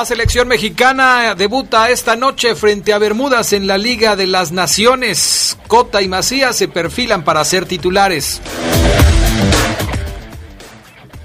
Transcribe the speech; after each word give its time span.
La 0.00 0.06
selección 0.06 0.48
mexicana 0.48 1.34
debuta 1.34 1.90
esta 1.90 2.16
noche 2.16 2.54
frente 2.54 2.94
a 2.94 2.98
Bermudas 2.98 3.52
en 3.52 3.66
la 3.66 3.76
Liga 3.76 4.16
de 4.16 4.26
las 4.26 4.50
Naciones. 4.50 5.58
Cota 5.66 6.00
y 6.00 6.08
Macías 6.08 6.56
se 6.56 6.68
perfilan 6.68 7.22
para 7.22 7.44
ser 7.44 7.66
titulares. 7.66 8.40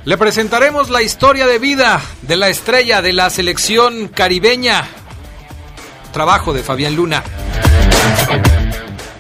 Le 0.04 0.18
presentaremos 0.18 0.90
la 0.90 1.02
historia 1.02 1.48
de 1.48 1.58
vida 1.58 2.02
de 2.24 2.36
la 2.36 2.50
estrella 2.50 3.02
de 3.02 3.14
la 3.14 3.30
selección 3.30 4.10
caribeña. 4.10 4.86
Trabajo 6.12 6.52
de 6.52 6.62
Fabián 6.62 6.98
Luna. 6.98 7.24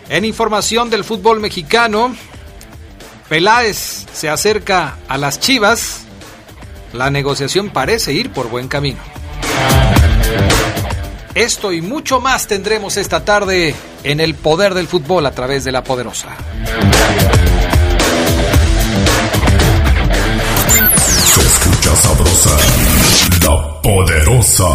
En 0.09 0.25
información 0.25 0.89
del 0.89 1.05
fútbol 1.05 1.39
mexicano, 1.39 2.13
Peláez 3.29 4.05
se 4.11 4.29
acerca 4.29 4.97
a 5.07 5.17
las 5.17 5.39
Chivas. 5.39 6.01
La 6.91 7.09
negociación 7.09 7.69
parece 7.69 8.11
ir 8.11 8.31
por 8.31 8.49
buen 8.49 8.67
camino. 8.67 8.99
Esto 11.35 11.73
y 11.73 11.81
mucho 11.81 12.21
más 12.21 12.47
tendremos 12.47 12.95
esta 12.95 13.25
tarde 13.25 13.75
en 14.03 14.21
el 14.21 14.35
poder 14.35 14.73
del 14.73 14.87
fútbol 14.87 15.25
a 15.25 15.31
través 15.31 15.65
de 15.65 15.71
la 15.73 15.83
poderosa. 15.83 16.29
Se 21.33 21.41
escucha 21.41 21.95
sabrosa, 21.97 22.57
la 23.41 23.81
poderosa. 23.81 24.65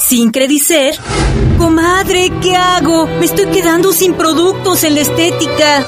Sin 0.00 0.30
Credicer. 0.30 0.94
Comadre, 1.58 2.30
¿qué 2.40 2.54
hago? 2.56 3.06
Me 3.06 3.26
estoy 3.26 3.44
quedando 3.46 3.92
sin 3.92 4.14
productos 4.14 4.84
en 4.84 4.94
la 4.94 5.00
estética. 5.02 5.84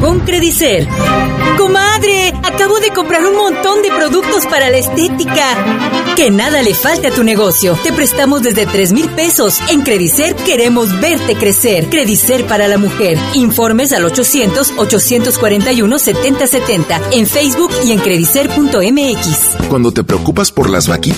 Con 0.00 0.20
Credicer. 0.20 0.86
Comadre, 1.56 2.32
acabo 2.44 2.78
de 2.78 2.90
comprar 2.90 3.26
un 3.26 3.34
montón 3.36 3.82
de 3.82 3.88
productos 3.90 4.46
para 4.46 4.70
la 4.70 4.76
estética. 4.78 5.44
Que 6.14 6.30
nada 6.30 6.62
le 6.62 6.72
falte 6.74 7.08
a 7.08 7.10
tu 7.10 7.24
negocio. 7.24 7.76
Te 7.82 7.92
prestamos 7.92 8.42
desde 8.42 8.64
3 8.66 8.92
mil 8.92 9.08
pesos. 9.10 9.60
En 9.68 9.82
Credicer 9.82 10.36
queremos 10.36 11.00
verte 11.00 11.34
crecer. 11.34 11.88
Credicer 11.90 12.46
para 12.46 12.68
la 12.68 12.78
mujer. 12.78 13.18
Informes 13.34 13.92
al 13.92 14.04
800-841-7070. 14.04 17.00
En 17.12 17.26
Facebook 17.26 17.72
y 17.84 17.90
en 17.92 17.98
credicer.mx. 17.98 19.56
Cuando 19.68 19.92
te 19.92 20.04
preocupas 20.04 20.52
por 20.52 20.70
las 20.70 20.86
vaquitas 20.88 21.17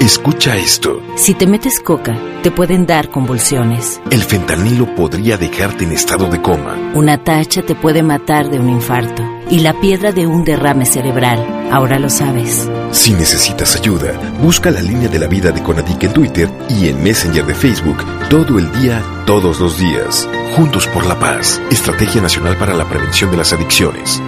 Escucha 0.00 0.56
esto. 0.56 1.02
Si 1.16 1.34
te 1.34 1.46
metes 1.46 1.80
coca, 1.80 2.16
te 2.42 2.50
pueden 2.50 2.86
dar 2.86 3.10
convulsiones. 3.10 4.00
El 4.10 4.22
fentanilo 4.22 4.94
podría 4.94 5.38
dejarte 5.38 5.84
en 5.84 5.92
estado 5.92 6.28
de 6.28 6.40
coma. 6.40 6.76
Una 6.94 7.24
tacha 7.24 7.62
te 7.62 7.74
puede 7.74 8.02
matar 8.02 8.50
de 8.50 8.60
un 8.60 8.68
infarto. 8.68 9.22
Y 9.50 9.60
la 9.60 9.80
piedra 9.80 10.12
de 10.12 10.26
un 10.26 10.44
derrame 10.44 10.84
cerebral. 10.84 11.68
Ahora 11.72 11.98
lo 11.98 12.10
sabes. 12.10 12.68
Si 12.92 13.12
necesitas 13.14 13.74
ayuda, 13.74 14.12
busca 14.42 14.70
la 14.70 14.82
línea 14.82 15.08
de 15.08 15.18
la 15.18 15.28
vida 15.28 15.50
de 15.50 15.62
Conadic 15.62 16.04
en 16.04 16.12
Twitter 16.12 16.50
y 16.68 16.88
en 16.88 17.02
Messenger 17.02 17.46
de 17.46 17.54
Facebook 17.54 18.04
todo 18.28 18.58
el 18.58 18.70
día, 18.80 19.02
todos 19.24 19.60
los 19.60 19.78
días. 19.78 20.28
Juntos 20.56 20.86
por 20.88 21.06
la 21.06 21.18
paz. 21.18 21.60
Estrategia 21.70 22.20
Nacional 22.20 22.56
para 22.58 22.74
la 22.74 22.88
Prevención 22.88 23.30
de 23.30 23.38
las 23.38 23.52
Adicciones. 23.52 24.22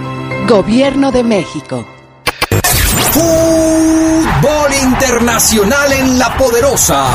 Gobierno 0.47 1.11
de 1.11 1.23
México. 1.23 1.98
Fútbol 3.11 4.73
internacional 4.83 5.91
en 5.93 6.19
la 6.19 6.35
poderosa. 6.37 7.05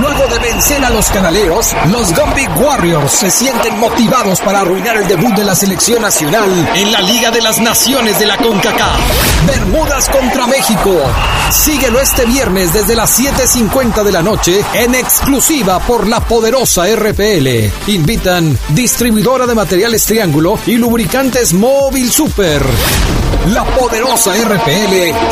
Luego 0.00 0.26
de 0.28 0.38
vencer 0.38 0.84
a 0.84 0.90
los 0.90 1.08
canaleros, 1.10 1.74
los 1.90 2.14
Gumby 2.14 2.46
Warriors 2.60 3.12
se 3.12 3.30
sienten 3.30 3.78
motivados 3.78 4.40
para 4.40 4.60
arruinar 4.60 4.96
el 4.96 5.08
debut 5.08 5.34
de 5.34 5.44
la 5.44 5.54
selección 5.54 6.02
nacional 6.02 6.50
en 6.74 6.92
la 6.92 7.00
Liga 7.00 7.30
de 7.30 7.42
las 7.42 7.60
Naciones 7.60 8.18
de 8.18 8.26
la 8.26 8.36
CONCACAF. 8.38 9.46
Bermudas 9.46 10.08
contra 10.08 10.46
México. 10.46 10.96
Síguelo 11.50 12.00
este 12.00 12.24
viernes 12.24 12.72
desde 12.72 12.94
las 12.94 13.18
7:50 13.18 14.02
de 14.02 14.12
la 14.12 14.22
noche 14.22 14.64
en 14.74 14.94
exclusiva 14.94 15.78
por 15.80 16.06
la 16.06 16.20
poderosa 16.20 16.86
RPL. 16.86 17.70
Invitan 17.88 18.58
distribuidora 18.70 19.46
de 19.46 19.54
materiales 19.54 20.04
Triángulo 20.06 20.58
y 20.66 20.76
lubricantes 20.76 21.52
Móvil 21.52 22.10
Super. 22.10 22.62
La 23.48 23.64
poderosa 23.64 24.32
RPL 24.36 25.31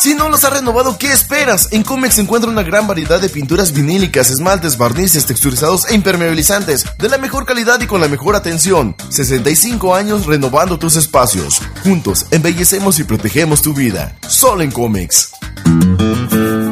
Si 0.00 0.14
no 0.14 0.30
los 0.30 0.42
has 0.44 0.54
renovado, 0.54 0.96
¿qué 0.96 1.12
esperas? 1.12 1.68
En 1.72 1.82
Comex 1.82 2.14
se 2.14 2.22
encuentra 2.22 2.50
una 2.50 2.62
gran 2.62 2.86
variedad 2.86 3.20
de 3.20 3.28
pinturas 3.28 3.74
vinílicas, 3.74 4.30
esmaltes, 4.30 4.78
barnices, 4.78 5.26
texturizados 5.26 5.86
e 5.90 5.94
impermeabilizantes, 5.94 6.86
de 6.96 7.10
la 7.10 7.18
mejor 7.18 7.44
calidad 7.44 7.78
y 7.82 7.86
con 7.86 8.00
la 8.00 8.08
mejor 8.08 8.34
atención. 8.34 8.96
65 9.10 9.94
años 9.94 10.24
renovando 10.24 10.78
tus 10.78 10.96
espacios. 10.96 11.60
Juntos, 11.84 12.24
embellecemos 12.30 12.98
y 12.98 13.04
protegemos 13.04 13.60
tu 13.60 13.74
vida. 13.74 14.16
Solo 14.26 14.62
en 14.62 14.70
Comex. 14.70 15.32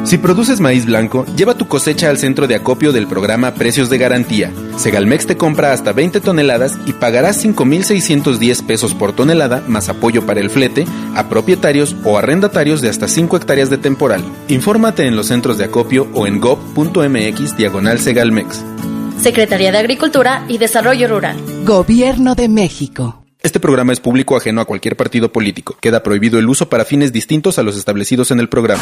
Si 0.09 0.17
produces 0.17 0.59
maíz 0.59 0.87
blanco, 0.87 1.23
lleva 1.35 1.53
tu 1.53 1.67
cosecha 1.67 2.09
al 2.09 2.17
centro 2.17 2.47
de 2.47 2.55
acopio 2.55 2.91
del 2.91 3.05
programa 3.05 3.53
Precios 3.53 3.91
de 3.91 3.99
Garantía. 3.99 4.51
Segalmex 4.75 5.27
te 5.27 5.37
compra 5.37 5.71
hasta 5.71 5.93
20 5.93 6.19
toneladas 6.19 6.79
y 6.87 6.93
pagarás 6.93 7.45
5.610 7.45 8.65
pesos 8.65 8.95
por 8.95 9.13
tonelada 9.13 9.63
más 9.67 9.87
apoyo 9.87 10.25
para 10.25 10.39
el 10.39 10.49
flete 10.49 10.85
a 11.13 11.29
propietarios 11.29 11.95
o 12.03 12.17
arrendatarios 12.17 12.81
de 12.81 12.89
hasta 12.89 13.07
5 13.07 13.37
hectáreas 13.37 13.69
de 13.69 13.77
temporal. 13.77 14.23
Infórmate 14.47 15.05
en 15.05 15.15
los 15.15 15.27
centros 15.27 15.59
de 15.59 15.65
acopio 15.65 16.07
o 16.15 16.25
en 16.25 16.39
gov.mx 16.39 17.55
diagonal 17.55 17.99
Segalmex. 17.99 18.65
Secretaría 19.21 19.71
de 19.71 19.77
Agricultura 19.77 20.43
y 20.47 20.57
Desarrollo 20.57 21.07
Rural. 21.07 21.37
Gobierno 21.65 22.33
de 22.33 22.49
México. 22.49 23.23
Este 23.43 23.59
programa 23.59 23.93
es 23.93 23.99
público 23.99 24.35
ajeno 24.35 24.59
a 24.59 24.65
cualquier 24.65 24.97
partido 24.97 25.31
político. 25.31 25.77
Queda 25.79 26.01
prohibido 26.01 26.39
el 26.39 26.49
uso 26.49 26.67
para 26.67 26.83
fines 26.83 27.13
distintos 27.13 27.59
a 27.59 27.63
los 27.63 27.77
establecidos 27.77 28.31
en 28.31 28.39
el 28.39 28.49
programa. 28.49 28.81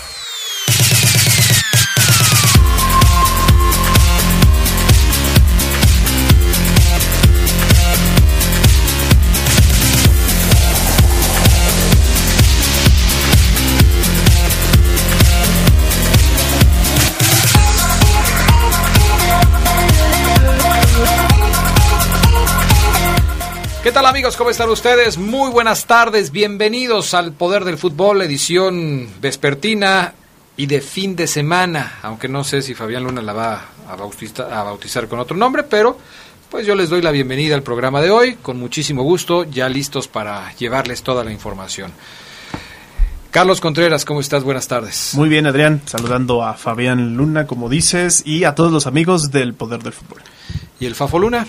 ¿Qué 23.91 23.95
tal 23.95 24.05
amigos? 24.05 24.37
¿Cómo 24.37 24.49
están 24.49 24.69
ustedes? 24.69 25.17
Muy 25.17 25.51
buenas 25.51 25.85
tardes, 25.85 26.31
bienvenidos 26.31 27.13
al 27.13 27.33
Poder 27.33 27.65
del 27.65 27.77
Fútbol, 27.77 28.21
edición 28.21 29.09
vespertina 29.19 30.13
y 30.55 30.67
de 30.67 30.79
fin 30.79 31.17
de 31.17 31.27
semana, 31.27 31.99
aunque 32.01 32.29
no 32.29 32.45
sé 32.45 32.61
si 32.61 32.73
Fabián 32.73 33.03
Luna 33.03 33.21
la 33.21 33.33
va 33.33 33.65
a 33.89 33.97
bautizar, 33.97 34.49
a 34.49 34.63
bautizar 34.63 35.09
con 35.09 35.19
otro 35.19 35.35
nombre, 35.35 35.63
pero 35.63 35.97
pues 36.49 36.65
yo 36.65 36.73
les 36.73 36.89
doy 36.89 37.01
la 37.01 37.11
bienvenida 37.11 37.53
al 37.53 37.63
programa 37.63 37.99
de 37.99 38.11
hoy, 38.11 38.35
con 38.35 38.57
muchísimo 38.57 39.03
gusto, 39.03 39.43
ya 39.43 39.67
listos 39.67 40.07
para 40.07 40.55
llevarles 40.55 41.03
toda 41.03 41.25
la 41.25 41.33
información. 41.33 41.91
Carlos 43.29 43.59
Contreras, 43.59 44.05
¿cómo 44.05 44.21
estás? 44.21 44.45
Buenas 44.45 44.69
tardes. 44.69 45.15
Muy 45.15 45.27
bien, 45.27 45.47
Adrián, 45.47 45.81
saludando 45.85 46.45
a 46.45 46.53
Fabián 46.53 47.17
Luna, 47.17 47.45
como 47.45 47.67
dices, 47.67 48.23
y 48.25 48.45
a 48.45 48.55
todos 48.55 48.71
los 48.71 48.87
amigos 48.87 49.31
del 49.31 49.53
Poder 49.53 49.83
del 49.83 49.91
Fútbol. 49.91 50.21
¿Y 50.79 50.85
el 50.85 50.95
Fafo 50.95 51.19
Luna? 51.19 51.45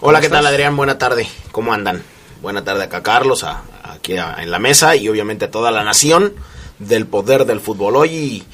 Hola, 0.00 0.20
¿qué 0.20 0.28
tal 0.28 0.46
Adrián? 0.46 0.76
Buena 0.76 0.98
tarde. 0.98 1.26
¿Cómo 1.52 1.72
andan? 1.72 2.02
Buena 2.42 2.64
tarde 2.64 2.84
acá 2.84 3.02
Carlos, 3.02 3.44
a, 3.44 3.62
aquí 3.82 4.18
a, 4.18 4.36
en 4.42 4.50
la 4.50 4.58
mesa 4.58 4.94
y 4.94 5.08
obviamente 5.08 5.46
a 5.46 5.50
toda 5.50 5.70
la 5.70 5.84
nación 5.84 6.34
del 6.78 7.06
poder 7.06 7.46
del 7.46 7.60
fútbol. 7.60 7.96
Hoy 7.96 8.44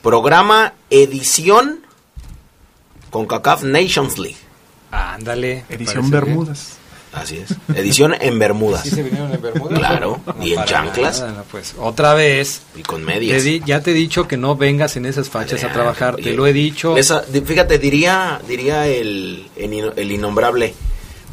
programa 0.00 0.74
edición 0.90 1.84
con 3.10 3.26
CACAF 3.26 3.64
Nations 3.64 4.18
League. 4.18 4.38
Ándale. 4.92 5.64
Edición 5.68 6.08
Bermudas. 6.08 6.78
Así 7.12 7.36
es. 7.38 7.54
Edición 7.76 8.14
en 8.18 8.38
Bermudas. 8.38 8.82
¿Sí 8.84 8.90
se 8.90 9.02
vinieron 9.02 9.32
en 9.32 9.42
Bermudas? 9.42 9.78
Claro. 9.78 10.20
No, 10.26 10.44
y 10.46 10.54
en 10.54 10.64
chanclas. 10.64 11.20
nada, 11.20 11.32
no, 11.32 11.42
pues 11.44 11.74
otra 11.78 12.14
vez. 12.14 12.62
Y 12.74 12.82
con 12.82 13.04
medias. 13.04 13.42
Te 13.42 13.60
ya 13.60 13.80
te 13.82 13.90
he 13.90 13.94
dicho 13.94 14.26
que 14.26 14.36
no 14.38 14.56
vengas 14.56 14.96
en 14.96 15.04
esas 15.06 15.28
fachas 15.28 15.62
a 15.64 15.72
trabajar, 15.72 16.16
te 16.16 16.32
lo 16.32 16.46
he 16.46 16.52
dicho. 16.54 16.96
Esa- 16.96 17.20
di- 17.22 17.42
fíjate, 17.42 17.78
diría, 17.78 18.40
diría 18.48 18.86
el, 18.86 19.46
el, 19.56 19.92
el 19.96 20.12
innombrable. 20.12 20.74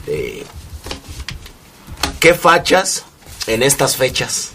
eh, 0.07 0.43
¿Qué 2.19 2.33
fachas 2.33 3.05
en 3.47 3.63
estas 3.63 3.95
fechas? 3.95 4.51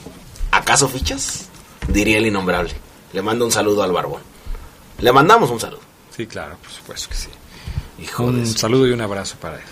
¿Acaso 0.50 0.88
fichas? 0.88 1.46
Diría 1.88 2.18
el 2.18 2.26
innombrable. 2.26 2.74
Le 3.12 3.22
mando 3.22 3.46
un 3.46 3.52
saludo 3.52 3.82
al 3.82 3.92
barbón. 3.92 4.20
Le 4.98 5.10
mandamos 5.12 5.50
un 5.50 5.58
saludo. 5.60 5.80
Sí, 6.14 6.26
claro, 6.26 6.56
por 6.62 6.70
supuesto 6.70 7.08
que 7.08 7.16
sí. 7.16 7.28
Hijo 8.02 8.24
un 8.24 8.46
saludo 8.46 8.86
y 8.86 8.92
un 8.92 9.00
abrazo 9.00 9.36
para 9.40 9.56
él. 9.56 9.62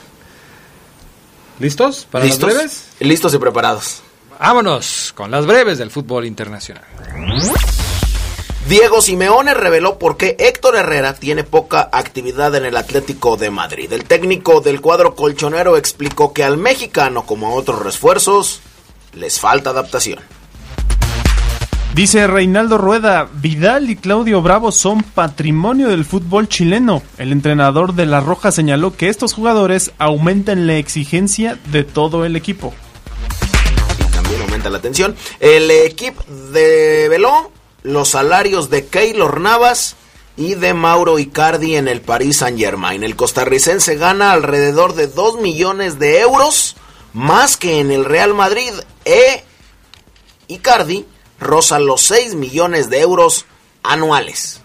¿Listos? 1.62 2.08
¿Para 2.10 2.24
¿Listos? 2.24 2.48
las 2.48 2.54
breves? 2.56 2.84
Listos 2.98 3.34
y 3.34 3.38
preparados. 3.38 4.02
Vámonos 4.40 5.12
con 5.14 5.30
las 5.30 5.46
breves 5.46 5.78
del 5.78 5.92
fútbol 5.92 6.26
internacional. 6.26 6.82
Diego 8.68 9.00
Simeone 9.00 9.54
reveló 9.54 9.96
por 9.96 10.16
qué 10.16 10.34
Héctor 10.40 10.74
Herrera 10.74 11.14
tiene 11.14 11.44
poca 11.44 11.88
actividad 11.92 12.52
en 12.56 12.64
el 12.64 12.76
Atlético 12.76 13.36
de 13.36 13.52
Madrid. 13.52 13.92
El 13.92 14.02
técnico 14.02 14.60
del 14.60 14.80
cuadro 14.80 15.14
colchonero 15.14 15.76
explicó 15.76 16.32
que 16.32 16.42
al 16.42 16.56
mexicano, 16.56 17.26
como 17.26 17.46
a 17.46 17.50
otros 17.50 17.80
refuerzos, 17.80 18.58
les 19.12 19.38
falta 19.38 19.70
adaptación. 19.70 20.18
Dice 21.94 22.26
Reinaldo 22.26 22.78
Rueda, 22.78 23.28
Vidal 23.34 23.90
y 23.90 23.96
Claudio 23.96 24.40
Bravo 24.40 24.72
son 24.72 25.02
patrimonio 25.02 25.88
del 25.88 26.06
fútbol 26.06 26.48
chileno. 26.48 27.02
El 27.18 27.32
entrenador 27.32 27.92
de 27.92 28.06
La 28.06 28.20
Roja 28.20 28.50
señaló 28.50 28.96
que 28.96 29.10
estos 29.10 29.34
jugadores 29.34 29.92
aumentan 29.98 30.66
la 30.66 30.76
exigencia 30.76 31.58
de 31.66 31.84
todo 31.84 32.24
el 32.24 32.34
equipo. 32.34 32.72
También 34.10 34.40
aumenta 34.40 34.70
la 34.70 34.80
tensión. 34.80 35.14
El 35.38 35.70
equipo 35.70 36.24
develó 36.50 37.52
los 37.82 38.08
salarios 38.08 38.70
de 38.70 38.86
Keylor 38.86 39.38
Navas 39.38 39.96
y 40.38 40.54
de 40.54 40.72
Mauro 40.72 41.18
Icardi 41.18 41.76
en 41.76 41.88
el 41.88 42.00
Paris 42.00 42.38
Saint 42.38 42.58
Germain. 42.58 43.04
El 43.04 43.16
costarricense 43.16 43.96
gana 43.96 44.32
alrededor 44.32 44.94
de 44.94 45.08
2 45.08 45.42
millones 45.42 45.98
de 45.98 46.20
euros 46.20 46.74
más 47.12 47.58
que 47.58 47.80
en 47.80 47.90
el 47.90 48.06
Real 48.06 48.32
Madrid. 48.32 48.72
E 49.04 49.44
Icardi 50.48 51.04
roza 51.42 51.78
los 51.78 52.00
6 52.02 52.34
millones 52.34 52.90
de 52.90 53.00
euros 53.00 53.46
anuales. 53.82 54.60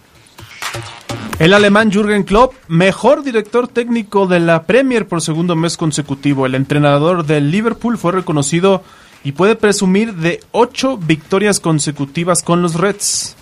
El 1.40 1.54
alemán 1.54 1.92
Jürgen 1.92 2.24
Klopp, 2.24 2.56
mejor 2.68 3.24
director 3.24 3.68
técnico 3.68 4.26
de 4.26 4.40
la 4.40 4.64
Premier 4.64 5.08
por 5.08 5.22
segundo 5.22 5.56
mes 5.56 5.78
consecutivo. 5.78 6.48
El 6.48 6.56
entrenador 6.56 7.26
del 7.26 7.52
Liverpool 7.52 7.98
fue 7.98 8.12
reconocido 8.12 8.84
y 9.24 9.34
puede 9.34 9.56
presumir 9.56 10.16
de 10.16 10.40
ocho 10.52 10.98
victorias 10.98 11.60
consecutivas 11.60 12.42
con 12.42 12.64
los 12.64 12.74
Reds. 12.74 13.36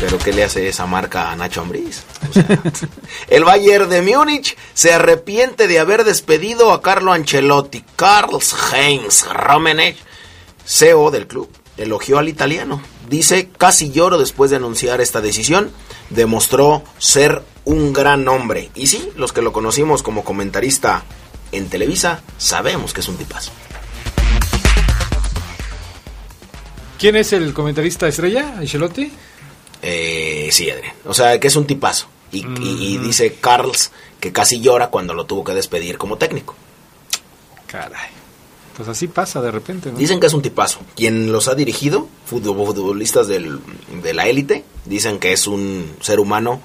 Pero 0.00 0.18
¿qué 0.18 0.32
le 0.32 0.44
hace 0.44 0.68
esa 0.68 0.86
marca 0.86 1.30
a 1.30 1.36
Nacho 1.36 1.62
Ambriz? 1.62 2.02
O 2.28 2.32
sea, 2.32 2.46
el 3.28 3.44
Bayern 3.44 3.88
de 3.88 4.02
Múnich 4.02 4.56
se 4.74 4.92
arrepiente 4.92 5.68
de 5.68 5.78
haber 5.78 6.04
despedido 6.04 6.72
a 6.72 6.82
Carlo 6.82 7.12
Ancelotti. 7.12 7.84
Karl-Heinz 7.96 9.26
Rummenigge, 9.32 9.98
CEO 10.66 11.10
del 11.10 11.26
club, 11.26 11.48
elogió 11.76 12.18
al 12.18 12.28
italiano. 12.28 12.80
Dice, 13.08 13.48
casi 13.56 13.90
lloro 13.90 14.18
después 14.18 14.50
de 14.50 14.56
anunciar 14.56 15.00
esta 15.00 15.20
decisión. 15.20 15.70
Demostró 16.10 16.82
ser 16.98 17.42
un 17.64 17.92
gran 17.92 18.26
hombre. 18.28 18.70
Y 18.74 18.86
sí, 18.86 19.08
los 19.16 19.32
que 19.32 19.42
lo 19.42 19.52
conocimos 19.52 20.02
como 20.02 20.24
comentarista 20.24 21.04
en 21.52 21.68
Televisa, 21.68 22.20
sabemos 22.38 22.92
que 22.92 23.00
es 23.00 23.08
un 23.08 23.16
tipazo. 23.16 23.52
¿Quién 26.98 27.16
es 27.16 27.32
el 27.32 27.52
comentarista 27.52 28.08
estrella? 28.08 28.54
¿Ancelotti? 28.58 29.12
Eh, 29.82 30.48
sí, 30.50 30.70
Adrián. 30.70 30.94
O 31.04 31.12
sea, 31.14 31.38
que 31.38 31.48
es 31.48 31.56
un 31.56 31.66
tipazo. 31.66 32.08
Y, 32.32 32.38
y- 32.60 32.94
y 32.94 32.98
dice 32.98 33.34
Carls 33.34 33.92
que 34.18 34.32
casi 34.32 34.60
llora 34.60 34.88
cuando 34.88 35.14
lo 35.14 35.26
tuvo 35.26 35.44
que 35.44 35.52
despedir 35.54 35.98
como 35.98 36.16
técnico. 36.16 36.56
Caray. 37.66 38.10
Pues 38.76 38.88
así 38.88 39.08
pasa 39.08 39.40
de 39.40 39.50
repente, 39.50 39.90
¿no? 39.90 39.98
Dicen 39.98 40.20
que 40.20 40.26
es 40.26 40.34
un 40.34 40.42
tipazo. 40.42 40.80
Quien 40.96 41.32
los 41.32 41.48
ha 41.48 41.54
dirigido, 41.54 42.08
futbol- 42.30 42.66
futbolistas 42.66 43.26
del- 43.26 43.60
de 44.02 44.14
la 44.14 44.26
élite, 44.26 44.64
dicen 44.84 45.18
que 45.18 45.32
es 45.32 45.46
un 45.46 45.96
ser 46.00 46.20
humano 46.20 46.60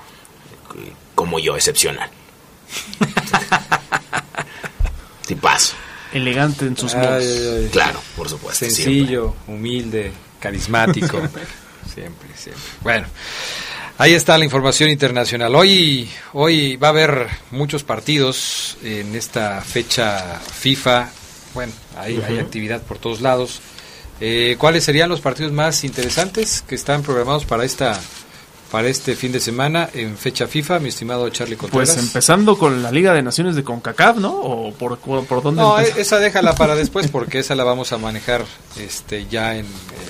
como 1.15 1.39
yo, 1.39 1.56
excepcional. 1.56 2.10
tipazo. 5.25 5.75
Elegante 6.13 6.65
en 6.65 6.75
sus 6.75 6.94
modos. 6.96 7.24
Claro, 7.72 8.01
por 8.18 8.27
supuesto. 8.30 8.65
Sencillo, 8.65 9.34
humilde, 9.48 10.12
carismático. 10.39 11.18
siempre, 11.94 12.27
siempre. 12.36 12.62
Bueno, 12.82 13.08
ahí 13.98 14.13
está 14.13 14.38
la 14.38 14.44
información 14.44 14.89
internacional. 14.89 15.56
Hoy, 15.56 16.10
hoy 16.34 16.75
va 16.75 16.88
a 16.88 16.91
haber 16.91 17.27
muchos 17.51 17.84
partidos 17.84 18.77
en 18.84 19.15
esta 19.15 19.62
fecha 19.62 20.41
FIFA. 20.53 21.10
Bueno, 21.53 21.74
hay, 21.98 22.22
hay 22.22 22.39
actividad 22.39 22.81
por 22.81 22.98
todos 22.98 23.22
lados. 23.22 23.62
Eh, 24.20 24.55
¿Cuáles 24.60 24.84
serían 24.84 25.10
los 25.10 25.20
partidos 25.20 25.51
más 25.51 25.84
interesantes 25.84 26.63
que 26.67 26.75
están 26.75 27.01
programados 27.01 27.46
para 27.46 27.65
esta 27.65 28.00
para 28.71 28.87
este 28.87 29.15
fin 29.15 29.33
de 29.33 29.41
semana 29.41 29.89
en 29.93 30.17
fecha 30.17 30.47
FIFA, 30.47 30.79
mi 30.79 30.89
estimado 30.89 31.27
Charlie 31.29 31.57
Contreras? 31.57 31.93
Pues 31.93 32.03
empezando 32.03 32.57
con 32.57 32.81
la 32.81 32.89
Liga 32.89 33.13
de 33.13 33.21
Naciones 33.21 33.55
de 33.55 33.63
CONCACAF, 33.63 34.17
¿no? 34.17 34.31
¿O 34.33 34.73
por, 34.73 34.97
por 34.97 35.43
dónde? 35.43 35.61
No, 35.61 35.77
empezamos? 35.77 35.99
esa 35.99 36.19
déjala 36.19 36.55
para 36.55 36.75
después 36.81 37.09
porque 37.09 37.39
esa 37.39 37.53
la 37.55 37.65
vamos 37.65 37.91
a 37.91 37.97
manejar 37.97 38.45
este 38.79 39.27
ya 39.29 39.57
en, 39.57 39.65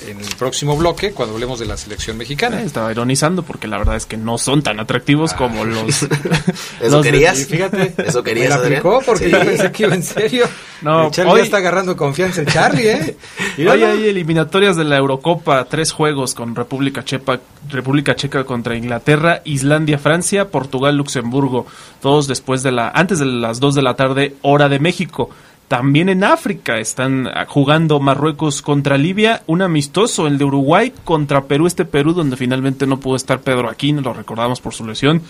en 0.08 0.20
el 0.20 0.36
próximo 0.36 0.78
bloque 0.78 1.12
cuando 1.12 1.34
hablemos 1.34 1.60
de 1.60 1.66
la 1.66 1.76
selección 1.76 2.18
mexicana. 2.18 2.62
Eh, 2.62 2.66
estaba 2.66 2.92
ironizando 2.92 3.42
porque 3.42 3.68
la 3.68 3.80
verdad 3.80 3.96
es 3.96 4.06
que 4.06 4.18
no 4.18 4.38
son 4.38 4.62
tan 4.62 4.80
atractivos 4.80 5.34
ah. 5.34 5.38
como 5.38 5.66
los... 5.66 6.04
¿Eso 6.82 6.98
los 6.98 7.04
querías? 7.04 7.40
De, 7.40 7.46
fíjate, 7.46 7.94
¿Eso 8.06 8.22
querías, 8.22 8.50
me 8.50 8.56
la 8.56 8.66
aplicó 8.68 9.02
porque 9.04 9.26
sí. 9.26 9.32
yo 9.32 9.40
pensé 9.40 9.72
que 9.72 9.84
iba 9.84 9.96
en 9.96 10.04
serio. 10.04 10.46
No, 10.84 11.08
el 11.08 11.12
Charlie 11.12 11.32
hoy, 11.32 11.40
ya 11.40 11.46
está 11.46 11.58
agarrando 11.58 11.98
confianza 11.98 12.42
el 12.42 12.48
Charlie, 12.48 12.90
¿eh? 12.90 13.18
Y 13.58 13.66
hoy 13.68 13.84
hay 13.84 14.08
eliminatorias 14.08 14.76
de 14.76 14.84
la 14.84 14.98
Eurocopa, 14.98 15.64
tres 15.66 15.92
juegos 15.92 16.34
con 16.34 16.56
República 16.56 17.04
Checa, 17.04 17.40
República 17.70 18.16
Checa 18.16 18.44
contra 18.52 18.76
Inglaterra, 18.76 19.42
Islandia, 19.46 19.98
Francia, 19.98 20.50
Portugal, 20.50 20.98
Luxemburgo, 20.98 21.66
todos 22.02 22.28
después 22.28 22.64
de 22.64 22.74
la, 22.74 22.90
antes 22.90 23.18
de 23.20 23.26
las 23.26 23.62
2 23.62 23.76
de 23.76 23.82
la 23.82 23.94
tarde, 23.94 24.36
hora 24.42 24.68
de 24.68 24.78
México. 24.78 25.30
También 25.70 26.10
en 26.10 26.26
África 26.26 26.80
están 26.80 27.30
jugando 27.48 28.02
Marruecos 28.02 28.62
contra 28.62 28.98
Libia, 28.98 29.42
un 29.48 29.62
amistoso, 29.62 30.28
el 30.28 30.38
de 30.38 30.44
Uruguay 30.44 30.92
contra 31.06 31.46
Perú, 31.46 31.66
este 31.66 31.86
Perú 31.86 32.12
donde 32.12 32.36
finalmente 32.36 32.86
no 32.86 33.00
pudo 33.00 33.16
estar 33.16 33.40
Pedro 33.40 33.70
Aquín, 33.70 34.04
lo 34.04 34.12
recordamos 34.12 34.60
por 34.60 34.74
su 34.74 34.86
lesión. 34.86 35.22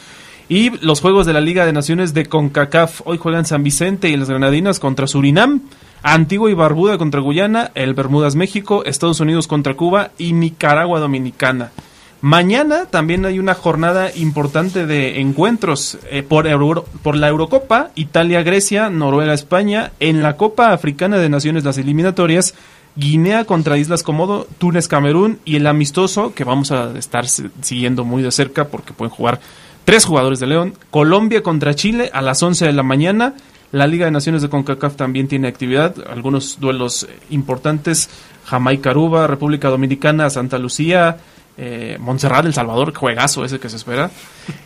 Y 0.50 0.72
los 0.84 1.00
juegos 1.00 1.28
de 1.28 1.34
la 1.34 1.42
Liga 1.42 1.68
de 1.68 1.74
Naciones 1.74 2.16
de 2.16 2.26
CONCACAF, 2.26 3.02
hoy 3.06 3.20
juegan 3.20 3.46
San 3.46 3.62
Vicente 3.62 4.10
y 4.10 4.18
las 4.18 4.30
Granadinas 4.30 4.80
contra 4.80 5.06
Surinam, 5.06 5.62
Antigua 6.02 6.50
y 6.50 6.56
Barbuda 6.56 6.98
contra 6.98 7.22
Guyana, 7.22 7.70
el 7.76 7.94
Bermudas 7.94 8.36
México, 8.36 8.84
Estados 8.84 9.20
Unidos 9.20 9.46
contra 9.46 9.76
Cuba 9.76 10.10
y 10.18 10.34
Nicaragua 10.34 11.00
Dominicana. 11.00 11.70
Mañana 12.22 12.86
también 12.86 13.26
hay 13.26 13.40
una 13.40 13.56
jornada 13.56 14.12
importante 14.16 14.86
de 14.86 15.20
encuentros 15.20 15.98
eh, 16.12 16.22
por, 16.22 16.46
Euro, 16.46 16.86
por 17.02 17.16
la 17.16 17.28
Eurocopa, 17.28 17.90
Italia-Grecia, 17.96 18.92
Noruega-España, 18.92 19.92
en 20.00 20.22
la 20.22 20.38
Copa 20.38 20.72
Africana 20.72 21.18
de 21.18 21.30
Naciones 21.30 21.64
las 21.64 21.80
eliminatorias, 21.80 22.54
Guinea 22.96 23.46
contra 23.46 23.80
Islas 23.80 24.04
Comodo, 24.04 24.48
Túnez-Camerún 24.60 25.40
y 25.46 25.56
el 25.56 25.66
amistoso 25.66 26.36
que 26.36 26.44
vamos 26.44 26.72
a 26.72 26.96
estar 26.96 27.26
siguiendo 27.28 28.04
muy 28.04 28.22
de 28.22 28.32
cerca 28.32 28.68
porque 28.68 28.94
pueden 28.94 29.16
jugar 29.16 29.40
tres 29.84 30.06
jugadores 30.06 30.40
de 30.40 30.46
León, 30.46 30.76
Colombia 30.92 31.42
contra 31.42 31.74
Chile 31.74 32.12
a 32.14 32.22
las 32.22 32.44
11 32.44 32.68
de 32.68 32.74
la 32.74 32.84
mañana. 32.84 33.34
La 33.72 33.88
Liga 33.88 34.06
de 34.06 34.12
Naciones 34.12 34.44
de 34.44 34.50
CONCACAF 34.50 34.96
también 34.96 35.28
tiene 35.28 35.48
actividad, 35.48 35.96
algunos 36.08 36.60
duelos 36.60 37.08
importantes, 37.32 38.10
Jamaica-Aruba, 38.46 39.26
República 39.26 39.70
Dominicana, 39.70 40.30
Santa 40.30 40.60
Lucía, 40.60 41.18
eh, 41.64 41.98
Montserrat, 42.00 42.44
El 42.44 42.56
Salvador, 42.56 42.92
juegazo 42.92 43.46
ese 43.46 43.60
que 43.60 43.70
se 43.70 43.76
espera. 43.76 44.10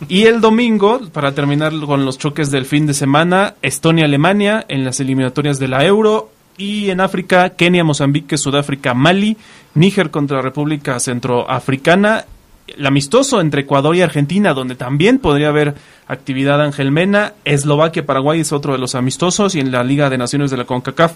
Y 0.08 0.24
el 0.24 0.40
domingo, 0.40 0.98
para 1.12 1.32
terminar 1.32 1.74
con 1.84 2.06
los 2.06 2.16
choques 2.16 2.50
del 2.50 2.64
fin 2.64 2.86
de 2.86 2.94
semana, 2.94 3.52
Estonia-Alemania 3.60 4.64
en 4.68 4.82
las 4.82 4.98
eliminatorias 4.98 5.58
de 5.58 5.68
la 5.68 5.84
Euro. 5.84 6.30
Y 6.56 6.88
en 6.88 7.02
África, 7.02 7.50
Kenia, 7.50 7.84
Mozambique, 7.84 8.38
Sudáfrica, 8.38 8.94
Mali, 8.94 9.36
Níger 9.74 10.10
contra 10.10 10.40
República 10.40 10.98
Centroafricana. 10.98 12.24
El 12.66 12.86
amistoso 12.86 13.42
entre 13.42 13.60
Ecuador 13.60 13.94
y 13.94 14.00
Argentina, 14.00 14.54
donde 14.54 14.74
también 14.74 15.18
podría 15.18 15.48
haber 15.48 15.74
actividad 16.08 16.62
Ángel 16.62 16.92
Mena. 16.92 17.34
Eslovaquia, 17.44 18.06
Paraguay 18.06 18.40
es 18.40 18.52
otro 18.54 18.72
de 18.72 18.78
los 18.78 18.94
amistosos. 18.94 19.54
Y 19.54 19.60
en 19.60 19.70
la 19.70 19.84
Liga 19.84 20.08
de 20.08 20.16
Naciones 20.16 20.50
de 20.50 20.56
la 20.56 20.64
CONCACAF, 20.64 21.12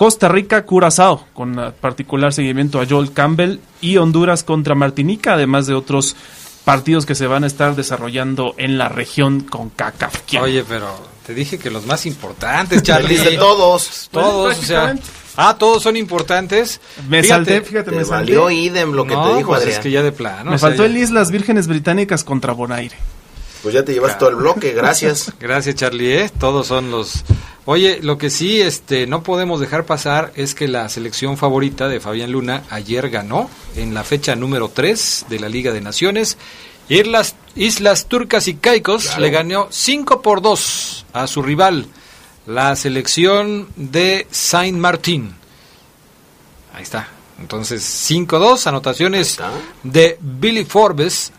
Costa 0.00 0.28
Rica, 0.28 0.64
Curazao, 0.64 1.26
con 1.34 1.74
particular 1.78 2.32
seguimiento 2.32 2.80
a 2.80 2.86
Joel 2.88 3.12
Campbell, 3.12 3.58
y 3.82 3.98
Honduras 3.98 4.44
contra 4.44 4.74
Martinica, 4.74 5.34
además 5.34 5.66
de 5.66 5.74
otros 5.74 6.16
partidos 6.64 7.04
que 7.04 7.14
se 7.14 7.26
van 7.26 7.44
a 7.44 7.46
estar 7.46 7.76
desarrollando 7.76 8.54
en 8.56 8.78
la 8.78 8.88
región 8.88 9.40
con 9.42 9.68
CACAF. 9.68 10.22
Oye, 10.40 10.64
pero 10.66 10.88
te 11.26 11.34
dije 11.34 11.58
que 11.58 11.70
los 11.70 11.84
más 11.84 12.06
importantes, 12.06 12.82
Charlie. 12.82 13.18
de 13.18 13.36
todos. 13.36 14.08
Todos, 14.10 14.58
o 14.58 14.62
sea. 14.62 14.94
Ah, 15.36 15.56
todos 15.58 15.82
son 15.82 15.98
importantes. 15.98 16.80
Me 17.06 17.22
fíjate, 17.22 17.44
salté, 17.44 17.60
fíjate, 17.60 17.90
me 17.90 18.02
salté. 18.06 18.34
Valió 18.34 18.50
idem 18.50 18.92
lo 18.92 19.04
que 19.04 19.12
no, 19.12 19.28
te 19.28 19.36
dijo 19.36 19.48
pues 19.48 19.60
Adrián. 19.60 19.76
es 19.76 19.82
que 19.82 19.90
ya 19.90 20.02
de 20.02 20.12
plano. 20.12 20.48
Me 20.48 20.56
o 20.56 20.58
sea, 20.58 20.70
faltó 20.70 20.84
ya... 20.84 20.88
el 20.88 20.96
Islas 20.96 21.30
Vírgenes 21.30 21.66
Británicas 21.66 22.24
contra 22.24 22.54
Bonaire. 22.54 22.96
Pues 23.62 23.74
ya 23.74 23.84
te 23.84 23.92
llevas 23.92 24.18
todo 24.18 24.30
el 24.30 24.36
bloque, 24.36 24.72
gracias. 24.72 25.32
Gracias, 25.40 25.74
Charlie. 25.74 26.12
¿eh? 26.22 26.30
Todos 26.38 26.66
son 26.68 26.90
los. 26.90 27.24
Oye, 27.66 27.98
lo 28.02 28.16
que 28.16 28.30
sí 28.30 28.60
este, 28.60 29.06
no 29.06 29.22
podemos 29.22 29.60
dejar 29.60 29.84
pasar 29.84 30.32
es 30.34 30.54
que 30.54 30.66
la 30.66 30.88
selección 30.88 31.36
favorita 31.36 31.88
de 31.88 32.00
Fabián 32.00 32.32
Luna 32.32 32.62
ayer 32.70 33.10
ganó 33.10 33.50
en 33.76 33.92
la 33.92 34.02
fecha 34.02 34.34
número 34.34 34.70
3 34.70 35.26
de 35.28 35.38
la 35.40 35.48
Liga 35.50 35.72
de 35.72 35.82
Naciones. 35.82 36.38
Islas, 36.88 37.36
Islas 37.54 38.06
Turcas 38.06 38.48
y 38.48 38.54
Caicos 38.54 39.04
Claro. 39.04 39.20
le 39.20 39.30
ganó 39.30 39.68
5 39.70 40.22
por 40.22 40.40
2 40.42 41.06
a 41.12 41.26
su 41.26 41.42
rival, 41.42 41.86
la 42.46 42.74
selección 42.76 43.68
de 43.76 44.26
Saint 44.30 44.76
Martín. 44.78 45.34
Ahí 46.74 46.82
está. 46.82 47.08
Entonces, 47.40 47.82
5-2, 48.10 48.66
anotaciones 48.66 49.38
de 49.82 50.18
Billy 50.20 50.64
Forbes. 50.64 51.32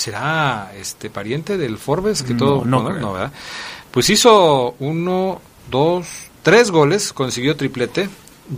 ¿Será 0.00 0.72
este 0.78 1.10
pariente 1.10 1.58
del 1.58 1.76
Forbes? 1.78 2.22
Que 2.22 2.32
No, 2.32 2.38
todo, 2.38 2.64
no 2.64 2.82
no, 2.82 2.88
creo. 2.88 3.00
no, 3.00 3.12
¿verdad? 3.12 3.32
Pues 3.90 4.08
hizo 4.10 4.74
uno, 4.78 5.40
dos, 5.70 6.06
tres 6.42 6.70
goles, 6.70 7.12
consiguió 7.12 7.54
triplete. 7.56 8.08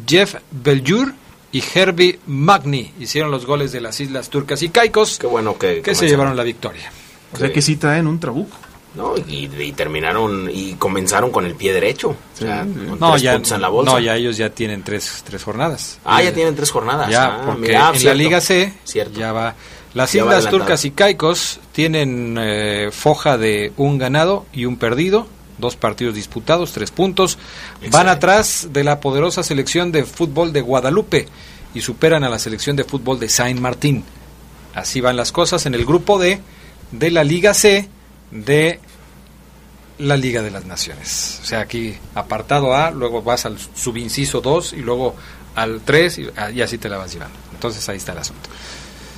Jeff 0.06 0.36
Beljur 0.50 1.12
y 1.50 1.62
Herbie 1.74 2.20
Magni 2.26 2.92
hicieron 3.00 3.30
los 3.30 3.44
goles 3.44 3.72
de 3.72 3.80
las 3.80 4.00
Islas 4.00 4.30
Turcas 4.30 4.62
y 4.62 4.68
Caicos, 4.68 5.18
Qué 5.18 5.26
bueno 5.26 5.58
que... 5.58 5.82
que 5.82 5.94
se 5.94 6.06
llevaron 6.06 6.36
la 6.36 6.44
victoria. 6.44 6.90
O 7.32 7.36
sea 7.36 7.52
que 7.52 7.60
sí 7.60 7.76
traen 7.76 8.06
un 8.06 8.20
trabuco. 8.20 8.56
No, 8.94 9.14
y, 9.16 9.50
y 9.58 9.72
terminaron 9.72 10.50
y 10.52 10.74
comenzaron 10.74 11.30
con 11.30 11.46
el 11.46 11.54
pie 11.54 11.72
derecho. 11.72 12.10
O 12.10 12.38
sea, 12.38 12.60
con 12.60 12.98
No 13.00 13.10
tres 13.12 13.22
ya, 13.22 13.32
puntos 13.32 13.52
en 13.52 13.62
la 13.62 13.68
bolsa. 13.68 13.92
no, 13.92 13.98
ya 13.98 14.16
ellos 14.16 14.36
ya 14.36 14.50
tienen 14.50 14.82
tres, 14.82 15.22
tres 15.26 15.42
jornadas. 15.42 15.98
Ah, 16.04 16.22
ya 16.22 16.28
Eh, 16.28 16.32
tienen 16.32 16.54
tres 16.54 16.70
jornadas. 16.70 17.08
Ya, 17.10 17.24
Ah, 17.24 17.42
porque 17.46 17.60
mira, 17.68 17.88
en 17.88 17.94
cierto. 17.98 18.08
la 18.08 18.14
Liga 18.14 18.40
C 18.42 18.74
Cierto. 18.84 19.18
ya 19.18 19.32
va. 19.32 19.54
Las 19.94 20.14
Islas. 20.14 20.48
Turcas 20.48 20.84
y 20.84 20.90
Caicos 20.90 21.60
tienen 21.72 22.36
eh, 22.40 22.88
foja 22.92 23.36
de 23.36 23.72
un 23.76 23.98
ganado 23.98 24.46
y 24.52 24.64
un 24.64 24.76
perdido, 24.76 25.26
dos 25.58 25.76
partidos 25.76 26.14
disputados, 26.14 26.72
tres 26.72 26.90
puntos. 26.90 27.38
Van 27.90 28.08
atrás 28.08 28.68
de 28.72 28.84
la 28.84 29.00
poderosa 29.00 29.42
selección 29.42 29.92
de 29.92 30.04
fútbol 30.04 30.52
de 30.52 30.62
Guadalupe 30.62 31.28
y 31.74 31.82
superan 31.82 32.24
a 32.24 32.30
la 32.30 32.38
selección 32.38 32.76
de 32.76 32.84
fútbol 32.84 33.20
de 33.20 33.28
Saint 33.28 33.60
Martín. 33.60 34.04
Así 34.74 35.00
van 35.00 35.16
las 35.16 35.32
cosas 35.32 35.66
en 35.66 35.74
el 35.74 35.84
grupo 35.84 36.18
D 36.18 36.40
de 36.90 37.10
la 37.10 37.24
Liga 37.24 37.52
C 37.52 37.88
de 38.30 38.80
la 39.98 40.16
Liga 40.16 40.40
de 40.40 40.50
las 40.50 40.64
Naciones. 40.64 41.40
O 41.42 41.44
sea, 41.44 41.60
aquí 41.60 41.94
apartado 42.14 42.74
A, 42.74 42.90
luego 42.90 43.22
vas 43.22 43.44
al 43.44 43.58
subinciso 43.58 44.40
2 44.40 44.72
y 44.72 44.76
luego 44.76 45.14
al 45.54 45.82
3 45.82 46.18
y, 46.18 46.26
ah, 46.36 46.50
y 46.50 46.62
así 46.62 46.78
te 46.78 46.88
la 46.88 46.96
vas 46.96 47.12
llevando. 47.12 47.36
Entonces 47.52 47.86
ahí 47.90 47.98
está 47.98 48.12
el 48.12 48.18
asunto. 48.18 48.48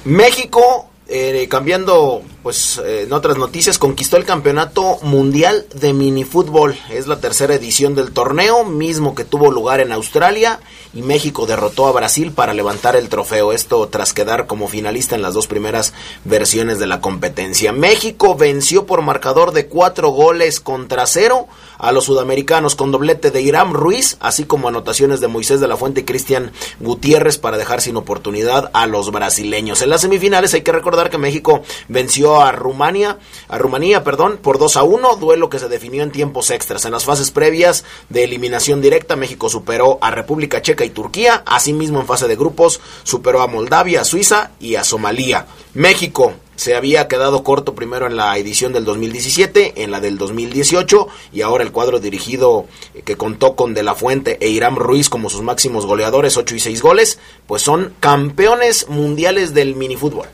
México, 0.04 0.90
eh, 1.08 1.46
cambiando, 1.48 2.22
pues, 2.42 2.78
eh, 2.84 3.04
en 3.04 3.12
otras 3.14 3.38
noticias, 3.38 3.78
conquistó 3.78 4.18
el 4.18 4.26
campeonato 4.26 4.98
mundial 5.00 5.66
de 5.74 5.94
minifútbol. 5.94 6.76
Es 6.90 7.06
la 7.06 7.20
tercera 7.20 7.54
edición 7.54 7.94
del 7.94 8.12
torneo, 8.12 8.64
mismo 8.64 9.14
que 9.14 9.24
tuvo 9.24 9.50
lugar 9.50 9.80
en 9.80 9.92
Australia, 9.92 10.60
y 10.92 11.00
México 11.00 11.46
derrotó 11.46 11.86
a 11.86 11.92
Brasil 11.92 12.32
para 12.32 12.52
levantar 12.52 12.96
el 12.96 13.08
trofeo. 13.08 13.52
Esto 13.52 13.88
tras 13.88 14.12
quedar 14.12 14.46
como 14.46 14.68
finalista 14.68 15.14
en 15.14 15.22
las 15.22 15.32
dos 15.32 15.46
primeras 15.46 15.94
versiones 16.24 16.78
de 16.78 16.86
la 16.86 17.00
competencia. 17.00 17.72
México 17.72 18.34
venció 18.34 18.84
por 18.84 19.00
marcador 19.00 19.52
de 19.52 19.68
cuatro 19.68 20.10
goles 20.10 20.60
contra 20.60 21.06
cero 21.06 21.48
a 21.78 21.92
los 21.92 22.04
sudamericanos 22.04 22.74
con 22.74 22.90
doblete 22.90 23.30
de 23.30 23.42
Irán 23.42 23.74
Ruiz, 23.74 24.16
así 24.20 24.44
como 24.44 24.68
anotaciones 24.68 25.20
de 25.20 25.28
Moisés 25.28 25.60
de 25.60 25.68
la 25.68 25.76
Fuente 25.76 26.00
y 26.00 26.04
Cristian 26.04 26.52
Gutiérrez 26.80 27.38
para 27.38 27.58
dejar 27.58 27.80
sin 27.80 27.96
oportunidad 27.96 28.70
a 28.72 28.86
los 28.86 29.10
brasileños. 29.10 29.82
En 29.82 29.90
las 29.90 30.00
semifinales 30.02 30.54
hay 30.54 30.62
que 30.62 30.72
recordar 30.72 31.10
que 31.10 31.18
México 31.18 31.62
venció 31.88 32.40
a 32.40 32.52
Rumania, 32.52 33.18
a 33.48 33.58
Rumanía, 33.58 34.04
perdón, 34.04 34.38
por 34.40 34.58
2 34.58 34.76
a 34.76 34.82
1, 34.82 35.16
duelo 35.16 35.48
que 35.48 35.58
se 35.58 35.68
definió 35.68 36.02
en 36.02 36.10
tiempos 36.10 36.50
extras. 36.50 36.84
En 36.84 36.92
las 36.92 37.04
fases 37.04 37.30
previas 37.30 37.84
de 38.08 38.24
eliminación 38.24 38.80
directa, 38.80 39.16
México 39.16 39.48
superó 39.48 39.98
a 40.00 40.10
República 40.10 40.62
Checa 40.62 40.84
y 40.84 40.90
Turquía, 40.90 41.42
asimismo 41.46 42.00
en 42.00 42.06
fase 42.06 42.28
de 42.28 42.36
grupos 42.36 42.80
superó 43.02 43.42
a 43.42 43.46
Moldavia, 43.46 44.02
a 44.02 44.04
Suiza 44.04 44.52
y 44.60 44.76
a 44.76 44.84
Somalia. 44.84 45.46
México 45.74 46.34
se 46.56 46.74
había 46.74 47.08
quedado 47.08 47.42
corto 47.42 47.74
primero 47.74 48.06
en 48.06 48.16
la 48.16 48.36
edición 48.38 48.72
del 48.72 48.84
2017, 48.84 49.82
en 49.82 49.90
la 49.90 50.00
del 50.00 50.18
2018 50.18 51.08
y 51.32 51.42
ahora 51.42 51.64
el 51.64 51.72
cuadro 51.72 52.00
dirigido 52.00 52.66
eh, 52.94 53.02
que 53.02 53.16
contó 53.16 53.56
con 53.56 53.74
De 53.74 53.82
La 53.82 53.94
Fuente 53.94 54.38
e 54.40 54.48
Irán 54.48 54.76
Ruiz 54.76 55.08
como 55.08 55.30
sus 55.30 55.42
máximos 55.42 55.86
goleadores, 55.86 56.36
8 56.36 56.54
y 56.54 56.60
6 56.60 56.82
goles, 56.82 57.18
pues 57.46 57.62
son 57.62 57.94
campeones 58.00 58.88
mundiales 58.88 59.54
del 59.54 59.74
minifútbol. 59.74 60.28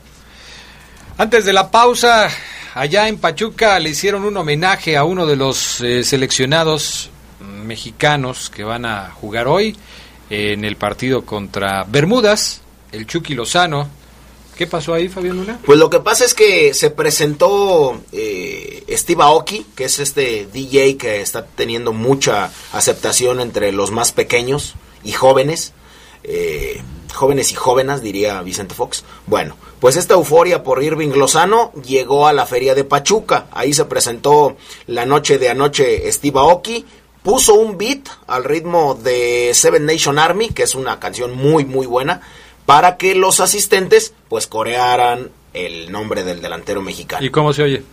Antes 1.17 1.45
de 1.45 1.53
la 1.53 1.69
pausa, 1.69 2.29
allá 2.73 3.07
en 3.07 3.17
Pachuca 3.17 3.79
le 3.79 3.89
hicieron 3.89 4.23
un 4.23 4.37
homenaje 4.37 4.97
a 4.97 5.03
uno 5.03 5.25
de 5.25 5.35
los 5.35 5.81
eh, 5.81 6.03
seleccionados 6.03 7.09
mexicanos 7.39 8.49
que 8.49 8.63
van 8.63 8.85
a 8.85 9.11
jugar 9.11 9.47
hoy 9.47 9.75
en 10.29 10.63
el 10.63 10.77
partido 10.77 11.25
contra 11.25 11.83
Bermudas, 11.83 12.61
el 12.91 13.05
Chucky 13.05 13.33
Lozano, 13.33 13.89
¿Qué 14.61 14.67
pasó 14.67 14.93
ahí, 14.93 15.09
Fabián 15.09 15.37
Luna? 15.37 15.59
Pues 15.65 15.79
lo 15.79 15.89
que 15.89 16.01
pasa 16.01 16.23
es 16.23 16.35
que 16.35 16.75
se 16.75 16.91
presentó 16.91 17.99
eh, 18.11 18.83
Steve 18.91 19.23
Aoki, 19.23 19.65
que 19.75 19.85
es 19.85 19.97
este 19.97 20.47
DJ 20.53 20.97
que 20.97 21.19
está 21.19 21.47
teniendo 21.47 21.93
mucha 21.93 22.51
aceptación 22.71 23.39
entre 23.39 23.71
los 23.71 23.89
más 23.89 24.11
pequeños 24.11 24.75
y 25.03 25.13
jóvenes. 25.13 25.73
Eh, 26.23 26.79
jóvenes 27.11 27.51
y 27.51 27.55
jóvenes, 27.55 28.03
diría 28.03 28.39
Vicente 28.43 28.75
Fox. 28.75 29.03
Bueno, 29.25 29.57
pues 29.79 29.95
esta 29.95 30.13
euforia 30.13 30.61
por 30.61 30.83
Irving 30.83 31.15
Lozano 31.15 31.71
llegó 31.83 32.27
a 32.27 32.33
la 32.33 32.45
feria 32.45 32.75
de 32.75 32.83
Pachuca. 32.83 33.47
Ahí 33.53 33.73
se 33.73 33.85
presentó 33.85 34.57
la 34.85 35.07
noche 35.07 35.39
de 35.39 35.49
anoche 35.49 36.11
Steve 36.11 36.37
Aoki. 36.37 36.85
Puso 37.23 37.55
un 37.55 37.79
beat 37.79 38.09
al 38.27 38.43
ritmo 38.43 38.93
de 38.93 39.55
Seven 39.55 39.87
Nation 39.87 40.19
Army, 40.19 40.49
que 40.49 40.61
es 40.61 40.75
una 40.75 40.99
canción 40.99 41.35
muy, 41.35 41.65
muy 41.65 41.87
buena, 41.87 42.21
para 42.71 42.95
que 42.95 43.15
los 43.15 43.41
asistentes 43.41 44.13
pues 44.29 44.47
corearan 44.47 45.29
el 45.53 45.91
nombre 45.91 46.23
del 46.23 46.41
delantero 46.41 46.81
mexicano. 46.81 47.25
¿Y 47.25 47.29
cómo 47.29 47.51
se 47.51 47.63
oye? 47.63 47.83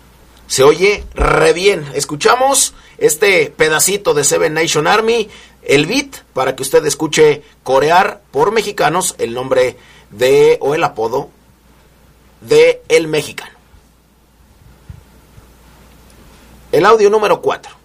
Se 0.46 0.62
oye 0.62 1.02
re 1.14 1.52
bien. 1.52 1.84
Escuchamos 1.94 2.74
este 2.96 3.52
pedacito 3.56 4.14
de 4.14 4.22
Seven 4.22 4.54
Nation 4.54 4.86
Army, 4.86 5.28
el 5.64 5.86
beat, 5.86 6.18
para 6.32 6.54
que 6.54 6.62
usted 6.62 6.86
escuche 6.86 7.42
corear 7.64 8.20
por 8.30 8.52
mexicanos 8.52 9.16
el 9.18 9.34
nombre 9.34 9.76
de 10.10 10.58
o 10.60 10.76
el 10.76 10.84
apodo 10.84 11.28
de 12.40 12.80
el 12.88 13.08
mexicano. 13.08 13.58
El 16.70 16.86
audio 16.86 17.10
número 17.10 17.42
4. 17.42 17.78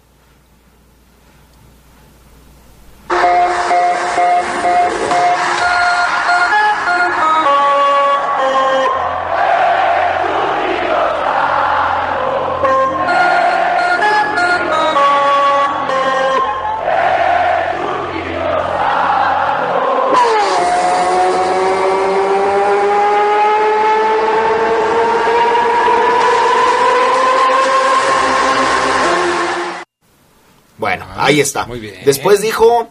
Ahí 31.24 31.40
está. 31.40 31.66
muy 31.66 31.80
bien. 31.80 31.96
Después 32.04 32.40
dijo 32.40 32.88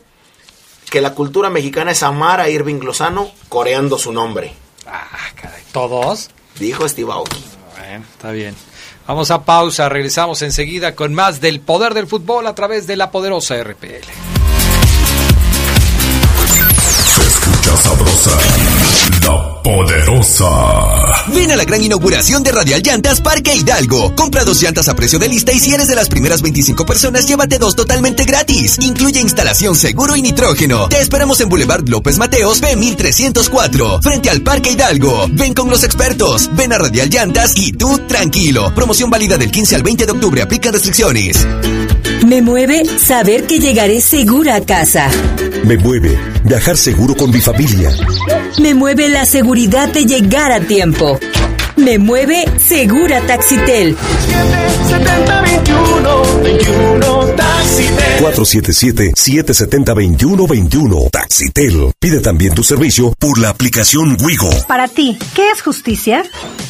que 0.90 1.02
la 1.02 1.14
cultura 1.14 1.50
mexicana 1.50 1.92
es 1.92 2.04
amar 2.04 2.40
a 2.40 2.50
Irving 2.50 2.82
Lozano 2.82 3.32
coreando 3.50 3.98
su 3.98 4.12
nombre. 4.14 4.54
Ah, 4.86 5.08
caray. 5.36 5.64
¿Todos? 5.72 6.30
Dijo 6.60 6.88
Steve 6.88 7.12
Aoki. 7.12 7.44
Bueno, 7.78 8.06
está 8.14 8.32
bien. 8.32 8.56
Vamos 9.08 9.32
a 9.32 9.44
pausa, 9.44 9.90
regresamos 9.90 10.42
enseguida 10.42 10.96
con 10.96 11.14
más 11.14 11.42
del 11.42 11.60
poder 11.60 11.94
del 11.94 12.08
fútbol 12.08 12.48
a 12.48 12.56
través 12.56 12.88
de 12.88 12.96
la 12.96 13.12
poderosa 13.12 13.62
RPL. 13.62 14.06
Se 17.16 17.22
escucha 17.28 17.78
sabrosa, 17.78 18.32
la 19.26 19.62
poderosa. 19.64 20.50
Ven 21.34 21.52
a 21.52 21.56
la 21.56 21.64
gran 21.64 21.84
inauguración 21.84 22.44
de 22.44 22.52
Radial 22.52 22.82
Llantas 22.82 23.22
Parque 23.22 23.56
Hidalgo. 23.56 24.14
Compra 24.16 24.44
dos 24.44 24.62
llantas 24.62 24.88
a 24.90 24.96
precio 24.96 25.20
de 25.20 25.30
lista 25.30 25.52
y 25.54 25.60
si 25.60 25.74
eres 25.74 25.88
de 25.88 25.96
las 25.96 26.10
primeras 26.10 26.42
25 26.42 26.86
personas, 26.86 27.26
llévate 27.26 27.60
dos 27.60 27.76
totalmente 27.76 28.26
gratis. 28.26 28.78
Incluye 28.82 29.22
instalación 29.22 29.76
seguro 29.76 30.16
y 30.16 30.22
nitrógeno. 30.22 30.90
Te 30.90 31.00
esperamos 31.00 31.40
en 31.42 31.50
Boulevard 31.50 31.88
López 31.88 32.18
Mateos, 32.18 32.62
B1304, 32.62 34.02
frente 34.02 34.30
al 34.30 34.42
Parque 34.42 34.72
Hidalgo. 34.72 35.28
Ven 35.32 35.54
con 35.54 35.70
los 35.70 35.84
expertos. 35.84 36.50
Ven 36.54 36.74
a 36.74 36.78
Radial 36.78 37.10
Llantas 37.10 37.54
y 37.56 37.72
tú 37.72 38.00
tranquilo. 38.08 38.74
Promoción 38.76 39.10
válida 39.10 39.38
del 39.38 39.52
15 39.52 39.76
al 39.76 39.84
20 39.84 40.06
de 40.06 40.12
octubre. 40.12 40.42
Aplican 40.42 40.74
restricciones. 40.74 41.46
Me 42.26 42.42
mueve 42.42 42.84
saber 43.00 43.46
que 43.48 43.60
llegaré 43.60 44.00
segura 44.00 44.56
a 44.56 44.62
casa. 44.62 45.10
Me 45.66 45.78
mueve 45.78 46.18
viajar 46.46 46.78
seguro 46.78 47.16
con 47.16 47.32
mi 47.32 47.42
familia. 47.42 47.92
Me 48.62 48.74
mueve 48.74 49.10
la 49.14 49.26
seguridad 49.26 49.90
de 49.90 50.06
llegar 50.06 50.52
a 50.52 50.60
tiempo. 50.60 51.20
Me 51.76 52.00
mueve 52.00 52.46
Segura 52.58 53.22
Taxitel. 53.22 53.96
477-770-2121. 58.20 61.10
Taxitel. 61.12 61.92
Pide 62.00 62.20
también 62.20 62.54
tu 62.54 62.64
servicio 62.64 63.14
por 63.18 63.40
la 63.40 63.50
aplicación 63.50 64.18
Wigo. 64.22 64.50
Para 64.68 64.88
ti, 64.88 65.18
¿qué 65.36 65.52
es 65.52 65.62
justicia? 65.62 66.24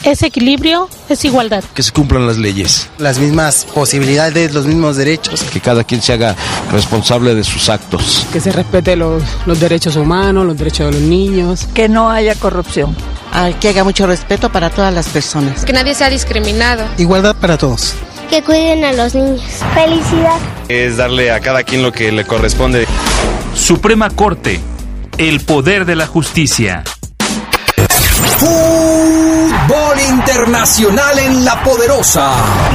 Es 0.03 0.23
equilibrio, 0.23 0.89
es 1.09 1.25
igualdad. 1.25 1.63
Que 1.73 1.83
se 1.83 1.91
cumplan 1.91 2.27
las 2.27 2.37
leyes. 2.37 2.89
Las 2.97 3.19
mismas 3.19 3.65
posibilidades, 3.73 4.53
los 4.53 4.65
mismos 4.65 4.97
derechos. 4.97 5.43
Que 5.43 5.59
cada 5.59 5.83
quien 5.83 6.01
se 6.01 6.13
haga 6.13 6.35
responsable 6.71 7.35
de 7.35 7.43
sus 7.43 7.69
actos. 7.69 8.25
Que 8.31 8.39
se 8.39 8.51
respete 8.51 8.95
los, 8.95 9.23
los 9.45 9.59
derechos 9.59 9.95
humanos, 9.95 10.45
los 10.45 10.57
derechos 10.57 10.87
de 10.87 10.93
los 10.99 11.09
niños. 11.09 11.67
Que 11.73 11.89
no 11.89 12.09
haya 12.09 12.35
corrupción. 12.35 12.95
Que 13.59 13.69
haya 13.69 13.83
mucho 13.83 14.05
respeto 14.05 14.51
para 14.51 14.69
todas 14.69 14.93
las 14.93 15.07
personas. 15.07 15.65
Que 15.65 15.73
nadie 15.73 15.95
sea 15.95 16.09
discriminado. 16.09 16.85
Igualdad 16.97 17.35
para 17.35 17.57
todos. 17.57 17.95
Que 18.33 18.41
cuiden 18.41 18.83
a 18.83 18.93
los 18.93 19.13
niños. 19.13 19.43
Felicidad. 19.75 20.39
Es 20.67 20.97
darle 20.97 21.29
a 21.29 21.39
cada 21.39 21.61
quien 21.61 21.83
lo 21.83 21.91
que 21.91 22.11
le 22.11 22.25
corresponde. 22.25 22.87
Suprema 23.53 24.09
Corte. 24.09 24.59
El 25.19 25.39
poder 25.41 25.85
de 25.85 25.95
la 25.95 26.07
justicia. 26.07 26.83
Fútbol 28.25 29.99
internacional 30.09 31.19
en 31.19 31.45
la 31.45 31.61
poderosa. 31.63 32.31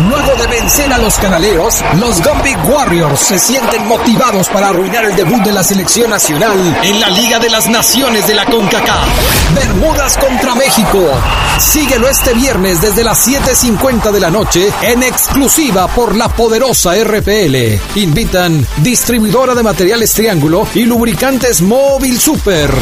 Luego 0.09 0.35
de 0.37 0.47
vencer 0.47 0.93
a 0.93 0.99
los 0.99 1.19
canaleros, 1.19 1.83
los 1.99 2.23
Gumby 2.23 2.55
Warriors 2.69 3.21
se 3.21 3.39
sienten 3.39 3.87
motivados 3.87 4.49
para 4.49 4.69
arruinar 4.69 5.05
el 5.05 5.17
debut 5.17 5.43
de 5.43 5.53
la 5.53 5.63
selección 5.63 6.11
nacional 6.11 6.79
en 6.83 7.01
la 7.01 7.09
Liga 7.11 7.39
de 7.39 7.51
las 7.51 7.69
Naciones 7.69 8.27
de 8.27 8.35
la 8.35 8.45
CONCACAF. 8.47 9.55
Bermudas 9.55 10.17
contra 10.19 10.55
México. 10.55 11.11
Síguelo 11.59 12.09
este 12.09 12.35
viernes 12.35 12.81
desde 12.81 13.03
las 13.05 13.27
7:50 13.27 14.13
de 14.13 14.21
la 14.21 14.31
noche 14.31 14.73
en 14.83 15.03
exclusiva 15.03 15.89
por 15.89 16.15
la 16.17 16.29
poderosa 16.29 16.95
RPL. 16.95 17.81
Invitan 17.97 18.67
distribuidora 18.79 19.55
de 19.55 19.63
materiales 19.63 20.13
Triángulo 20.13 20.67
y 20.75 20.85
lubricantes 20.85 21.63
Móvil 21.63 22.19
Super. 22.21 22.73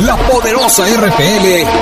La 0.00 0.16
poderosa 0.16 0.84
RPL 0.86 1.81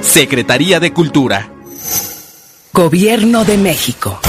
Secretaría 0.00 0.80
de 0.80 0.92
Cultura. 0.92 1.50
Gobierno 2.72 3.44
de 3.44 3.56
México. 3.56 4.20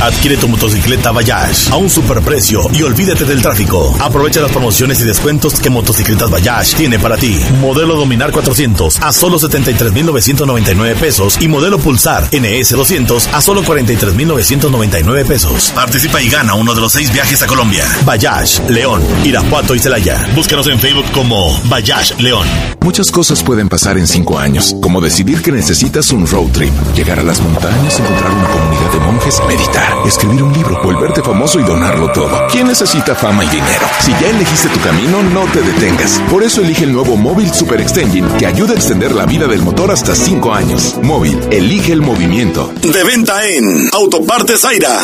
Adquiere 0.00 0.36
tu 0.36 0.48
motocicleta 0.48 1.10
Bayash 1.10 1.70
a 1.70 1.76
un 1.76 1.90
superprecio 1.90 2.62
y 2.72 2.82
olvídate 2.82 3.24
del 3.24 3.42
tráfico. 3.42 3.96
Aprovecha 4.00 4.40
las 4.40 4.52
promociones 4.52 5.00
y 5.00 5.04
descuentos 5.04 5.58
que 5.58 5.70
Motocicletas 5.70 6.30
Bayash 6.30 6.74
tiene 6.74 6.98
para 6.98 7.16
ti. 7.16 7.40
Modelo 7.60 7.96
Dominar 7.96 8.30
400 8.30 9.02
a 9.02 9.12
solo 9.12 9.38
73,999 9.38 10.94
pesos 10.96 11.38
y 11.40 11.48
modelo 11.48 11.78
Pulsar 11.78 12.28
NS 12.32 12.70
200 12.70 13.28
a 13.28 13.40
solo 13.40 13.64
43,999 13.64 15.24
pesos. 15.24 15.72
Participa 15.74 16.22
y 16.22 16.28
gana 16.28 16.54
uno 16.54 16.74
de 16.74 16.80
los 16.80 16.92
seis 16.92 17.12
viajes 17.12 17.42
a 17.42 17.46
Colombia. 17.46 17.84
Bayash, 18.04 18.60
León, 18.68 19.02
Irapuato 19.24 19.74
y 19.74 19.80
Celaya. 19.80 20.28
Búscanos 20.34 20.66
en 20.68 20.78
Facebook 20.78 21.10
como 21.12 21.58
Bayash 21.64 22.16
León. 22.18 22.46
Muchas 22.80 23.10
cosas 23.10 23.42
pueden 23.42 23.68
pasar 23.68 23.98
en 23.98 24.06
cinco 24.06 24.38
años, 24.38 24.74
como 24.80 25.00
decidir 25.00 25.42
que 25.42 25.52
necesitas 25.52 26.10
un 26.12 26.26
road 26.26 26.50
trip, 26.52 26.72
llegar 26.94 27.18
a 27.18 27.22
las 27.22 27.40
montañas, 27.40 27.98
encontrar 27.98 28.30
una 28.30 28.48
comunidad 28.48 28.92
de 28.92 29.00
monjes, 29.00 29.40
meditar, 29.46 29.67
escribir 30.06 30.42
un 30.42 30.52
libro, 30.52 30.80
volverte 30.82 31.22
famoso 31.22 31.60
y 31.60 31.62
donarlo 31.62 32.10
todo. 32.12 32.46
¿Quién 32.50 32.66
necesita 32.68 33.14
fama 33.14 33.44
y 33.44 33.48
dinero? 33.48 33.86
Si 34.00 34.10
ya 34.12 34.28
elegiste 34.28 34.68
tu 34.68 34.80
camino, 34.80 35.22
no 35.22 35.44
te 35.52 35.60
detengas. 35.60 36.20
Por 36.30 36.42
eso 36.42 36.62
elige 36.62 36.84
el 36.84 36.92
nuevo 36.92 37.16
Móvil 37.16 37.52
Super 37.52 37.80
Extension 37.80 38.28
que 38.38 38.46
ayuda 38.46 38.72
a 38.72 38.76
extender 38.76 39.14
la 39.14 39.26
vida 39.26 39.46
del 39.46 39.62
motor 39.62 39.90
hasta 39.90 40.14
cinco 40.14 40.54
años. 40.54 40.96
Móvil, 41.02 41.38
elige 41.50 41.92
el 41.92 42.00
movimiento. 42.00 42.72
De 42.82 43.04
venta 43.04 43.46
en 43.46 43.88
Autopartes 43.92 44.60
Zaira. 44.60 44.98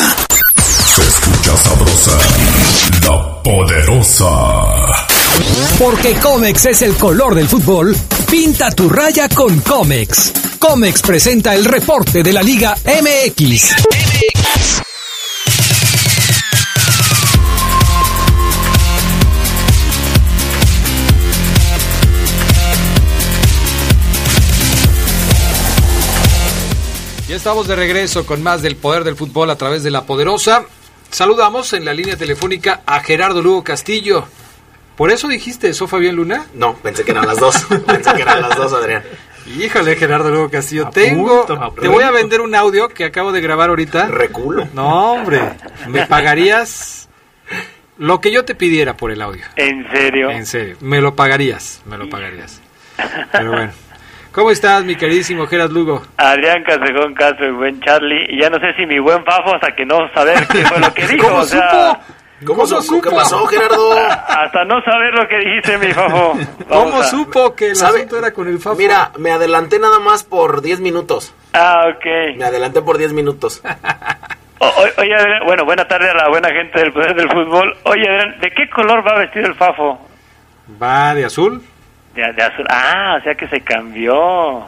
Se 0.57 1.01
escucha 1.01 1.57
sabrosa, 1.57 2.11
la 3.03 3.43
poderosa. 3.43 5.05
Porque 5.77 6.13
Comex 6.15 6.65
es 6.65 6.81
el 6.81 6.95
color 6.95 7.35
del 7.35 7.47
fútbol, 7.47 7.95
pinta 8.31 8.71
tu 8.71 8.89
raya 8.89 9.27
con 9.29 9.59
Comex. 9.59 10.54
Comex 10.67 11.03
presenta 11.03 11.53
el 11.53 11.63
reporte 11.63 12.23
de 12.23 12.33
la 12.33 12.41
Liga 12.41 12.75
MX. 12.85 13.75
Ya 27.27 27.35
estamos 27.35 27.67
de 27.67 27.75
regreso 27.75 28.25
con 28.25 28.41
más 28.41 28.63
del 28.63 28.75
poder 28.75 29.03
del 29.03 29.15
fútbol 29.15 29.51
a 29.51 29.55
través 29.57 29.83
de 29.83 29.91
la 29.91 30.05
poderosa. 30.05 30.65
Saludamos 31.11 31.73
en 31.73 31.85
la 31.85 31.93
línea 31.93 32.17
telefónica 32.17 32.81
a 32.87 33.01
Gerardo 33.01 33.43
Lugo 33.43 33.63
Castillo. 33.63 34.25
¿Por 34.97 35.11
eso 35.11 35.27
dijiste 35.27 35.69
eso, 35.69 35.87
Fabián 35.87 36.15
Luna? 36.15 36.47
No, 36.55 36.75
pensé 36.77 37.03
que 37.03 37.11
eran 37.11 37.27
las 37.27 37.37
dos. 37.37 37.55
pensé 37.85 38.13
que 38.13 38.21
eran 38.23 38.41
las 38.41 38.57
dos, 38.57 38.73
Adrián. 38.73 39.03
Híjole, 39.45 39.95
Gerardo 39.95 40.31
Lugo 40.31 40.49
Castillo. 40.49 40.89
Tengo. 40.89 41.45
te 41.79 41.87
voy 41.87 42.03
a 42.03 42.11
vender 42.11 42.41
un 42.41 42.55
audio 42.55 42.89
que 42.89 43.05
acabo 43.05 43.31
de 43.31 43.41
grabar 43.41 43.69
ahorita. 43.69 44.07
Reculo. 44.07 44.67
No, 44.73 45.13
hombre. 45.13 45.39
Me 45.87 46.05
pagarías 46.07 47.09
lo 47.97 48.19
que 48.21 48.31
yo 48.31 48.43
te 48.43 48.55
pidiera 48.55 48.97
por 48.97 49.11
el 49.11 49.21
audio. 49.21 49.45
¿En 49.55 49.89
serio? 49.91 50.31
En 50.31 50.45
serio. 50.45 50.77
Me 50.81 50.99
lo 50.99 51.15
pagarías. 51.15 51.81
Me 51.85 51.97
lo 51.97 52.09
pagarías. 52.09 52.61
Pero 53.31 53.51
bueno. 53.51 53.71
¿Cómo 54.31 54.51
estás, 54.51 54.83
mi 54.83 54.97
queridísimo 54.97 55.47
Gerard 55.47 55.71
Lugo? 55.71 56.05
Adrián 56.17 56.61
Casejón 56.65 57.13
Castro 57.13 57.47
y 57.47 57.51
buen 57.51 57.79
Charlie. 57.79 58.25
Y 58.27 58.41
ya 58.41 58.49
no 58.49 58.59
sé 58.59 58.73
si 58.75 58.85
mi 58.85 58.99
buen 58.99 59.23
Fafo 59.23 59.55
hasta 59.55 59.73
que 59.73 59.85
no 59.85 59.97
saber 60.13 60.45
qué 60.47 60.65
fue 60.65 60.79
lo 60.79 60.93
que 60.93 61.07
dijo. 61.07 61.25
¿Cómo 61.29 61.39
o 61.39 61.45
sea, 61.45 61.93
supo? 62.01 62.14
¿Cómo, 62.45 62.63
¿Cómo 62.63 62.81
supo? 62.81 63.01
¿Qué 63.01 63.15
pasó, 63.15 63.45
Gerardo? 63.47 63.97
Hasta 64.27 64.65
no 64.65 64.81
saber 64.83 65.13
lo 65.13 65.27
que 65.27 65.37
dijiste, 65.37 65.77
mi 65.77 65.93
Fafo. 65.93 66.33
Vamos 66.33 66.57
¿Cómo 66.69 66.99
a- 66.99 67.03
supo 67.05 67.55
que 67.55 67.67
el 67.69 67.75
¿Sabe? 67.75 67.99
asunto 67.99 68.17
era 68.17 68.31
con 68.33 68.47
el 68.47 68.59
Fafo? 68.59 68.75
Mira, 68.75 69.11
me 69.17 69.31
adelanté 69.31 69.79
nada 69.79 69.99
más 69.99 70.23
por 70.23 70.61
10 70.61 70.79
minutos. 70.81 71.33
Ah, 71.53 71.85
ok. 71.95 72.37
Me 72.37 72.45
adelanté 72.45 72.81
por 72.81 72.97
10 72.97 73.13
minutos. 73.13 73.61
O- 74.57 74.67
o- 74.67 75.01
oye, 75.01 75.13
Adrián, 75.13 75.41
bueno, 75.45 75.65
buena 75.65 75.85
tarde 75.85 76.09
a 76.09 76.13
la 76.13 76.29
buena 76.29 76.49
gente 76.49 76.79
del 76.79 76.91
poder 76.93 77.13
del 77.13 77.29
fútbol. 77.29 77.75
Oye, 77.83 78.07
Adrián, 78.09 78.39
¿de 78.39 78.51
qué 78.51 78.69
color 78.69 79.05
va 79.05 79.19
vestido 79.19 79.47
el 79.47 79.55
Fafo? 79.55 79.99
¿Va 80.81 81.13
de 81.13 81.25
azul? 81.25 81.61
De, 82.15 82.21
de 82.33 82.41
azul. 82.41 82.65
Ah, 82.69 83.17
o 83.19 83.23
sea 83.23 83.35
que 83.35 83.47
se 83.49 83.59
cambió. 83.61 84.65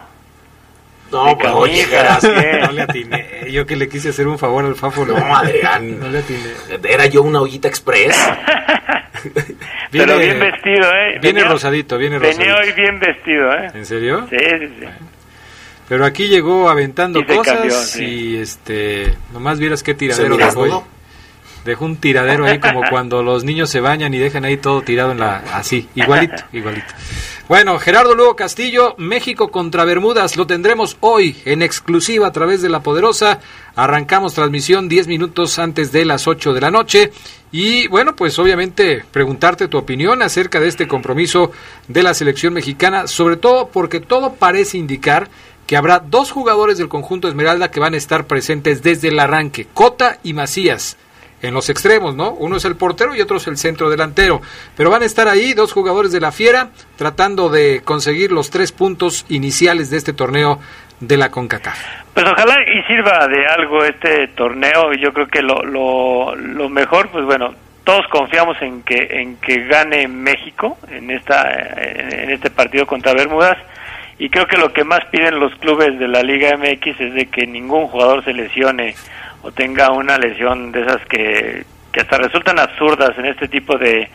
No, 1.12 1.38
pues, 1.38 1.52
oye. 1.54 1.86
¿qué? 1.90 2.60
No 2.66 2.72
le 2.72 2.82
atiné. 2.82 3.28
Yo 3.52 3.66
que 3.66 3.76
le 3.76 3.88
quise 3.88 4.10
hacer 4.10 4.28
un 4.28 4.38
favor 4.38 4.66
al 4.66 4.76
Fafo. 4.76 5.06
No, 5.06 5.16
Adrián. 5.16 6.00
No 6.02 6.10
le 6.10 6.20
atiné. 6.20 6.52
Era 6.84 7.06
yo 7.06 7.22
una 7.24 7.42
ollita 7.42 7.68
express. 7.68 8.16
Pero 9.92 10.18
bien 10.18 10.40
vestido, 10.40 10.84
¿eh? 10.94 11.20
Viene 11.22 11.40
Venía- 11.42 11.48
rosadito, 11.52 11.98
viene 11.98 12.20
Venía 12.20 12.54
rosadito. 12.56 12.58
hoy 12.58 12.72
bien 12.84 13.00
vestido, 13.00 13.54
¿eh? 13.54 13.68
¿En 13.74 13.86
serio? 13.86 14.28
Sí, 14.30 14.38
sí, 14.38 14.68
sí. 14.80 14.86
Pero 15.90 16.06
aquí 16.06 16.28
llegó 16.28 16.70
aventando 16.70 17.26
cosas 17.26 17.54
cambió, 17.56 17.72
sí. 17.74 18.04
y 18.06 18.38
este, 18.38 19.14
nomás 19.32 19.58
vieras 19.58 19.84
qué 19.84 19.94
tiradero 19.94 20.28
¿Se 20.28 20.34
mira 20.36 20.48
dejó. 20.48 20.64
ahí. 20.66 20.72
Dejó 21.64 21.86
un 21.86 21.98
tiradero 21.98 22.46
ahí 22.46 22.60
como 22.60 22.82
cuando 22.90 23.24
los 23.24 23.44
niños 23.46 23.70
se 23.70 23.80
bañan 23.80 24.14
y 24.14 24.18
dejan 24.20 24.44
ahí 24.46 24.58
todo 24.58 24.82
tirado 24.82 25.12
en 25.14 25.20
la 25.20 25.38
así, 25.54 25.88
igualito, 25.96 26.44
igualito. 26.54 26.94
Bueno, 27.48 27.80
Gerardo 27.80 28.14
Lugo 28.14 28.36
Castillo, 28.36 28.94
México 28.98 29.52
contra 29.52 29.86
Bermudas, 29.86 30.36
lo 30.36 30.46
tendremos 30.46 30.98
hoy 31.00 31.38
en 31.46 31.62
exclusiva 31.62 32.28
a 32.28 32.34
través 32.34 32.62
de 32.62 32.68
La 32.68 32.84
Poderosa. 32.84 33.40
Arrancamos 33.74 34.34
transmisión 34.34 34.90
10 34.90 35.08
minutos 35.08 35.58
antes 35.58 35.94
de 35.94 36.04
las 36.04 36.28
8 36.28 36.54
de 36.54 36.60
la 36.60 36.72
noche. 36.72 37.14
Y 37.54 37.88
bueno, 37.88 38.18
pues 38.18 38.38
obviamente 38.38 39.06
preguntarte 39.12 39.70
tu 39.70 39.78
opinión 39.78 40.22
acerca 40.22 40.60
de 40.60 40.68
este 40.68 40.90
compromiso 40.90 41.52
de 41.88 42.04
la 42.04 42.14
selección 42.14 42.54
mexicana, 42.54 43.08
sobre 43.08 43.38
todo 43.38 43.70
porque 43.70 44.02
todo 44.02 44.34
parece 44.34 44.78
indicar 44.78 45.30
que 45.66 45.78
habrá 45.78 46.00
dos 46.00 46.32
jugadores 46.32 46.78
del 46.78 46.90
conjunto 46.90 47.30
Esmeralda 47.30 47.72
que 47.72 47.80
van 47.80 47.94
a 47.94 47.98
estar 47.98 48.28
presentes 48.28 48.84
desde 48.84 49.08
el 49.08 49.20
arranque, 49.20 49.68
Cota 49.74 50.20
y 50.22 50.34
Macías 50.34 50.98
en 51.42 51.54
los 51.54 51.70
extremos, 51.70 52.16
¿no? 52.16 52.32
Uno 52.32 52.58
es 52.58 52.66
el 52.66 52.76
portero 52.76 53.16
y 53.16 53.22
otro 53.22 53.38
es 53.38 53.48
el 53.48 53.58
centro 53.58 53.90
delantero. 53.90 54.42
Pero 54.76 54.90
van 54.90 55.04
a 55.04 55.06
estar 55.06 55.28
ahí 55.28 55.54
dos 55.54 55.72
jugadores 55.72 56.12
de 56.12 56.20
la 56.20 56.32
Fiera 56.32 56.70
tratando 56.96 57.50
de 57.50 57.82
conseguir 57.84 58.32
los 58.32 58.50
tres 58.50 58.72
puntos 58.72 59.26
iniciales 59.30 59.90
de 59.90 59.98
este 59.98 60.14
torneo 60.14 60.60
de 61.00 61.18
la 61.18 61.30
CONCACAF. 61.30 61.78
Pues 62.14 62.26
ojalá 62.26 62.56
y 62.64 62.82
sirva 62.88 63.28
de 63.28 63.46
algo 63.46 63.84
este 63.84 64.30
torneo 64.30 64.94
yo 64.94 65.14
creo 65.14 65.28
que 65.28 65.42
lo, 65.42 65.64
lo, 65.64 66.36
lo 66.36 66.70
mejor, 66.70 67.10
pues 67.10 67.24
bueno, 67.26 67.54
todos 67.84 68.08
confiamos 68.08 68.62
en 68.62 68.82
que 68.82 69.08
en 69.22 69.38
que 69.38 69.66
gane 69.68 70.08
México 70.08 70.78
en 70.90 71.12
esta 71.12 71.54
en 71.78 72.32
este 72.32 72.50
partido 72.50 72.86
contra 72.86 73.14
Bermudas 73.14 73.58
y 74.20 74.30
creo 74.30 74.48
que 74.48 74.58
lo 74.58 74.74
que 74.74 74.84
más 74.84 75.06
piden 75.12 75.40
los 75.40 75.54
clubes 75.56 75.98
de 76.00 76.08
la 76.08 76.24
Liga 76.24 76.58
MX 76.58 77.00
es 77.00 77.14
de 77.14 77.28
que 77.28 77.46
ningún 77.46 77.88
jugador 77.88 78.26
se 78.26 78.34
lesione 78.34 78.96
o 79.42 79.52
tenga 79.52 79.92
una 79.92 80.18
lesión 80.18 80.72
de 80.72 80.82
esas 80.82 81.06
que, 81.06 81.64
que 81.92 82.02
hasta 82.02 82.18
resultan 82.18 82.60
absurdas 82.60 83.18
en 83.18 83.26
este 83.26 83.48
tipo 83.48 83.78
de, 83.78 84.10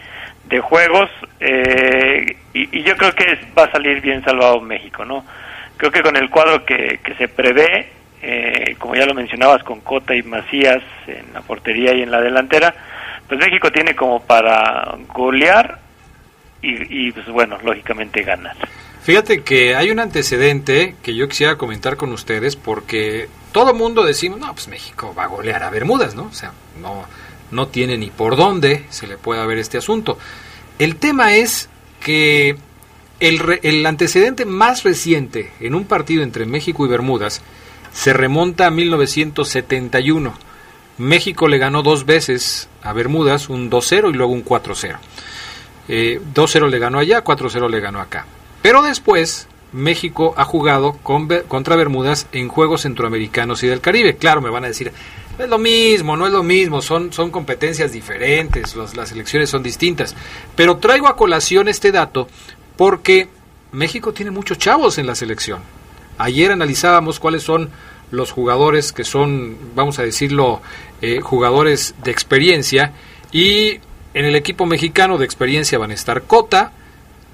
de 0.49 0.61
juegos 0.61 1.09
eh, 1.41 2.37
y, 2.53 2.83
yo 2.83 2.97
creo 2.97 3.13
que 3.13 3.39
va 3.57 3.65
a 3.65 3.73
salir 3.73 4.01
bien 4.01 4.23
salvado 4.25 4.61
México, 4.61 5.05
¿no? 5.05 5.25
Creo 5.77 5.91
que 5.91 6.03
con 6.03 6.17
el 6.17 6.29
cuadro 6.29 6.65
que, 6.65 7.01
que 7.03 7.15
se 7.15 7.29
prevé, 7.29 7.89
eh, 8.21 8.77
como 8.79 8.95
ya 8.95 9.07
lo 9.07 9.15
mencionabas, 9.15 9.63
con 9.65 9.81
Cota 9.81 10.15
y 10.15 10.23
Macías 10.23 10.83
en 11.07 11.33
la 11.33 11.41
portería 11.41 11.95
y 11.95 12.03
en 12.03 12.11
la 12.11 12.21
delantera, 12.21 12.75
pues 13.27 13.41
México 13.41 13.71
tiene 13.71 13.97
como 13.97 14.21
para 14.21 14.95
golear 15.09 15.79
y, 16.61 17.09
y 17.09 17.13
pues 17.13 17.27
bueno, 17.29 17.59
lógicamente 17.65 18.23
ganar. 18.23 18.57
Fíjate 19.03 19.43
que 19.43 19.75
hay 19.75 19.91
un 19.91 19.99
antecedente 19.99 20.95
que 21.03 21.15
yo 21.15 21.27
quisiera 21.29 21.57
comentar 21.57 21.97
con 21.97 22.13
ustedes 22.13 22.55
porque 22.55 23.29
todo 23.53 23.75
mundo 23.75 24.05
decimos, 24.05 24.41
no, 24.41 24.53
pues 24.53 24.69
México 24.69 25.15
va 25.17 25.25
a 25.25 25.29
golear 25.29 25.62
a 25.62 25.71
Bermudas, 25.71 26.15
¿no? 26.15 26.25
O 26.25 26.33
sea, 26.33 26.53
no, 26.81 27.05
no 27.51 27.69
tiene 27.69 27.97
ni 27.99 28.11
por 28.11 28.37
dónde 28.37 28.87
se 28.91 29.07
le 29.07 29.19
pueda 29.19 29.47
ver 29.47 29.59
este 29.59 29.79
asunto. 29.79 30.19
El 30.79 30.97
tema 30.97 31.35
es 31.35 31.69
que 32.01 32.57
el, 33.21 33.87
antecedente 33.87 34.45
más 34.45 34.83
reciente 34.83 35.53
en 35.61 35.75
un 35.75 35.85
partido 35.85 36.23
entre 36.23 36.47
México 36.47 36.85
y 36.85 36.88
Bermudas 36.88 37.41
se 37.93 38.12
remonta 38.12 38.67
a 38.67 38.71
1971. 38.71 40.35
México 40.99 41.47
le 41.47 41.59
ganó 41.59 41.83
dos 41.83 42.05
veces 42.05 42.69
a 42.83 42.93
Bermudas, 42.93 43.49
un 43.49 43.71
2-0 43.71 44.11
y 44.11 44.15
luego 44.15 44.33
un 44.33 44.45
4-0. 44.45 44.97
Eh, 45.88 46.21
2-0 46.35 46.69
le 46.69 46.79
ganó 46.79 46.99
allá, 46.99 47.23
4-0 47.23 47.71
le 47.71 47.81
ganó 47.81 48.01
acá. 48.01 48.27
Pero 48.61 48.83
después 48.83 49.47
México 49.73 50.35
ha 50.37 50.45
jugado 50.45 50.93
con 51.03 51.29
contra 51.49 51.77
Bermudas 51.77 52.27
en 52.33 52.49
Juegos 52.49 52.83
Centroamericanos 52.83 53.63
y 53.63 53.69
del 53.69 53.81
Caribe. 53.81 54.17
Claro, 54.17 54.41
me 54.41 54.51
van 54.51 54.65
a 54.65 54.69
decir, 54.69 54.93
es 55.39 55.49
lo 55.49 55.59
mismo, 55.59 56.17
no 56.17 56.27
es 56.27 56.33
lo 56.33 56.43
mismo, 56.43 56.83
son, 56.83 57.13
son 57.13 57.31
competencias 57.31 57.93
diferentes, 57.93 58.77
las 58.77 59.13
elecciones 59.13 59.51
son 59.51 59.63
distintas. 59.63 60.15
Pero 60.55 60.77
traigo 60.77 61.09
a 61.09 61.17
colación 61.17 61.69
este 61.69 61.91
dato 61.93 62.29
porque 62.77 63.29
México 63.73 64.13
tiene 64.13 64.31
muchos 64.31 64.59
chavos 64.59 64.99
en 64.99 65.07
la 65.07 65.15
selección. 65.15 65.61
Ayer 66.19 66.53
analizábamos 66.53 67.19
cuáles 67.19 67.43
son 67.43 67.71
los 68.11 68.31
jugadores 68.31 68.93
que 68.93 69.05
son, 69.05 69.57
vamos 69.75 69.99
a 69.99 70.03
decirlo, 70.03 70.61
eh, 71.01 71.21
jugadores 71.21 71.95
de 72.05 72.11
experiencia 72.11 72.93
y 73.33 73.81
en 74.15 74.27
el 74.27 74.37
equipo 74.37 74.67
mexicano 74.67 75.17
de 75.17 75.25
experiencia 75.25 75.79
van 75.79 75.91
a 75.91 75.95
estar 75.95 76.23
Cota, 76.25 76.73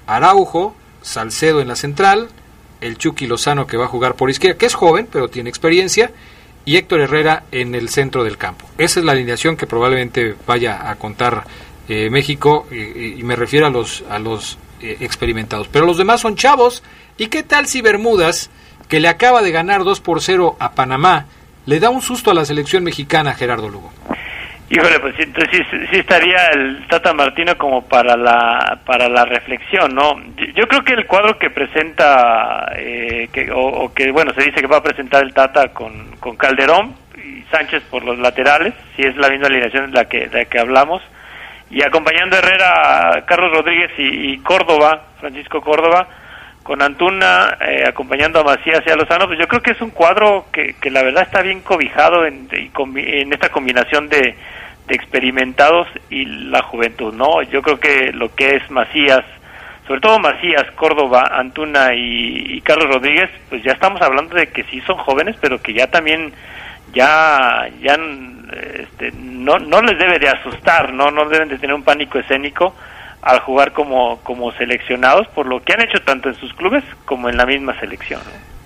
Araujo, 0.07 0.75
Salcedo 1.01 1.61
en 1.61 1.67
la 1.67 1.75
central, 1.75 2.29
el 2.81 2.97
Chucky 2.97 3.27
Lozano 3.27 3.67
que 3.67 3.77
va 3.77 3.85
a 3.85 3.89
jugar 3.89 4.15
por 4.15 4.29
izquierda, 4.29 4.57
que 4.57 4.65
es 4.65 4.75
joven 4.75 5.07
pero 5.11 5.27
tiene 5.27 5.49
experiencia, 5.49 6.11
y 6.65 6.77
Héctor 6.77 7.01
Herrera 7.01 7.43
en 7.51 7.73
el 7.73 7.89
centro 7.89 8.23
del 8.23 8.37
campo. 8.37 8.69
Esa 8.77 8.99
es 8.99 9.05
la 9.05 9.13
alineación 9.13 9.57
que 9.57 9.67
probablemente 9.67 10.35
vaya 10.45 10.89
a 10.89 10.95
contar 10.95 11.45
eh, 11.87 12.09
México 12.09 12.67
y, 12.71 13.19
y 13.19 13.23
me 13.23 13.35
refiero 13.35 13.65
a 13.65 13.69
los, 13.69 14.03
a 14.09 14.19
los 14.19 14.57
eh, 14.81 14.97
experimentados. 15.01 15.67
Pero 15.67 15.85
los 15.85 15.97
demás 15.97 16.21
son 16.21 16.37
chavos. 16.37 16.83
¿Y 17.17 17.27
qué 17.27 17.43
tal 17.43 17.67
si 17.67 17.81
Bermudas, 17.81 18.49
que 18.87 19.01
le 19.01 19.09
acaba 19.09 19.41
de 19.41 19.51
ganar 19.51 19.83
2 19.83 19.99
por 19.99 20.21
0 20.21 20.55
a 20.57 20.71
Panamá, 20.71 21.25
le 21.65 21.81
da 21.81 21.89
un 21.89 22.01
susto 22.01 22.31
a 22.31 22.33
la 22.33 22.45
selección 22.45 22.85
mexicana, 22.85 23.33
Gerardo 23.33 23.67
Lugo? 23.67 23.91
Híjole, 24.71 24.99
pues 24.99 25.15
entonces 25.17 25.65
sí, 25.71 25.97
estaría 25.97 26.45
el 26.53 26.85
Tata 26.87 27.11
Martino 27.11 27.57
como 27.57 27.87
para 27.87 28.15
la 28.15 28.77
para 28.85 29.09
la 29.09 29.25
reflexión, 29.25 29.95
¿no? 29.95 30.21
Yo, 30.53 30.67
creo 30.67 30.83
que 30.83 30.93
el 30.93 31.07
cuadro 31.07 31.39
que 31.39 31.49
presenta, 31.49 32.71
eh, 32.75 33.29
que, 33.33 33.49
o, 33.51 33.91
que, 33.91 34.11
bueno, 34.11 34.31
se 34.33 34.43
dice 34.43 34.61
que 34.61 34.67
va 34.67 34.77
a 34.77 34.83
presentar 34.83 35.23
el 35.23 35.33
Tata 35.33 35.69
con, 35.69 36.11
con 36.19 36.35
Calderón 36.37 36.93
y 37.17 37.41
Sánchez 37.49 37.81
por 37.89 38.03
los 38.03 38.19
laterales, 38.19 38.75
si 38.95 39.01
es 39.01 39.17
la 39.17 39.29
misma 39.29 39.47
alineación 39.47 39.89
de 39.89 39.97
la 39.97 40.05
que, 40.05 40.27
de 40.27 40.43
la 40.43 40.45
que 40.45 40.59
hablamos, 40.59 41.01
y 41.71 41.81
acompañando 41.81 42.35
a 42.35 42.39
Herrera, 42.39 43.23
Carlos 43.25 43.51
Rodríguez 43.51 43.91
y 43.97 44.37
Córdoba, 44.39 45.01
Francisco 45.19 45.61
Córdoba, 45.61 46.07
con 46.69 46.83
Antuna 46.83 47.57
eh, 47.61 47.83
acompañando 47.87 48.41
a 48.41 48.43
Macías 48.43 48.83
y 48.85 48.91
a 48.91 48.95
Lozano, 48.95 49.25
pues 49.25 49.39
yo 49.39 49.47
creo 49.47 49.59
que 49.59 49.71
es 49.71 49.81
un 49.81 49.89
cuadro 49.89 50.45
que, 50.53 50.75
que 50.79 50.91
la 50.91 51.01
verdad 51.01 51.23
está 51.23 51.41
bien 51.41 51.61
cobijado 51.61 52.27
en, 52.27 52.47
en 52.51 53.33
esta 53.33 53.49
combinación 53.49 54.07
de, 54.07 54.35
de 54.85 54.93
experimentados 54.93 55.87
y 56.11 56.25
la 56.25 56.61
juventud, 56.61 57.11
¿no? 57.11 57.41
Yo 57.41 57.63
creo 57.63 57.79
que 57.79 58.11
lo 58.13 58.35
que 58.35 58.57
es 58.57 58.69
Macías, 58.69 59.25
sobre 59.87 59.99
todo 59.99 60.19
Macías, 60.19 60.69
Córdoba, 60.75 61.31
Antuna 61.31 61.95
y, 61.95 62.57
y 62.57 62.61
Carlos 62.61 62.93
Rodríguez, 62.93 63.31
pues 63.49 63.63
ya 63.63 63.71
estamos 63.71 63.99
hablando 64.03 64.35
de 64.35 64.49
que 64.49 64.61
sí 64.65 64.79
son 64.81 64.97
jóvenes, 64.97 65.37
pero 65.41 65.59
que 65.59 65.73
ya 65.73 65.87
también 65.87 66.31
ya 66.93 67.67
ya 67.81 67.97
este, 68.77 69.11
no 69.17 69.57
no 69.57 69.81
les 69.81 69.97
debe 69.97 70.19
de 70.19 70.29
asustar, 70.29 70.93
no 70.93 71.09
no 71.09 71.27
deben 71.29 71.49
de 71.49 71.57
tener 71.57 71.75
un 71.75 71.81
pánico 71.81 72.19
escénico 72.19 72.75
al 73.21 73.39
jugar 73.41 73.73
como 73.73 74.19
como 74.23 74.51
seleccionados 74.53 75.27
por 75.29 75.45
lo 75.45 75.61
que 75.61 75.73
han 75.73 75.81
hecho 75.81 76.01
tanto 76.05 76.29
en 76.29 76.35
sus 76.35 76.53
clubes 76.53 76.83
como 77.05 77.29
en 77.29 77.37
la 77.37 77.45
misma 77.45 77.79
selección. 77.79 78.21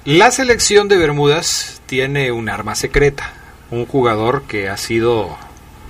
La 0.05 0.31
selección 0.31 0.89
de 0.89 0.97
Bermudas 0.97 1.81
tiene 1.85 2.31
un 2.31 2.49
arma 2.49 2.75
secreta, 2.75 3.31
un 3.71 3.85
jugador 3.85 4.43
que 4.43 4.69
ha 4.69 4.77
sido 4.77 5.37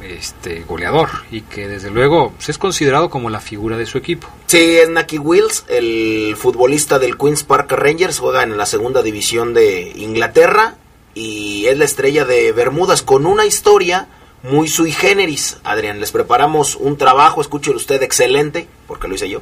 este 0.04 0.62
goleador 0.62 1.10
y 1.32 1.42
que 1.42 1.68
desde 1.68 1.90
luego 1.90 2.32
pues, 2.32 2.50
es 2.50 2.58
considerado 2.58 3.10
como 3.10 3.30
la 3.30 3.40
figura 3.40 3.78
de 3.78 3.86
su 3.86 3.98
equipo. 3.98 4.28
Sí, 4.48 4.78
es 4.78 4.90
Naki 4.90 5.18
Wills, 5.18 5.66
el 5.70 6.36
futbolista 6.38 7.00
del 7.00 7.18
Queens 7.18 7.44
Park 7.44 7.72
Rangers, 7.72 8.20
juega 8.20 8.44
en 8.44 8.58
la 8.58 8.66
segunda 8.66 9.02
división 9.02 9.54
de 9.54 9.94
Inglaterra 9.96 10.76
y 11.16 11.66
es 11.68 11.78
la 11.78 11.86
estrella 11.86 12.26
de 12.26 12.52
Bermudas 12.52 13.02
con 13.02 13.26
una 13.26 13.46
historia 13.46 14.08
muy 14.44 14.68
sui 14.68 14.92
generis. 14.92 15.58
Adrián, 15.64 16.00
les 16.00 16.12
preparamos 16.12 16.76
un 16.76 16.98
trabajo, 16.98 17.42
escúchelo 17.42 17.78
usted, 17.78 18.02
excelente, 18.04 18.68
porque 18.88 19.08
lo 19.08 19.16
hice 19.16 19.30
yo. 19.30 19.42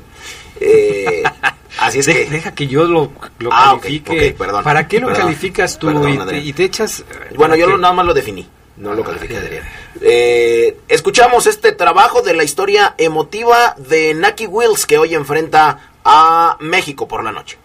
Eh, 0.60 1.24
así 1.80 2.00
es 2.00 2.06
De- 2.06 2.14
que... 2.14 2.26
Deja 2.30 2.54
que 2.54 2.68
yo 2.68 2.84
lo, 2.86 3.12
lo 3.40 3.50
Ah, 3.52 3.78
califique. 3.82 4.32
ok, 4.32 4.38
perdón. 4.38 4.64
¿Para 4.64 4.88
qué 4.88 5.00
lo 5.00 5.08
Perdón. 5.08 5.24
calificas 5.24 5.78
tú 5.80 5.88
Perdón, 5.88 6.10
y, 6.14 6.16
te, 6.18 6.22
Adrián. 6.22 6.46
y 6.46 6.54
te 6.54 6.64
echas... 6.66 7.04
Bueno, 7.36 7.56
yo 7.56 7.76
nada 7.78 7.94
más 7.94 8.06
lo 8.06 8.14
definí, 8.14 8.48
no 8.78 8.94
lo 8.94 9.04
califiqué, 9.04 9.38
Adrián. 9.38 9.64
Eh, 10.02 10.78
escuchamos 10.88 11.48
este 11.48 11.72
trabajo 11.72 12.22
de 12.22 12.34
la 12.36 12.44
historia 12.44 12.94
emotiva 12.98 13.76
de 13.78 14.14
Naki 14.14 14.46
Wills 14.48 14.86
que 14.86 14.98
hoy 15.00 15.16
enfrenta 15.16 15.92
a 16.06 16.58
México 16.60 17.08
por 17.08 17.24
la 17.24 17.32
noche. 17.32 17.58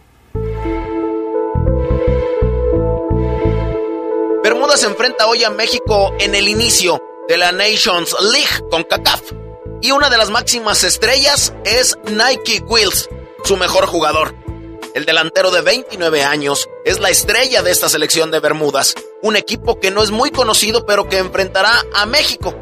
Bermuda 4.42 4.76
se 4.76 4.86
enfrenta 4.86 5.26
hoy 5.26 5.42
a 5.44 5.50
México 5.50 6.14
en 6.20 6.34
el 6.34 6.48
inicio 6.48 7.00
de 7.28 7.36
la 7.36 7.52
Nations 7.52 8.14
League 8.20 8.68
con 8.70 8.84
CACAF. 8.84 9.32
Y 9.82 9.90
una 9.90 10.08
de 10.10 10.16
las 10.16 10.30
máximas 10.30 10.84
estrellas 10.84 11.52
es 11.64 11.96
Nike 12.04 12.62
Wills, 12.66 13.08
su 13.44 13.56
mejor 13.56 13.86
jugador. 13.86 14.34
El 14.94 15.04
delantero 15.04 15.50
de 15.50 15.60
29 15.60 16.24
años 16.24 16.68
es 16.84 17.00
la 17.00 17.10
estrella 17.10 17.62
de 17.62 17.70
esta 17.70 17.88
selección 17.88 18.30
de 18.30 18.40
Bermudas, 18.40 18.94
un 19.22 19.36
equipo 19.36 19.78
que 19.78 19.90
no 19.90 20.02
es 20.02 20.10
muy 20.10 20.30
conocido 20.30 20.86
pero 20.86 21.08
que 21.08 21.18
enfrentará 21.18 21.84
a 21.94 22.06
México. 22.06 22.54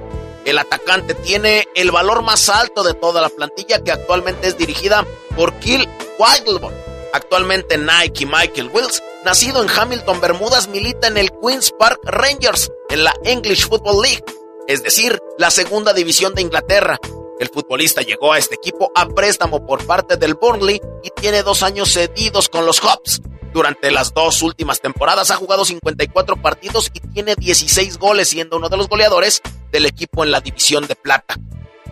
El 0.45 0.59
atacante 0.59 1.15
tiene 1.15 1.69
el 1.75 1.91
valor 1.91 2.23
más 2.23 2.49
alto 2.49 2.83
de 2.83 2.95
toda 2.95 3.23
la 3.23 3.29
plantilla 3.29 3.83
que 3.83 3.93
actualmente 3.93 4.49
es 4.49 4.59
dirigida 4.59 5.07
por 5.37 5.55
Kill 5.61 5.89
Wildborn. 6.19 6.75
Actualmente 7.13 7.79
Nike 7.79 8.27
Michael 8.27 8.71
Wills, 8.73 9.01
nacido 9.25 9.63
en 9.63 9.71
Hamilton, 9.71 10.21
Bermudas, 10.21 10.67
milita 10.69 11.07
en 11.07 11.17
el 11.17 11.31
Queens 11.41 11.71
Park 11.79 12.01
Rangers 12.03 12.71
en 12.91 13.05
la 13.05 13.15
English 13.25 13.69
Football 13.69 14.03
League, 14.03 14.25
es 14.67 14.83
decir, 14.83 15.21
la 15.39 15.51
segunda 15.51 15.93
división 15.93 16.35
de 16.35 16.43
Inglaterra. 16.43 16.99
El 17.39 17.49
futbolista 17.49 18.03
llegó 18.03 18.33
a 18.33 18.39
este 18.39 18.55
equipo 18.55 18.91
a 18.95 19.09
préstamo 19.09 19.67
por 19.67 19.85
parte 19.87 20.17
del 20.17 20.35
Burnley 20.35 20.81
y 21.03 21.11
tiene 21.11 21.43
dos 21.43 21.63
años 21.63 21.93
cedidos 21.93 22.49
con 22.49 22.65
los 22.65 22.83
Hubs. 22.83 23.21
Durante 23.53 23.91
las 23.91 24.15
dos 24.15 24.43
últimas 24.43 24.81
temporadas 24.81 25.31
ha 25.31 25.37
jugado 25.37 25.65
54 25.65 26.37
partidos 26.41 26.91
y 26.93 27.01
tiene 27.01 27.35
16 27.37 27.99
goles, 27.99 28.29
siendo 28.29 28.57
uno 28.57 28.69
de 28.69 28.77
los 28.77 28.89
goleadores 28.89 29.43
del 29.71 29.87
equipo 29.87 30.25
en 30.25 30.31
la 30.31 30.41
división 30.41 30.87
de 30.87 30.97
plata. 30.97 31.37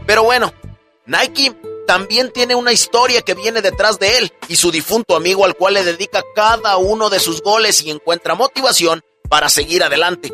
Pero 0.06 0.24
bueno, 0.24 0.52
Nike 1.06 1.54
también 1.86 2.32
tiene 2.32 2.54
una 2.54 2.72
historia 2.72 3.22
que 3.22 3.34
viene 3.34 3.60
detrás 3.60 3.98
de 3.98 4.18
él 4.18 4.32
y 4.48 4.56
su 4.56 4.70
difunto 4.70 5.16
amigo 5.16 5.44
al 5.44 5.56
cual 5.56 5.74
le 5.74 5.84
dedica 5.84 6.22
cada 6.34 6.76
uno 6.78 7.10
de 7.10 7.20
sus 7.20 7.42
goles 7.42 7.82
y 7.82 7.90
encuentra 7.90 8.34
motivación 8.34 9.02
para 9.28 9.48
seguir 9.48 9.82
adelante. 9.82 10.32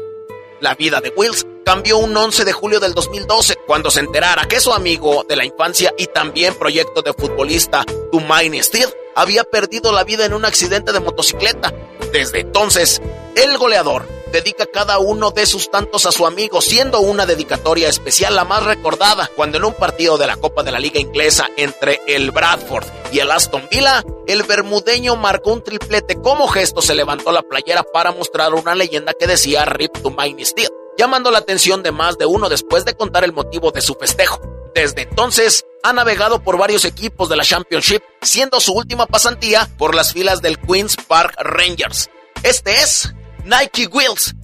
La 0.61 0.74
vida 0.74 1.01
de 1.01 1.11
Wills 1.11 1.46
cambió 1.68 1.98
un 1.98 2.16
11 2.16 2.46
de 2.46 2.52
julio 2.54 2.81
del 2.81 2.94
2012 2.94 3.57
cuando 3.66 3.90
se 3.90 4.00
enterara 4.00 4.48
que 4.48 4.59
su 4.59 4.72
amigo 4.72 5.26
de 5.28 5.37
la 5.37 5.44
infancia 5.44 5.92
y 5.98 6.07
también 6.07 6.54
proyecto 6.54 7.02
de 7.02 7.12
futbolista 7.12 7.85
Tumaini 8.11 8.62
Steele 8.62 8.90
había 9.14 9.44
perdido 9.44 9.92
la 9.92 10.02
vida 10.02 10.24
en 10.24 10.33
un 10.33 10.46
accidente 10.46 10.92
de 10.92 11.00
motocicleta. 11.00 11.74
Desde 12.11 12.40
entonces, 12.40 13.02
el 13.35 13.59
goleador 13.59 14.09
dedica 14.33 14.64
cada 14.64 14.98
uno 14.98 15.31
de 15.31 15.44
sus 15.44 15.70
tantos 15.70 16.07
a 16.07 16.12
su 16.12 16.24
amigo, 16.24 16.62
siendo 16.62 17.00
una 17.00 17.26
dedicatoria 17.26 17.90
especial 17.90 18.35
la 18.35 18.46
más 18.46 18.64
recordada 18.64 19.31
cuando 19.37 19.59
en 19.59 19.66
un 19.66 19.74
partido 19.74 20.16
de 20.16 20.26
la 20.26 20.38
Copa 20.38 20.62
de 20.62 20.72
la 20.72 20.81
Liga 20.81 21.00
Inglesa 21.00 21.50
entre 21.59 22.00
el 22.07 22.31
Bradford 22.31 22.87
y 23.12 23.18
el 23.18 23.31
Aston 23.31 23.68
Villa, 23.70 24.02
el 24.26 24.42
bermudeño 24.42 25.16
marcó 25.16 25.52
un 25.52 25.62
triplete. 25.62 26.14
Como 26.14 26.48
gesto 26.48 26.81
se 26.81 26.94
levantó 26.94 27.31
la 27.31 27.42
playera 27.42 27.83
para 27.83 28.11
mostrar 28.11 28.54
una 28.54 28.74
leyenda 28.74 29.12
que 29.12 29.26
decía 29.26 29.66
Rip 29.66 29.98
to 29.98 30.11
Mine 30.11 30.42
Steel, 30.46 30.70
llamando 30.98 31.30
la 31.30 31.38
atención 31.38 31.82
de 31.82 31.92
más 31.92 32.18
de 32.18 32.26
uno 32.26 32.48
después 32.48 32.84
de 32.84 32.94
contar 32.94 33.24
el 33.24 33.32
motivo 33.32 33.70
de 33.70 33.80
su 33.80 33.94
festejo. 33.94 34.40
Desde 34.74 35.02
entonces, 35.02 35.64
ha 35.82 35.92
navegado 35.92 36.42
por 36.42 36.58
varios 36.58 36.84
equipos 36.84 37.28
de 37.28 37.37
la 37.37 37.44
Championship, 37.44 38.02
siendo 38.20 38.61
su 38.61 38.72
última 38.72 39.06
pasantía 39.06 39.68
por 39.78 39.94
las 39.94 40.12
filas 40.12 40.42
del 40.42 40.58
Queens 40.58 40.96
Park 40.96 41.34
Rangers. 41.38 42.11
Este 42.42 42.74
es 42.74 43.14
Nike 43.44 43.87
Wheels 43.87 44.34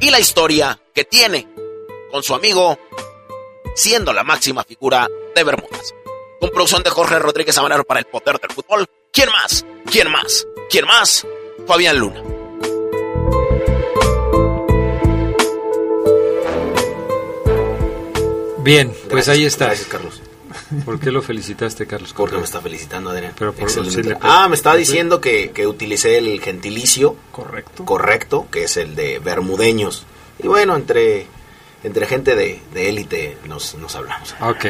y 0.00 0.10
la 0.10 0.18
historia 0.18 0.80
que 0.94 1.04
tiene 1.04 1.46
con 2.10 2.22
su 2.22 2.34
amigo 2.34 2.78
siendo 3.74 4.12
la 4.12 4.24
máxima 4.24 4.64
figura 4.64 5.06
de 5.34 5.44
Bermudas. 5.44 5.94
Con 6.40 6.50
producción 6.50 6.82
de 6.82 6.90
Jorge 6.90 7.18
Rodríguez 7.18 7.56
Amanero 7.58 7.84
para 7.84 8.00
el 8.00 8.06
poder 8.06 8.40
del 8.40 8.50
fútbol. 8.50 8.86
¿Quién 9.12 9.28
más? 9.30 9.64
¿Quién 9.90 10.10
más? 10.10 10.46
¿Quién 10.70 10.86
más? 10.86 11.26
Fabián 11.66 11.98
Luna. 11.98 12.37
Bien, 18.68 18.92
pues 19.08 19.28
ahí 19.30 19.44
está. 19.46 19.66
Gracias, 19.66 19.88
Carlos. 19.88 20.22
¿Por 20.84 21.00
qué 21.00 21.10
lo 21.10 21.22
felicitaste, 21.22 21.86
Carlos? 21.86 22.12
Porque 22.14 22.36
me 22.36 22.42
está 22.44 22.60
felicitando, 22.60 23.08
Adrián. 23.10 23.32
Pero 23.38 23.52
por- 23.54 23.62
Excelente. 23.62 24.02
sí 24.02 24.08
le- 24.08 24.16
ah, 24.20 24.46
me 24.48 24.54
estaba 24.56 24.76
diciendo 24.76 25.20
que, 25.20 25.52
que 25.52 25.66
utilicé 25.66 26.18
el 26.18 26.40
gentilicio 26.40 27.16
Correcto. 27.32 27.84
correcto, 27.86 28.46
que 28.50 28.64
es 28.64 28.76
el 28.76 28.94
de 28.94 29.20
bermudeños. 29.20 30.06
Y 30.38 30.48
bueno, 30.48 30.76
entre, 30.76 31.26
entre 31.82 32.06
gente 32.06 32.34
de 32.34 32.60
de 32.74 32.88
élite 32.90 33.38
nos, 33.46 33.74
nos 33.76 33.94
hablamos. 33.96 34.34
Ok. 34.40 34.66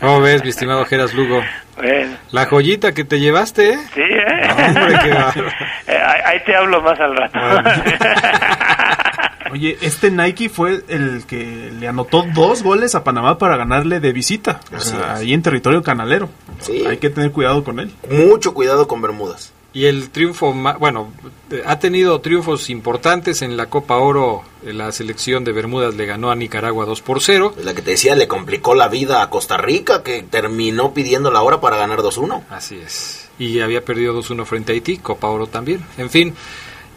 ¿Cómo 0.00 0.20
ves, 0.22 0.42
mi 0.42 0.48
estimado 0.50 0.84
Geras 0.86 1.12
Lugo? 1.12 1.42
Bueno, 1.76 2.16
La 2.30 2.44
joyita 2.46 2.92
que 2.92 3.04
te 3.04 3.18
llevaste, 3.18 3.70
¿eh? 3.72 3.78
sí, 3.94 4.00
¿eh? 4.02 4.48
Hombre, 4.66 4.98
qué. 5.02 5.10
Eh, 5.92 5.96
ahí, 5.98 6.20
ahí 6.26 6.44
te 6.46 6.54
hablo 6.54 6.80
más 6.80 6.98
al 7.00 7.16
rato. 7.16 7.38
Oye, 9.52 9.76
este 9.82 10.10
Nike 10.10 10.48
fue 10.48 10.82
el 10.88 11.24
que 11.26 11.70
le 11.78 11.86
anotó 11.86 12.24
dos 12.34 12.62
goles 12.62 12.94
a 12.94 13.04
Panamá 13.04 13.36
para 13.38 13.56
ganarle 13.56 14.00
de 14.00 14.12
visita. 14.12 14.60
O 14.74 14.80
sea, 14.80 15.14
ahí 15.16 15.32
en 15.34 15.42
territorio 15.42 15.82
canalero. 15.82 16.30
Sí. 16.60 16.84
Hay 16.86 16.96
que 16.96 17.10
tener 17.10 17.30
cuidado 17.32 17.62
con 17.62 17.78
él. 17.78 17.92
Mucho 18.10 18.54
cuidado 18.54 18.88
con 18.88 19.02
Bermudas. 19.02 19.52
Y 19.74 19.86
el 19.86 20.10
triunfo, 20.10 20.52
ma- 20.52 20.76
bueno, 20.76 21.12
ha 21.66 21.78
tenido 21.78 22.20
triunfos 22.20 22.68
importantes 22.68 23.40
en 23.40 23.56
la 23.56 23.66
Copa 23.66 23.96
Oro. 23.96 24.42
eh, 24.66 24.72
La 24.74 24.92
selección 24.92 25.44
de 25.44 25.52
Bermudas 25.52 25.94
le 25.94 26.04
ganó 26.04 26.30
a 26.30 26.34
Nicaragua 26.36 26.84
2 26.84 27.00
por 27.00 27.22
0. 27.22 27.54
La 27.62 27.72
que 27.74 27.80
te 27.82 27.92
decía 27.92 28.14
le 28.14 28.28
complicó 28.28 28.74
la 28.74 28.88
vida 28.88 29.22
a 29.22 29.30
Costa 29.30 29.56
Rica, 29.56 30.02
que 30.02 30.22
terminó 30.24 30.92
pidiendo 30.92 31.30
la 31.30 31.40
hora 31.42 31.60
para 31.62 31.76
ganar 31.78 32.00
2-1. 32.00 32.42
Así 32.50 32.76
es. 32.84 33.30
Y 33.38 33.60
había 33.60 33.82
perdido 33.82 34.14
2-1 34.14 34.44
frente 34.44 34.72
a 34.72 34.74
Haití, 34.74 34.98
Copa 34.98 35.28
Oro 35.28 35.46
también. 35.46 35.82
En 35.96 36.10
fin, 36.10 36.34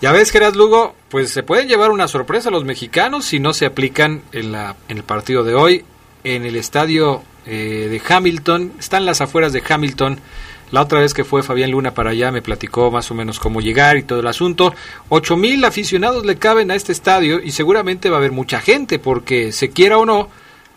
ya 0.02 0.12
ves, 0.12 0.32
Geras 0.32 0.56
Lugo, 0.56 0.96
pues 1.10 1.32
se 1.32 1.44
pueden 1.44 1.68
llevar 1.68 1.92
una 1.92 2.08
sorpresa 2.08 2.52
los 2.52 2.66
mexicanos 2.66 3.26
si 3.26 3.40
no 3.40 3.54
se 3.54 3.66
aplican 3.66 4.22
en, 4.32 4.52
la, 4.52 4.76
en 4.88 4.98
el 4.98 5.04
partido 5.04 5.44
de 5.44 5.56
hoy 5.56 5.86
en 6.26 6.44
el 6.44 6.58
estadio 6.58 7.24
eh, 7.46 7.88
de 7.90 8.02
Hamilton. 8.14 8.74
Están 8.80 9.06
las 9.06 9.22
afueras 9.22 9.54
de 9.54 9.64
Hamilton. 9.68 10.20
La 10.72 10.82
otra 10.82 11.00
vez 11.00 11.14
que 11.14 11.24
fue 11.24 11.44
Fabián 11.44 11.72
Luna 11.72 11.94
para 11.94 12.10
allá 12.10 12.32
me 12.32 12.42
platicó 12.42 12.92
más 12.92 13.10
o 13.12 13.14
menos 13.14 13.40
cómo 13.40 13.62
llegar 13.62 13.96
y 13.96 14.04
todo 14.04 14.20
el 14.20 14.28
asunto. 14.28 14.74
Ocho 15.10 15.38
mil 15.38 15.64
aficionados 15.64 16.26
le 16.26 16.38
caben 16.38 16.72
a 16.72 16.76
este 16.76 16.92
estadio 16.92 17.40
y 17.40 17.52
seguramente 17.52 18.10
va 18.10 18.18
a 18.18 18.20
haber 18.20 18.32
mucha 18.32 18.60
gente 18.60 18.98
porque 18.98 19.52
se 19.52 19.70
quiera 19.70 20.00
o 20.00 20.06
no, 20.06 20.28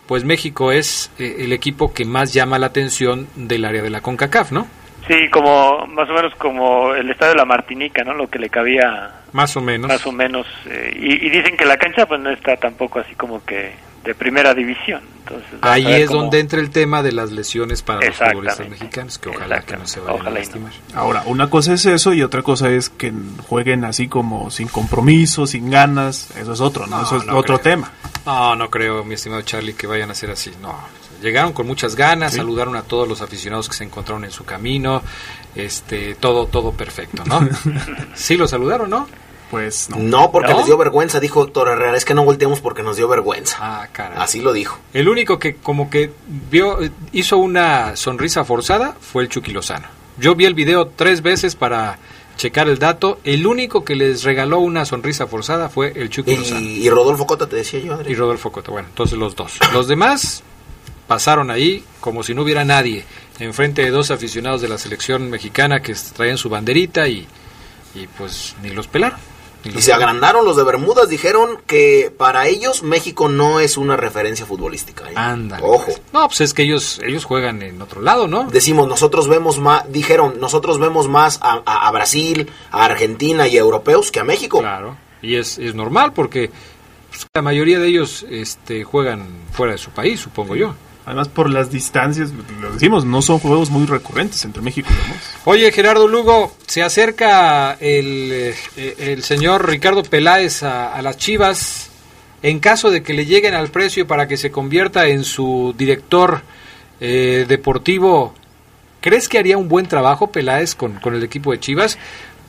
pues 0.07 0.25
México 0.25 0.71
es 0.71 1.11
eh, 1.19 1.37
el 1.41 1.53
equipo 1.53 1.95
que 1.95 2.05
más 2.05 2.35
llama 2.35 2.59
la 2.59 2.67
atención 2.67 3.27
del 3.35 3.65
área 3.65 3.83
de 3.83 3.91
la 3.91 4.03
CONCACAF, 4.03 4.53
¿no? 4.53 4.69
Sí, 5.09 5.29
como 5.31 5.87
más 5.87 6.09
o 6.11 6.13
menos 6.13 6.35
como 6.37 6.95
el 6.95 7.11
estadio 7.11 7.33
de 7.33 7.39
la 7.39 7.45
Martinica, 7.47 8.05
¿no? 8.05 8.13
Lo 8.15 8.29
que 8.29 8.39
le 8.39 8.51
cabía 8.51 9.11
Más 9.33 9.57
o 9.57 9.61
menos. 9.63 9.89
más 9.89 10.07
o 10.07 10.13
menos. 10.13 10.47
eh, 10.67 10.95
y, 11.01 11.27
y 11.27 11.31
dicen 11.31 11.57
que 11.57 11.65
la 11.65 11.77
cancha 11.79 12.07
pues 12.07 12.21
no 12.21 12.31
está 12.31 12.57
tampoco 12.57 13.01
así 13.01 13.15
como 13.15 13.43
que 13.45 13.73
de 14.05 14.15
primera 14.15 14.55
división. 14.55 15.03
Entonces, 15.21 15.59
Ahí 15.61 15.85
es 15.93 16.07
cómo- 16.09 16.23
donde 16.23 16.41
entra 16.41 16.61
el 16.61 16.71
tema 16.71 17.03
de 17.03 17.13
las 17.13 17.31
lesiones 17.33 17.83
para 17.83 18.07
los 18.07 18.17
futbolistas 18.17 18.69
mexicanos, 18.69 19.19
que 19.19 19.29
ojalá 19.31 19.61
que 19.61 19.77
no 19.77 19.87
se 19.87 20.01
vayan 20.01 20.15
Ojalá 20.15 20.31
a 20.31 20.33
no. 20.33 20.39
lastimar. 20.39 20.73
Ahora, 20.95 21.23
una 21.27 21.51
cosa 21.51 21.75
es 21.75 21.85
eso 21.87 22.13
y 22.15 22.23
otra 22.23 22.43
cosa 22.43 22.71
es 22.71 22.89
que 22.91 23.13
jueguen 23.47 23.85
así 23.85 24.09
como 24.09 24.51
sin 24.51 24.69
compromiso, 24.69 25.47
sin 25.47 25.71
ganas. 25.71 26.31
Eso 26.37 26.53
es 26.53 26.61
otro, 26.61 26.87
¿no? 26.87 26.99
No, 26.99 27.03
eso 27.03 27.17
es 27.19 27.25
no 27.27 27.37
otro 27.37 27.59
creo. 27.61 27.73
tema. 27.77 27.93
No, 28.25 28.57
no 28.57 28.71
creo, 28.71 29.05
mi 29.05 29.15
estimado 29.15 29.43
Charlie, 29.43 29.75
que 29.75 29.87
vayan 29.87 30.11
a 30.11 30.15
ser 30.15 30.31
así. 30.31 30.53
No, 30.63 30.75
llegaron 31.23 31.53
con 31.53 31.67
muchas 31.67 31.95
ganas, 31.97 32.35
saludaron 32.35 32.77
a 32.77 32.83
todos 32.83 33.09
los 33.09 33.23
aficionados 33.23 33.69
que 33.69 33.77
se 33.77 33.85
encontraron 33.85 34.25
en 34.25 34.31
su 34.31 34.45
camino, 34.45 35.03
este, 35.55 36.15
todo, 36.15 36.47
todo 36.47 36.73
perfecto, 36.73 37.25
¿no? 37.25 37.49
sí 38.15 38.37
lo 38.37 38.47
saludaron, 38.49 38.91
¿no? 38.91 39.07
Pues 39.51 39.89
no. 39.89 39.99
No, 39.99 40.31
porque 40.31 40.53
¿No? 40.53 40.59
les 40.59 40.67
dio 40.67 40.77
vergüenza, 40.77 41.21
dijo 41.21 41.51
Herrera. 41.55 41.97
Es 41.97 42.05
que 42.05 42.15
no 42.15 42.25
volteamos 42.25 42.61
porque 42.61 42.83
nos 42.83 42.97
dio 42.97 43.09
vergüenza. 43.09 43.57
Ah, 43.61 43.89
caray. 43.91 44.19
Así 44.19 44.41
lo 44.41 44.53
dijo. 44.53 44.79
El 44.93 45.09
único 45.09 45.39
que 45.39 45.55
como 45.55 45.89
que 45.89 46.13
vio, 46.51 46.79
hizo 47.13 47.39
una 47.39 47.97
sonrisa 47.97 48.45
forzada 48.45 48.97
fue 49.01 49.23
el 49.23 49.29
Chucky 49.29 49.53
Lozano. 49.53 49.87
Yo 50.19 50.35
vi 50.35 50.45
el 50.45 50.55
video 50.55 50.89
tres 50.89 51.23
veces 51.23 51.55
para 51.55 51.99
checar 52.37 52.69
el 52.69 52.79
dato. 52.79 53.21
El 53.25 53.47
único 53.47 53.85
que 53.85 53.95
les 53.97 54.23
regaló 54.23 54.59
una 54.59 54.85
sonrisa 54.85 55.27
forzada 55.27 55.71
fue 55.71 55.93
el 55.97 56.11
Chucky 56.11 56.37
Lozano. 56.37 56.61
Y, 56.61 56.91
Rodolfo 56.91 57.27
Cota 57.27 57.49
te 57.49 57.57
decía 57.57 57.81
yo, 57.81 57.95
Adri. 57.95 58.13
Y 58.13 58.15
Rodolfo 58.15 58.53
Cota. 58.53 58.71
Bueno, 58.71 58.89
entonces 58.89 59.17
los 59.17 59.35
dos. 59.35 59.59
Los 59.73 59.89
demás 59.89 60.43
pasaron 61.09 61.51
ahí 61.51 61.83
como 62.01 62.23
si 62.23 62.35
no 62.35 62.43
hubiera 62.43 62.65
nadie. 62.65 63.05
Enfrente 63.41 63.83
de 63.83 63.91
dos 63.91 64.11
aficionados 64.13 64.61
de 64.61 64.69
la 64.69 64.79
selección 64.79 65.29
mexicana 65.31 65.81
que 65.81 65.95
traían 66.15 66.39
su 66.39 66.49
banderita 66.49 67.09
y, 67.09 67.27
y 67.95 68.07
pues 68.07 68.55
ni 68.63 68.71
los 68.71 68.87
pelaron. 68.87 69.19
Ni 69.65 69.71
Y 69.71 69.75
se 69.83 69.91
pelaron. 69.91 70.03
agrandaron 70.09 70.45
los 70.45 70.57
de 70.57 70.63
Bermudas, 70.65 71.09
dijeron 71.09 71.59
que 71.67 72.13
para 72.17 72.47
ellos 72.47 72.83
México 72.85 73.29
no 73.29 73.59
es 73.61 73.77
una 73.77 73.97
referencia 73.97 74.47
futbolística. 74.47 75.09
¿eh? 75.11 75.15
Ándale. 75.17 75.63
Ojo. 75.67 75.93
No, 76.13 76.27
pues 76.29 76.41
es 76.43 76.55
que 76.55 76.63
ellos, 76.63 77.01
ellos 77.05 77.25
juegan 77.25 77.63
en 77.63 77.81
otro 77.83 78.01
lado, 78.03 78.29
¿no? 78.29 78.45
Decimos, 78.45 78.87
nosotros 78.89 79.27
vemos 79.29 79.59
más, 79.59 79.91
dijeron, 79.93 80.39
nosotros 80.41 80.79
vemos 80.79 81.09
más 81.09 81.39
a, 81.43 81.63
a- 81.65 81.89
a 81.89 81.91
Brasil, 81.91 82.49
a 82.71 82.85
Argentina 82.85 83.49
y 83.49 83.57
a 83.57 83.61
europeos 83.61 84.11
que 84.13 84.21
a 84.21 84.25
México. 84.25 84.61
Claro. 84.61 84.97
Y 85.23 85.35
es, 85.37 85.59
es 85.59 85.75
normal 85.75 86.13
porque 86.13 86.51
pues, 87.11 87.27
la 87.35 87.43
mayoría 87.43 87.79
de 87.81 87.89
ellos 87.89 88.25
este, 88.31 88.85
juegan 88.85 89.27
fuera 89.53 89.73
de 89.73 89.79
su 89.79 89.91
país, 89.91 90.21
supongo 90.21 90.55
yo. 90.55 90.75
Además, 91.09 91.29
por 91.29 91.49
las 91.49 91.71
distancias, 91.71 92.33
lo 92.61 92.71
decimos, 92.71 93.07
no 93.07 93.23
son 93.23 93.39
juegos 93.39 93.71
muy 93.71 93.87
recurrentes 93.87 94.45
entre 94.45 94.61
México 94.61 94.91
y 94.91 95.01
Hermoso. 95.01 95.21
Oye, 95.47 95.73
Gerardo 95.73 96.07
Lugo, 96.07 96.53
se 96.67 96.83
acerca 96.83 97.79
el, 97.81 98.53
eh, 98.77 98.95
el 98.99 99.23
señor 99.23 99.67
Ricardo 99.67 100.03
Peláez 100.03 100.63
a, 100.63 100.93
a 100.93 101.01
las 101.01 101.17
Chivas 101.17 101.89
en 102.43 102.59
caso 102.61 102.91
de 102.91 103.03
que 103.03 103.15
le 103.15 103.25
lleguen 103.25 103.55
al 103.55 103.69
precio 103.69 104.07
para 104.07 104.29
que 104.29 104.37
se 104.37 104.51
convierta 104.51 105.07
en 105.07 105.25
su 105.25 105.75
director 105.79 106.43
eh, 107.01 107.47
deportivo. 107.49 108.35
¿Crees 109.01 109.31
que 109.31 109.39
haría 109.39 109.57
un 109.57 109.69
buen 109.69 109.87
trabajo 109.87 110.31
Peláez 110.31 110.75
con, 110.75 111.01
con 111.01 111.15
el 111.15 111.23
equipo 111.23 111.53
de 111.53 111.61
Chivas? 111.61 111.97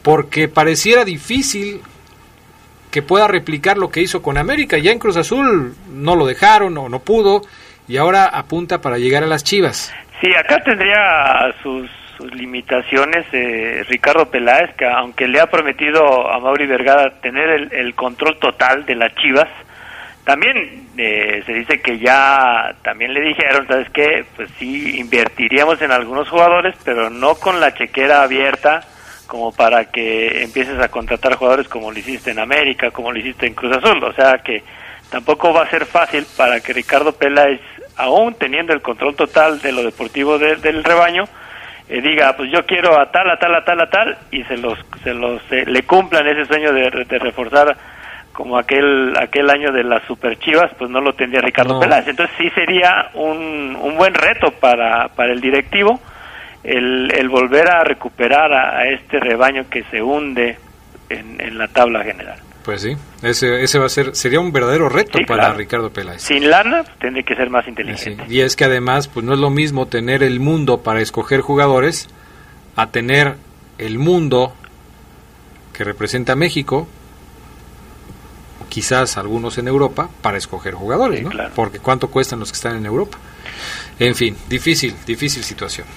Porque 0.03 0.49
pareciera 0.49 1.05
difícil 1.05 1.79
que 2.91 3.01
pueda 3.03 3.25
replicar 3.29 3.77
lo 3.77 3.89
que 3.89 4.01
hizo 4.01 4.21
con 4.21 4.37
América. 4.37 4.77
Ya 4.77 4.91
en 4.91 4.99
Cruz 4.99 5.15
Azul 5.15 5.75
no 5.93 6.17
lo 6.17 6.25
dejaron 6.25 6.77
o 6.77 6.89
no 6.89 6.99
pudo 6.99 7.41
y 7.89 7.97
ahora 7.97 8.27
apunta 8.27 8.79
para 8.79 8.97
llegar 8.97 9.23
a 9.23 9.27
las 9.27 9.43
Chivas. 9.43 9.93
Sí, 10.21 10.27
acá 10.33 10.63
tendría 10.63 11.53
sus, 11.61 11.89
limitaciones 12.33 13.25
eh, 13.31 13.83
Ricardo 13.87 14.29
Peláez, 14.29 14.75
que 14.75 14.85
aunque 14.85 15.27
le 15.27 15.39
ha 15.39 15.47
prometido 15.47 16.29
a 16.29 16.37
Mauri 16.39 16.67
Vergara 16.67 17.19
tener 17.21 17.49
el, 17.49 17.73
el 17.73 17.95
control 17.95 18.37
total 18.39 18.85
de 18.85 18.95
las 18.95 19.15
Chivas, 19.15 19.47
también 20.25 20.89
eh, 20.95 21.41
se 21.45 21.53
dice 21.53 21.81
que 21.81 21.97
ya 21.97 22.75
también 22.83 23.13
le 23.13 23.21
dijeron, 23.21 23.65
¿sabes 23.67 23.89
qué? 23.89 24.25
Pues 24.35 24.49
sí, 24.59 24.99
invertiríamos 24.99 25.81
en 25.81 25.91
algunos 25.91 26.29
jugadores, 26.29 26.75
pero 26.85 27.09
no 27.09 27.35
con 27.35 27.59
la 27.59 27.73
chequera 27.73 28.21
abierta 28.21 28.81
como 29.25 29.51
para 29.51 29.85
que 29.85 30.43
empieces 30.43 30.79
a 30.79 30.89
contratar 30.89 31.35
jugadores 31.35 31.67
como 31.67 31.91
lo 31.91 31.97
hiciste 31.97 32.31
en 32.31 32.39
América, 32.39 32.91
como 32.91 33.11
lo 33.11 33.19
hiciste 33.19 33.47
en 33.47 33.53
Cruz 33.53 33.77
Azul. 33.77 34.03
O 34.03 34.13
sea 34.13 34.39
que 34.43 34.61
tampoco 35.09 35.53
va 35.53 35.63
a 35.63 35.69
ser 35.69 35.85
fácil 35.85 36.25
para 36.37 36.59
que 36.61 36.73
Ricardo 36.73 37.11
Peláez, 37.13 37.61
aún 37.97 38.33
teniendo 38.35 38.73
el 38.73 38.81
control 38.81 39.15
total 39.15 39.59
de 39.61 39.71
lo 39.71 39.83
deportivo 39.83 40.37
de- 40.37 40.55
del 40.57 40.83
rebaño, 40.83 41.25
eh, 41.89 42.01
diga, 42.01 42.35
pues 42.37 42.51
yo 42.51 42.65
quiero 42.65 42.99
a 42.99 43.09
tal, 43.11 43.29
a 43.29 43.37
tal, 43.37 43.55
a 43.55 43.63
tal, 43.65 43.81
a 43.81 43.89
tal, 43.89 44.17
y 44.31 44.43
se 44.43 44.57
los, 44.57 44.77
se 45.03 45.13
los, 45.13 45.41
eh, 45.51 45.63
le 45.65 45.83
cumplan 45.83 46.27
ese 46.27 46.45
sueño 46.45 46.71
de, 46.71 47.05
de 47.05 47.19
reforzar 47.19 47.75
como 48.31 48.57
aquel, 48.57 49.13
aquel 49.19 49.49
año 49.49 49.71
de 49.71 49.83
las 49.83 50.03
super 50.05 50.37
chivas, 50.39 50.71
pues 50.77 50.89
no 50.89 51.01
lo 51.01 51.13
tendría 51.13 51.41
Ricardo 51.41 51.73
No. 51.73 51.79
Peláez. 51.79 52.07
Entonces 52.07 52.33
sí 52.37 52.49
sería 52.51 53.09
un, 53.15 53.75
un 53.81 53.97
buen 53.97 54.13
reto 54.13 54.51
para, 54.51 55.09
para 55.09 55.33
el 55.33 55.41
directivo 55.41 55.99
el, 56.63 57.11
el 57.17 57.27
volver 57.27 57.69
a 57.69 57.83
recuperar 57.83 58.53
a, 58.53 58.77
a 58.79 58.87
este 58.87 59.19
rebaño 59.19 59.65
que 59.69 59.83
se 59.85 60.01
hunde 60.01 60.57
en, 61.09 61.41
en 61.41 61.57
la 61.57 61.67
tabla 61.69 62.03
general. 62.03 62.37
Pues 62.63 62.81
sí, 62.81 62.95
ese, 63.23 63.63
ese 63.63 63.79
va 63.79 63.85
a 63.85 63.89
ser, 63.89 64.15
sería 64.15 64.39
un 64.39 64.51
verdadero 64.51 64.89
reto 64.89 65.17
Sí, 65.17 65.25
para 65.25 65.43
claro. 65.43 65.57
Ricardo 65.57 65.89
Peláez. 65.91 66.21
Sin 66.21 66.49
lana, 66.49 66.83
tendría 66.99 67.23
que 67.23 67.35
ser 67.35 67.49
más 67.49 67.67
inteligente. 67.67 68.23
Sí, 68.27 68.33
Y 68.33 68.41
es 68.41 68.55
que 68.55 68.65
además, 68.65 69.07
pues 69.07 69.25
no 69.25 69.33
es 69.33 69.39
lo 69.39 69.49
mismo 69.49 69.87
tener 69.87 70.23
el 70.23 70.39
mundo 70.39 70.81
para 70.83 71.01
escoger 71.01 71.41
jugadores 71.41 72.09
a 72.75 72.87
tener 72.91 73.37
el 73.77 73.97
mundo 73.97 74.53
que 75.73 75.83
representa 75.85 76.33
a 76.33 76.35
México, 76.35 76.87
quizás 78.67 79.17
algunos 79.17 79.57
en 79.57 79.67
Europa, 79.67 80.09
para 80.21 80.37
escoger 80.37 80.73
jugadores, 80.73 81.23
¿no? 81.23 81.31
Porque 81.55 81.79
cuánto 81.79 82.09
cuestan 82.09 82.39
los 82.39 82.51
que 82.51 82.55
están 82.57 82.75
en 82.75 82.85
Europa. 82.85 83.17
En 83.99 84.15
fin, 84.15 84.35
difícil, 84.47 84.95
difícil 85.05 85.43
situación. 85.43 85.87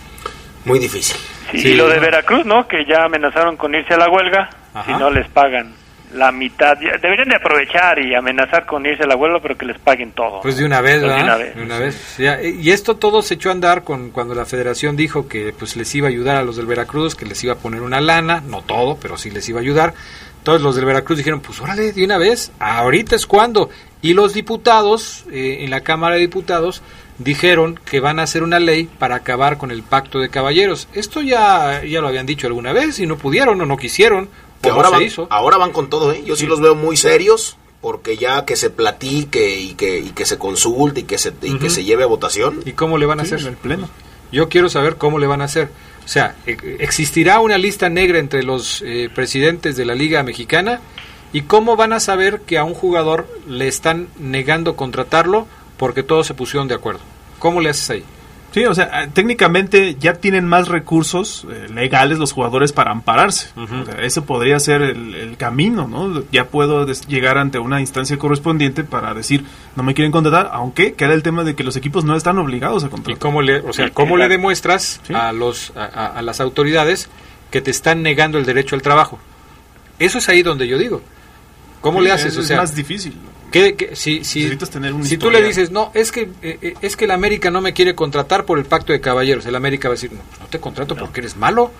Muy 0.64 0.78
difícil. 0.78 1.16
Sí, 1.50 1.58
Sí, 1.60 1.68
y 1.70 1.74
lo 1.74 1.88
de. 1.88 1.98
Veracruz, 1.98 2.46
¿no? 2.46 2.66
Que 2.66 2.84
ya 2.86 3.04
amenazaron 3.04 3.56
con 3.56 3.74
irse 3.74 3.94
a 3.94 3.98
la 3.98 4.08
huelga 4.08 4.48
Ajá. 4.72 4.84
si 4.86 4.92
no 4.98 5.10
les 5.10 5.28
pagan 5.28 5.74
la 6.14 6.32
mitad. 6.32 6.76
Deberían 6.76 7.28
de 7.28 7.36
aprovechar 7.36 7.98
y 7.98 8.14
amenazar 8.14 8.66
con 8.66 8.84
irse 8.86 9.04
a 9.04 9.06
la 9.06 9.16
huelga, 9.16 9.40
pero 9.40 9.56
que 9.56 9.66
les 9.66 9.78
paguen 9.78 10.12
todo. 10.12 10.40
Pues 10.40 10.56
de 10.56 10.64
una 10.64 10.80
vez, 10.80 11.00
Pues 11.00 11.14
de 11.16 11.22
una 11.22 11.36
vez. 11.36 11.56
De 11.56 11.62
una 11.62 11.78
vez. 11.78 12.16
Ya, 12.18 12.42
y 12.42 12.70
esto 12.70 12.96
todo 12.96 13.22
se 13.22 13.34
echó 13.34 13.48
a 13.48 13.52
andar 13.52 13.84
con 13.84 14.10
cuando 14.10 14.34
la 14.34 14.44
federación 14.44 14.96
dijo 14.96 15.28
que 15.28 15.52
pues 15.58 15.76
les 15.76 15.94
iba 15.94 16.08
a 16.08 16.10
ayudar 16.10 16.36
a 16.36 16.42
los 16.42 16.56
del 16.56 16.66
Veracruz, 16.66 17.14
que 17.14 17.26
les 17.26 17.42
iba 17.44 17.54
a 17.54 17.56
poner 17.56 17.82
una 17.82 18.00
lana, 18.00 18.42
no 18.46 18.62
todo, 18.62 18.98
pero 19.00 19.16
sí 19.16 19.30
les 19.30 19.48
iba 19.48 19.58
a 19.58 19.62
ayudar. 19.62 19.94
Todos 20.42 20.60
los 20.60 20.74
del 20.74 20.84
Veracruz 20.84 21.18
dijeron, 21.18 21.40
pues 21.40 21.60
órale, 21.60 21.92
de 21.92 22.04
una 22.04 22.18
vez, 22.18 22.50
ahorita 22.58 23.14
es 23.14 23.26
cuando. 23.26 23.70
Y 24.00 24.14
los 24.14 24.34
diputados, 24.34 25.24
eh, 25.30 25.58
en 25.60 25.70
la 25.70 25.82
Cámara 25.82 26.16
de 26.16 26.22
Diputados, 26.22 26.82
dijeron 27.18 27.78
que 27.84 28.00
van 28.00 28.18
a 28.18 28.24
hacer 28.24 28.42
una 28.42 28.58
ley 28.58 28.88
para 28.98 29.14
acabar 29.14 29.56
con 29.58 29.70
el 29.70 29.84
pacto 29.84 30.18
de 30.18 30.28
caballeros. 30.28 30.88
Esto 30.92 31.20
ya, 31.20 31.84
ya 31.84 32.00
lo 32.00 32.08
habían 32.08 32.26
dicho 32.26 32.48
alguna 32.48 32.72
vez 32.72 32.98
y 32.98 33.06
no 33.06 33.16
pudieron 33.16 33.60
o 33.60 33.66
no 33.66 33.76
quisieron. 33.76 34.28
Que 34.62 34.70
ahora, 34.70 34.88
se 34.88 34.94
van, 34.94 35.02
hizo. 35.02 35.26
ahora 35.30 35.56
van 35.58 35.72
con 35.72 35.90
todo, 35.90 36.12
¿eh? 36.12 36.22
Yo 36.24 36.36
sí, 36.36 36.46
los 36.46 36.60
veo 36.60 36.74
muy 36.74 36.96
serios, 36.96 37.56
porque 37.80 38.16
ya 38.16 38.44
que 38.44 38.56
se 38.56 38.70
platique 38.70 39.58
y 39.58 39.74
que, 39.74 39.98
y 39.98 40.10
que 40.10 40.24
se 40.24 40.38
consulte 40.38 41.00
y 41.00 41.02
que 41.02 41.18
se, 41.18 41.32
y 41.42 41.58
que 41.58 41.68
se 41.68 41.84
lleve 41.84 42.04
a 42.04 42.06
votación. 42.06 42.60
¿Y 42.64 42.72
cómo 42.72 42.96
le 42.98 43.06
van 43.06 43.20
a 43.20 43.24
Sí, 43.24 43.34
hacer? 43.34 43.46
en 43.48 43.52
el 43.54 43.58
pleno. 43.58 43.88
Yo 44.30 44.48
quiero 44.48 44.68
saber 44.70 44.96
cómo 44.96 45.18
le 45.18 45.26
van 45.26 45.42
a 45.42 45.44
hacer. 45.46 45.68
O 46.04 46.08
sea, 46.08 46.36
e- 46.46 46.76
¿existirá 46.80 47.40
una 47.40 47.58
lista 47.58 47.88
negra 47.88 48.18
entre 48.18 48.42
los 48.44 48.82
eh, 48.86 49.10
presidentes 49.14 49.76
de 49.76 49.84
la 49.84 49.94
Liga 49.94 50.22
Mexicana? 50.22 50.80
¿Y 51.32 51.42
cómo 51.42 51.76
van 51.76 51.92
a 51.92 52.00
saber 52.00 52.40
que 52.42 52.56
a 52.58 52.64
un 52.64 52.74
jugador 52.74 53.26
le 53.48 53.66
están 53.68 54.08
negando 54.18 54.76
contratarlo 54.76 55.46
porque 55.76 56.02
todos 56.02 56.26
se 56.26 56.34
pusieron 56.34 56.68
de 56.68 56.74
acuerdo? 56.74 57.00
¿Cómo 57.38 57.60
le 57.60 57.70
haces 57.70 57.90
ahí? 57.90 58.04
Sí, 58.52 58.66
o 58.66 58.74
sea, 58.74 59.04
eh, 59.04 59.08
técnicamente 59.14 59.96
ya 59.98 60.12
tienen 60.14 60.46
más 60.46 60.68
recursos 60.68 61.46
eh, 61.50 61.68
legales 61.72 62.18
los 62.18 62.32
jugadores 62.32 62.72
para 62.72 62.90
ampararse. 62.90 63.48
O 63.56 63.66
sea, 63.86 64.02
ese 64.02 64.20
podría 64.20 64.58
ser 64.60 64.82
el, 64.82 65.14
el 65.14 65.36
camino, 65.38 65.88
¿no? 65.88 66.22
Ya 66.30 66.44
puedo 66.48 66.86
llegar 66.86 67.38
ante 67.38 67.58
una 67.58 67.80
instancia 67.80 68.18
correspondiente 68.18 68.84
para 68.84 69.14
decir, 69.14 69.44
no 69.74 69.82
me 69.82 69.94
quieren 69.94 70.12
contratar, 70.12 70.50
aunque 70.52 70.92
queda 70.92 71.14
el 71.14 71.22
tema 71.22 71.44
de 71.44 71.54
que 71.56 71.64
los 71.64 71.76
equipos 71.76 72.04
no 72.04 72.14
están 72.14 72.36
obligados 72.38 72.84
a 72.84 72.88
¿Y 72.88 72.90
contratar. 72.90 73.18
cómo 73.18 73.40
le, 73.40 73.60
o 73.60 73.72
sea, 73.72 73.88
cómo 73.90 74.18
le 74.18 74.28
demuestras 74.28 75.00
a 75.14 75.32
los 75.32 75.72
a, 75.74 75.84
a- 75.84 76.06
a 76.18 76.22
las 76.22 76.40
autoridades 76.40 77.08
que 77.50 77.62
te 77.62 77.70
están 77.70 78.02
negando 78.02 78.36
el 78.38 78.44
derecho 78.44 78.76
al 78.76 78.82
trabajo? 78.82 79.18
Eso 79.98 80.18
es 80.18 80.28
ahí 80.28 80.42
donde 80.42 80.68
yo 80.68 80.76
digo. 80.76 81.00
¿Cómo 81.80 82.00
Sí, 82.00 82.04
le 82.04 82.12
haces? 82.12 82.32
es- 82.36 82.38
o 82.50 82.52
es 82.52 82.58
más 82.58 82.74
difícil. 82.74 83.14
¿Qué- 83.52 83.74
qué- 83.76 83.94
si, 83.94 84.24
si, 84.24 84.40
Necesitas 84.40 84.70
tener 84.70 84.92
un 84.92 85.04
si 85.04 85.16
tú 85.18 85.30
le 85.30 85.42
dices, 85.42 85.70
no, 85.70 85.90
es 85.94 86.10
que 86.10 86.28
eh, 86.42 86.58
eh, 86.62 86.74
es 86.82 86.96
que 86.96 87.04
el 87.04 87.10
América 87.12 87.50
no 87.50 87.60
me 87.60 87.72
quiere 87.72 87.94
contratar 87.94 88.44
por 88.44 88.58
el 88.58 88.64
pacto 88.64 88.92
de 88.92 89.00
caballeros, 89.00 89.46
el 89.46 89.54
América 89.54 89.88
va 89.88 89.92
a 89.92 89.96
decir, 89.96 90.12
no, 90.12 90.20
pues 90.28 90.40
no 90.40 90.46
te 90.46 90.58
contrato 90.58 90.96
porque 90.96 91.20
eres 91.20 91.36
malo 91.36 91.70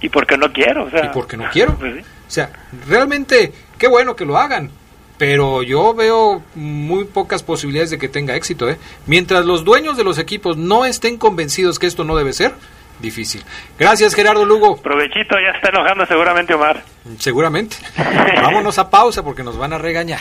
Y 0.00 0.08
porque 0.10 0.36
no 0.36 0.52
quiero, 0.52 0.84
o 0.84 0.90
sea. 0.90 1.06
y 1.06 1.08
porque 1.08 1.36
no 1.36 1.44
quiero. 1.52 1.76
Pues 1.76 1.94
sí. 1.96 2.00
O 2.00 2.30
sea, 2.30 2.50
realmente, 2.86 3.52
qué 3.78 3.88
bueno 3.88 4.14
que 4.14 4.24
lo 4.26 4.36
hagan, 4.38 4.70
pero 5.16 5.62
yo 5.64 5.94
veo 5.94 6.42
muy 6.54 7.04
pocas 7.04 7.42
posibilidades 7.42 7.90
de 7.90 7.98
que 7.98 8.08
tenga 8.08 8.36
éxito. 8.36 8.68
¿eh? 8.68 8.76
Mientras 9.06 9.44
los 9.46 9.64
dueños 9.64 9.96
de 9.96 10.04
los 10.04 10.18
equipos 10.18 10.56
no 10.56 10.84
estén 10.84 11.16
convencidos 11.16 11.78
que 11.78 11.86
esto 11.86 12.04
no 12.04 12.14
debe 12.16 12.32
ser, 12.32 12.52
difícil. 13.00 13.44
Gracias, 13.78 14.14
Gerardo 14.14 14.44
Lugo. 14.44 14.76
Provechito, 14.76 15.36
ya 15.38 15.56
está 15.56 15.68
enojando 15.70 16.06
seguramente 16.06 16.54
Omar. 16.54 16.82
Seguramente. 17.18 17.76
Vámonos 18.42 18.78
a 18.78 18.90
pausa 18.90 19.22
porque 19.22 19.42
nos 19.42 19.56
van 19.56 19.72
a 19.72 19.78
regañar. 19.78 20.20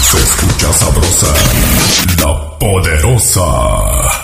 Se 0.00 0.16
escucha 0.18 0.72
sabrosa, 0.72 1.34
la 2.20 2.58
poderosa. 2.58 4.23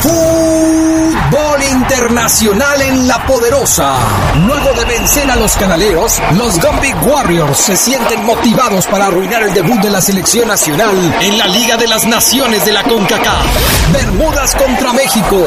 Fútbol 0.00 1.62
internacional 1.70 2.82
en 2.82 3.08
la 3.08 3.24
poderosa. 3.26 3.94
Luego 4.46 4.72
de 4.74 4.84
vencer 4.84 5.30
a 5.30 5.36
los 5.36 5.56
canaleros, 5.56 6.20
los 6.36 6.60
Gumby 6.60 6.92
Warriors 7.06 7.58
se 7.58 7.76
sienten 7.76 8.24
motivados 8.24 8.86
para 8.86 9.06
arruinar 9.06 9.42
el 9.42 9.54
debut 9.54 9.80
de 9.80 9.90
la 9.90 10.00
selección 10.00 10.48
nacional 10.48 10.94
en 11.20 11.38
la 11.38 11.46
Liga 11.46 11.76
de 11.76 11.86
las 11.86 12.06
Naciones 12.06 12.64
de 12.64 12.72
la 12.72 12.82
CONCACAF. 12.82 13.92
Bermudas 13.92 14.54
contra 14.54 14.92
México. 14.92 15.46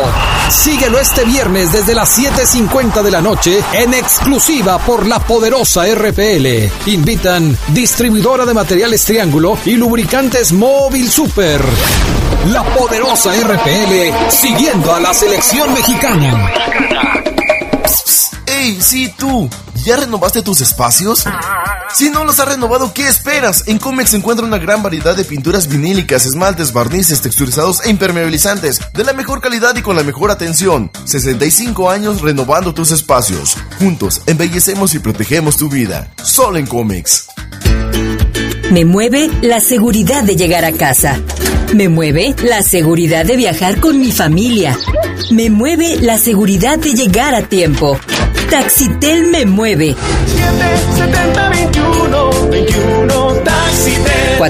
Síguelo 0.50 1.00
este 1.00 1.24
viernes 1.26 1.72
desde 1.72 1.96
las 1.96 2.18
7:50 2.18 3.02
de 3.02 3.12
la 3.12 3.22
noche 3.22 3.64
en 3.74 3.94
exclusiva 3.94 4.80
por 4.80 5.08
la 5.08 5.20
poderosa 5.20 5.86
RPL. 5.88 6.72
Invitan 6.88 7.58
distribuidora 7.70 8.46
de 8.46 8.54
materiales 8.54 9.04
Triángulo 9.06 9.58
y 9.66 9.76
lubricantes 9.76 10.52
Móvil 10.52 11.10
Super. 11.10 11.62
La 12.48 12.64
poderosa 12.64 13.32
RPL 13.34 14.23
siguiendo 14.30 14.94
a 14.94 15.00
la 15.00 15.14
selección 15.14 15.74
mexicana. 15.74 16.52
¡Ey, 18.46 18.82
sí 18.82 19.14
tú! 19.18 19.50
¿Ya 19.84 19.98
renovaste 19.98 20.42
tus 20.42 20.62
espacios? 20.62 21.26
Si 21.94 22.10
no 22.10 22.24
los 22.24 22.40
has 22.40 22.48
renovado, 22.48 22.94
¿qué 22.94 23.08
esperas? 23.08 23.68
En 23.68 23.78
Comex 23.78 24.12
se 24.12 24.18
encuentra 24.18 24.46
una 24.46 24.58
gran 24.58 24.82
variedad 24.82 25.16
de 25.16 25.26
pinturas 25.26 25.68
vinílicas, 25.68 26.26
esmaltes, 26.26 26.72
barnices, 26.72 27.22
texturizados 27.22 27.86
e 27.86 27.90
impermeabilizantes, 27.90 28.80
de 28.94 29.04
la 29.04 29.14
mejor 29.14 29.42
calidad 29.42 29.76
y 29.76 29.82
con 29.82 29.96
la 29.96 30.04
mejor 30.04 30.32
atención. 30.32 30.90
65 31.04 31.90
años 31.90 32.22
renovando 32.22 32.74
tus 32.74 32.92
espacios. 32.92 33.58
Juntos, 33.78 34.22
embellecemos 34.26 34.96
y 34.96 35.00
protegemos 35.00 35.58
tu 35.58 35.70
vida. 35.70 36.10
Solo 36.24 36.58
en 36.58 36.66
Comex. 36.66 37.28
Me 38.72 38.86
mueve 38.86 39.30
la 39.42 39.60
seguridad 39.60 40.24
de 40.24 40.36
llegar 40.36 40.66
a 40.66 40.72
casa. 40.72 41.20
Me 41.74 41.90
mueve 41.90 42.36
la 42.44 42.62
seguridad 42.62 43.26
de 43.26 43.36
viajar 43.36 43.80
con 43.80 44.00
mi 44.00 44.12
familia. 44.12 44.78
Me 45.32 45.50
mueve 45.50 45.98
la 46.00 46.18
seguridad 46.20 46.78
de 46.78 46.94
llegar 46.94 47.34
a 47.34 47.42
tiempo. 47.42 47.98
Taxitel 48.52 49.26
me 49.26 49.48
mueve. 49.48 49.96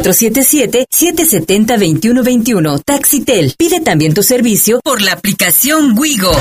477-770-2121. 0.02 2.82
Taxitel. 2.84 3.54
Pide 3.58 3.82
también 3.82 4.14
tu 4.14 4.24
servicio 4.24 4.80
por 4.84 5.02
la 5.02 5.14
aplicación 5.14 5.98
Wigo. 5.98 6.32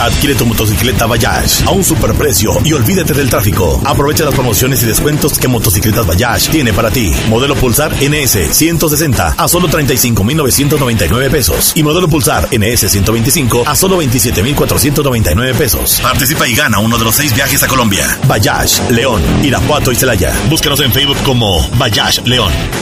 Adquiere 0.00 0.34
tu 0.34 0.46
motocicleta 0.46 1.06
Bayash 1.06 1.66
a 1.66 1.70
un 1.70 1.82
superprecio 1.82 2.52
y 2.64 2.72
olvídate 2.72 3.14
del 3.14 3.30
tráfico. 3.30 3.80
Aprovecha 3.84 4.24
las 4.24 4.34
promociones 4.34 4.82
y 4.82 4.86
descuentos 4.86 5.38
que 5.38 5.48
Motocicletas 5.48 6.06
Bayash 6.06 6.50
tiene 6.50 6.72
para 6.72 6.90
ti. 6.90 7.12
Modelo 7.28 7.54
Pulsar 7.54 7.92
NS 8.00 8.52
160 8.52 9.34
a 9.36 9.48
solo 9.48 9.68
35,999 9.68 11.30
pesos. 11.30 11.72
Y 11.74 11.82
modelo 11.82 12.08
Pulsar 12.08 12.48
NS 12.52 12.90
125 12.90 13.64
a 13.66 13.74
solo 13.74 13.96
27,499 13.98 15.54
pesos. 15.54 16.00
Participa 16.02 16.46
y 16.46 16.54
gana 16.54 16.78
uno 16.78 16.98
de 16.98 17.04
los 17.04 17.14
seis 17.14 17.34
viajes 17.34 17.62
a 17.62 17.68
Colombia. 17.68 18.18
Bayash, 18.26 18.80
León, 18.90 19.22
Irapuato 19.42 19.92
y 19.92 19.96
Celaya. 19.96 20.34
Búscanos 20.50 20.80
en 20.80 20.92
Facebook 20.92 21.18
como 21.24 21.66
Bayash 21.78 22.20
León. 22.24 22.52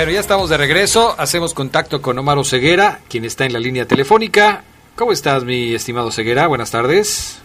Bueno, 0.00 0.14
ya 0.14 0.20
estamos 0.20 0.48
de 0.48 0.56
regreso. 0.56 1.14
Hacemos 1.18 1.52
contacto 1.52 2.00
con 2.00 2.18
Omar 2.18 2.42
Ceguera, 2.42 3.00
quien 3.10 3.26
está 3.26 3.44
en 3.44 3.52
la 3.52 3.58
línea 3.58 3.84
telefónica. 3.84 4.64
¿Cómo 4.96 5.12
estás, 5.12 5.44
mi 5.44 5.74
estimado 5.74 6.10
Ceguera? 6.10 6.46
Buenas 6.46 6.70
tardes. 6.70 7.42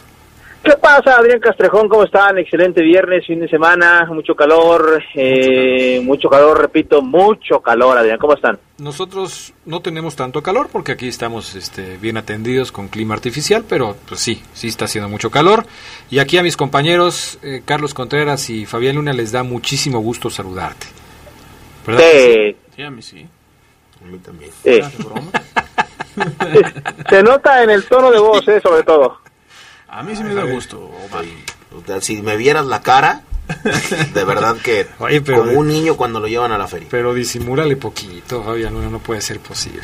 ¿Qué 0.63 0.71
pasa, 0.77 1.17
Adrián 1.17 1.41
Castrejón? 1.41 1.89
¿Cómo 1.89 2.05
están? 2.05 2.37
Excelente 2.37 2.81
viernes, 2.81 3.27
fin 3.27 3.41
de 3.41 3.49
semana, 3.49 4.05
mucho 4.05 4.35
calor, 4.35 5.03
eh, 5.15 5.99
mucho 6.01 6.29
calor, 6.29 6.61
repito, 6.61 7.01
mucho 7.01 7.59
calor, 7.59 7.97
Adrián. 7.97 8.19
¿Cómo 8.19 8.35
están? 8.35 8.57
Nosotros 8.77 9.51
no 9.65 9.81
tenemos 9.81 10.15
tanto 10.15 10.41
calor 10.41 10.69
porque 10.71 10.93
aquí 10.93 11.09
estamos 11.09 11.55
este, 11.55 11.97
bien 11.97 12.15
atendidos 12.15 12.71
con 12.71 12.87
clima 12.87 13.15
artificial, 13.15 13.65
pero 13.67 13.97
pues 14.07 14.21
sí, 14.21 14.41
sí 14.53 14.69
está 14.69 14.85
haciendo 14.85 15.09
mucho 15.09 15.29
calor. 15.29 15.65
Y 16.09 16.19
aquí 16.19 16.37
a 16.37 16.43
mis 16.43 16.55
compañeros 16.55 17.37
eh, 17.43 17.63
Carlos 17.65 17.93
Contreras 17.93 18.49
y 18.49 18.65
Fabián 18.65 18.95
Luna 18.95 19.11
les 19.11 19.33
da 19.33 19.43
muchísimo 19.43 19.99
gusto 19.99 20.29
saludarte. 20.29 20.87
¿Verdad? 21.85 22.01
Sí. 22.11 22.55
Sí, 22.75 22.81
a 22.83 22.89
mí 22.91 23.01
sí. 23.01 23.27
A 24.03 24.07
mí 24.07 24.17
también. 24.19 24.51
Sí. 24.63 24.81
Se 27.09 27.23
nota 27.23 27.63
en 27.63 27.69
el 27.69 27.83
tono 27.85 28.11
de 28.11 28.19
voz, 28.19 28.47
eh, 28.47 28.59
sobre 28.61 28.83
todo. 28.83 29.19
A 29.87 30.03
mí 30.03 30.15
sí 30.15 30.23
me 30.23 30.33
da 30.33 30.43
gusto, 30.43 30.79
Omar. 30.79 31.25
Si 32.01 32.21
me 32.21 32.37
vieras 32.37 32.65
la 32.65 32.81
cara, 32.81 33.21
de 34.13 34.23
verdad 34.23 34.55
que 34.57 34.87
Oye, 34.99 35.21
pero- 35.21 35.39
como 35.39 35.51
un 35.59 35.67
niño 35.67 35.95
cuando 35.97 36.19
lo 36.19 36.27
llevan 36.27 36.51
a 36.51 36.57
la 36.57 36.67
feria. 36.67 36.87
Pero 36.89 37.13
disimúlale 37.13 37.75
poquito, 37.75 38.43
Fabián 38.43 38.73
Luna, 38.73 38.89
no 38.89 38.99
puede 38.99 39.21
ser 39.21 39.39
posible. 39.39 39.81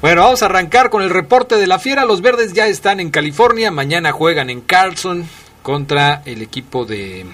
Bueno, 0.00 0.22
vamos 0.22 0.42
a 0.42 0.46
arrancar 0.46 0.90
con 0.90 1.02
el 1.02 1.10
reporte 1.10 1.56
de 1.56 1.66
la 1.66 1.78
fiera. 1.78 2.04
Los 2.04 2.20
verdes 2.20 2.52
ya 2.52 2.66
están 2.66 3.00
en 3.00 3.10
California. 3.10 3.70
Mañana 3.70 4.12
juegan 4.12 4.50
en 4.50 4.60
Carlson 4.60 5.26
contra 5.62 6.22
el 6.26 6.42
equipo 6.42 6.84
de, 6.84 7.24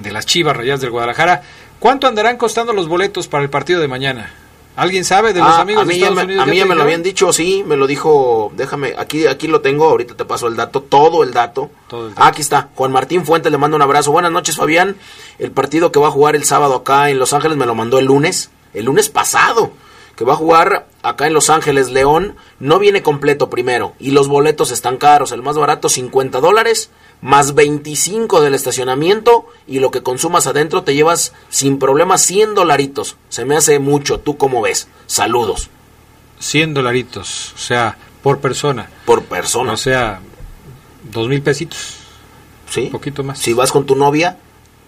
de 0.00 0.12
las 0.12 0.26
Chivas 0.26 0.56
Rayas 0.56 0.80
del 0.80 0.90
Guadalajara. 0.90 1.42
¿Cuánto 1.78 2.06
andarán 2.06 2.36
costando 2.36 2.72
los 2.72 2.88
boletos 2.88 3.28
para 3.28 3.44
el 3.44 3.50
partido 3.50 3.80
de 3.80 3.88
mañana? 3.88 4.32
¿Alguien 4.76 5.04
sabe 5.06 5.32
de 5.32 5.40
los 5.40 5.48
Ah, 5.48 5.62
amigos 5.62 5.84
a 5.84 5.86
mí 5.86 5.94
de 5.94 6.00
ya 6.00 6.06
Estados 6.08 6.16
me, 6.18 6.24
Unidos? 6.34 6.42
a 6.46 6.50
mí 6.50 6.56
ya 6.58 6.66
me 6.66 6.74
lo 6.74 6.82
habían 6.82 7.02
dicho, 7.02 7.32
sí, 7.32 7.64
me 7.66 7.78
lo 7.78 7.86
dijo, 7.86 8.52
déjame, 8.56 8.94
aquí 8.98 9.26
aquí 9.26 9.46
lo 9.48 9.62
tengo, 9.62 9.88
ahorita 9.88 10.14
te 10.16 10.24
paso 10.26 10.48
el 10.48 10.56
dato, 10.56 10.82
todo 10.82 11.22
el 11.22 11.32
dato. 11.32 11.70
Todo 11.88 12.08
el 12.08 12.12
Ah, 12.16 12.26
aquí 12.28 12.42
está, 12.42 12.68
Juan 12.74 12.92
Martín 12.92 13.24
Fuentes 13.24 13.50
le 13.50 13.56
mando 13.56 13.76
un 13.76 13.82
abrazo. 13.82 14.12
Buenas 14.12 14.32
noches, 14.32 14.56
Fabián. 14.56 14.96
El 15.38 15.50
partido 15.50 15.92
que 15.92 15.98
va 15.98 16.08
a 16.08 16.10
jugar 16.10 16.36
el 16.36 16.44
sábado 16.44 16.74
acá 16.74 17.08
en 17.08 17.18
Los 17.18 17.32
Ángeles 17.32 17.56
me 17.56 17.64
lo 17.64 17.74
mandó 17.74 17.98
el 17.98 18.04
lunes, 18.04 18.50
el 18.74 18.84
lunes 18.84 19.08
pasado, 19.08 19.72
que 20.14 20.24
va 20.26 20.34
a 20.34 20.36
jugar 20.36 20.86
acá 21.08 21.28
en 21.28 21.34
Los 21.34 21.50
Ángeles 21.50 21.90
León, 21.90 22.34
no 22.58 22.80
viene 22.80 23.00
completo 23.02 23.48
primero, 23.48 23.94
y 24.00 24.10
los 24.10 24.26
boletos 24.26 24.72
están 24.72 24.96
caros, 24.96 25.30
el 25.30 25.40
más 25.40 25.56
barato 25.56 25.88
50 25.88 26.40
dólares, 26.40 26.90
más 27.22 27.54
25 27.54 28.40
del 28.40 28.54
estacionamiento, 28.54 29.46
y 29.68 29.78
lo 29.78 29.92
que 29.92 30.02
consumas 30.02 30.48
adentro 30.48 30.82
te 30.82 30.94
llevas 30.94 31.32
sin 31.48 31.78
problema 31.78 32.18
100 32.18 32.56
dolaritos. 32.56 33.16
Se 33.28 33.44
me 33.44 33.56
hace 33.56 33.78
mucho, 33.78 34.18
¿tú 34.18 34.36
cómo 34.36 34.62
ves? 34.62 34.88
Saludos. 35.06 35.70
100 36.40 36.74
dolaritos, 36.74 37.52
o 37.54 37.58
sea, 37.58 37.96
por 38.22 38.40
persona. 38.40 38.90
Por 39.04 39.22
persona. 39.22 39.72
O 39.72 39.76
sea, 39.76 40.20
dos 41.04 41.28
mil 41.28 41.40
pesitos. 41.40 41.98
Sí. 42.68 42.86
Un 42.86 42.90
poquito 42.90 43.22
más. 43.22 43.38
Si 43.38 43.52
vas 43.52 43.70
con 43.70 43.86
tu 43.86 43.94
novia, 43.94 44.38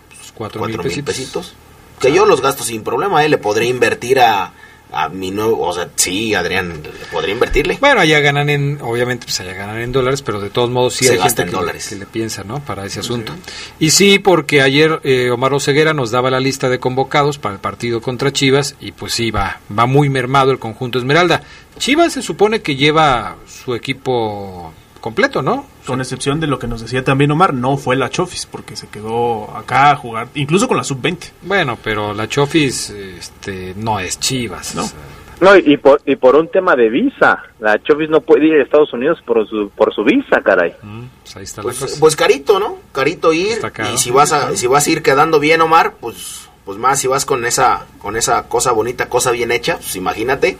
Pues 0.08 0.32
cuatro, 0.34 0.58
cuatro 0.58 0.78
mil 0.82 0.88
mil 0.92 1.04
pesitos. 1.04 1.14
pesitos. 1.14 1.54
Que 2.00 2.12
yo 2.12 2.26
los 2.26 2.40
gasto 2.40 2.64
sin 2.64 2.82
problema, 2.82 3.24
¿eh? 3.24 3.28
Le 3.28 3.38
podría 3.38 3.68
invertir 3.68 4.20
a, 4.20 4.52
a 4.92 5.08
mi 5.08 5.30
nuevo... 5.30 5.60
O 5.66 5.72
sea, 5.72 5.88
sí, 5.96 6.34
Adrián, 6.34 6.82
le 6.82 7.06
podría 7.12 7.34
invertirle. 7.34 7.78
Bueno, 7.80 8.00
allá 8.00 8.20
ganan 8.20 8.48
en, 8.48 8.78
obviamente, 8.80 9.26
pues 9.26 9.38
allá 9.40 9.54
ganan 9.54 9.78
en 9.80 9.92
dólares, 9.92 10.22
pero 10.22 10.40
de 10.40 10.50
todos 10.50 10.70
modos 10.70 10.94
sí 10.94 11.04
Se 11.04 11.12
hay 11.12 11.18
gente 11.20 11.42
en 11.42 11.48
que, 11.48 11.54
dólares. 11.54 11.88
que 11.88 11.96
le 11.96 12.06
piensa, 12.06 12.44
¿no? 12.44 12.60
Para 12.64 12.84
ese 12.86 13.00
asunto. 13.00 13.34
Y 13.78 13.90
sí, 13.90 14.18
porque 14.18 14.62
ayer 14.62 15.00
eh, 15.04 15.30
Omar 15.30 15.52
Oseguera 15.54 15.94
nos 15.94 16.10
daba 16.10 16.30
la 16.30 16.40
lista 16.40 16.68
de 16.68 16.78
convocados 16.78 17.38
para 17.38 17.54
el 17.54 17.60
partido 17.60 18.00
contra 18.00 18.32
Chivas 18.32 18.76
y 18.80 18.92
pues 18.92 19.12
sí, 19.12 19.30
va, 19.30 19.60
va 19.76 19.86
muy 19.86 20.08
mermado 20.08 20.50
el 20.52 20.58
conjunto 20.58 20.98
Esmeralda. 20.98 21.42
Chivas 21.78 22.12
se 22.12 22.22
supone 22.22 22.60
que 22.60 22.76
lleva 22.76 23.36
su 23.46 23.74
equipo 23.74 24.72
completo, 25.00 25.42
¿no? 25.42 25.66
Con 25.86 26.00
excepción 26.00 26.40
de 26.40 26.46
lo 26.46 26.58
que 26.58 26.66
nos 26.66 26.80
decía 26.82 27.04
también 27.04 27.30
Omar, 27.30 27.54
no 27.54 27.76
fue 27.76 27.96
la 27.96 28.10
Chofis, 28.10 28.46
porque 28.46 28.76
se 28.76 28.88
quedó 28.88 29.56
acá 29.56 29.90
a 29.90 29.96
jugar, 29.96 30.28
incluso 30.34 30.68
con 30.68 30.76
la 30.76 30.84
sub-20. 30.84 31.30
Bueno, 31.42 31.78
pero 31.82 32.12
la 32.14 32.28
Chofis 32.28 32.90
este, 32.90 33.74
no 33.76 34.00
es 34.00 34.18
Chivas. 34.20 34.74
No. 34.74 34.84
o 34.84 34.86
sea, 34.86 34.98
No, 35.40 35.56
y 35.56 35.76
por, 35.76 36.00
y 36.04 36.16
por 36.16 36.34
un 36.34 36.48
tema 36.50 36.74
de 36.74 36.88
visa. 36.90 37.42
La 37.60 37.80
Chovis 37.82 38.10
no 38.10 38.20
puede 38.20 38.46
ir 38.48 38.54
a 38.54 38.62
Estados 38.62 38.92
Unidos 38.92 39.18
por 39.24 39.48
su, 39.48 39.70
por 39.70 39.94
su 39.94 40.02
visa, 40.04 40.40
caray. 40.44 40.74
pues 41.22 41.36
ahí 41.36 41.44
está 41.44 41.62
Pues, 41.62 41.80
la 41.80 41.86
cosa. 41.86 42.00
pues 42.00 42.16
carito, 42.16 42.58
¿no? 42.58 42.78
Carito 42.92 43.32
ir. 43.32 43.58
Y 43.94 43.98
si 43.98 44.10
vas 44.10 44.32
a, 44.32 44.56
si 44.56 44.66
vas 44.66 44.86
a 44.86 44.90
ir 44.90 45.02
quedando 45.02 45.38
bien, 45.38 45.60
Omar, 45.60 45.94
pues, 46.00 46.48
pues 46.64 46.76
más 46.76 46.98
si 47.00 47.06
vas 47.06 47.24
con 47.24 47.44
esa, 47.46 47.86
con 47.98 48.16
esa 48.16 48.48
cosa 48.48 48.72
bonita, 48.72 49.08
cosa 49.08 49.30
bien 49.30 49.52
hecha, 49.52 49.76
pues 49.76 49.94
imagínate. 49.96 50.58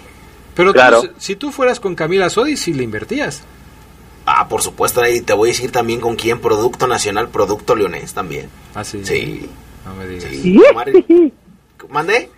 Pero 0.54 0.72
Claro. 0.72 1.02
si- 1.02 1.08
si 1.18 1.36
tú 1.36 1.50
fueras 1.52 1.80
con 1.80 1.94
Camila 1.94 2.30
Sodi, 2.30 2.56
sí 2.56 2.72
le 2.72 2.82
invertías. 2.84 3.42
Ah, 4.30 4.46
por 4.48 4.60
supuesto, 4.62 5.00
ahí 5.00 5.20
te 5.22 5.32
voy 5.32 5.48
a 5.48 5.52
decir 5.52 5.70
también 5.72 6.00
con 6.00 6.14
quién, 6.16 6.38
Producto 6.40 6.86
Nacional, 6.86 7.28
Producto 7.30 7.74
Leonés 7.74 8.12
también. 8.12 8.50
Ah, 8.74 8.84
sí. 8.84 9.00
Sí. 9.04 9.48
No 9.86 9.94
me 9.94 10.06
digas. 10.06 10.30
Sí, 10.30 10.60
¿Mandé? 11.88 12.28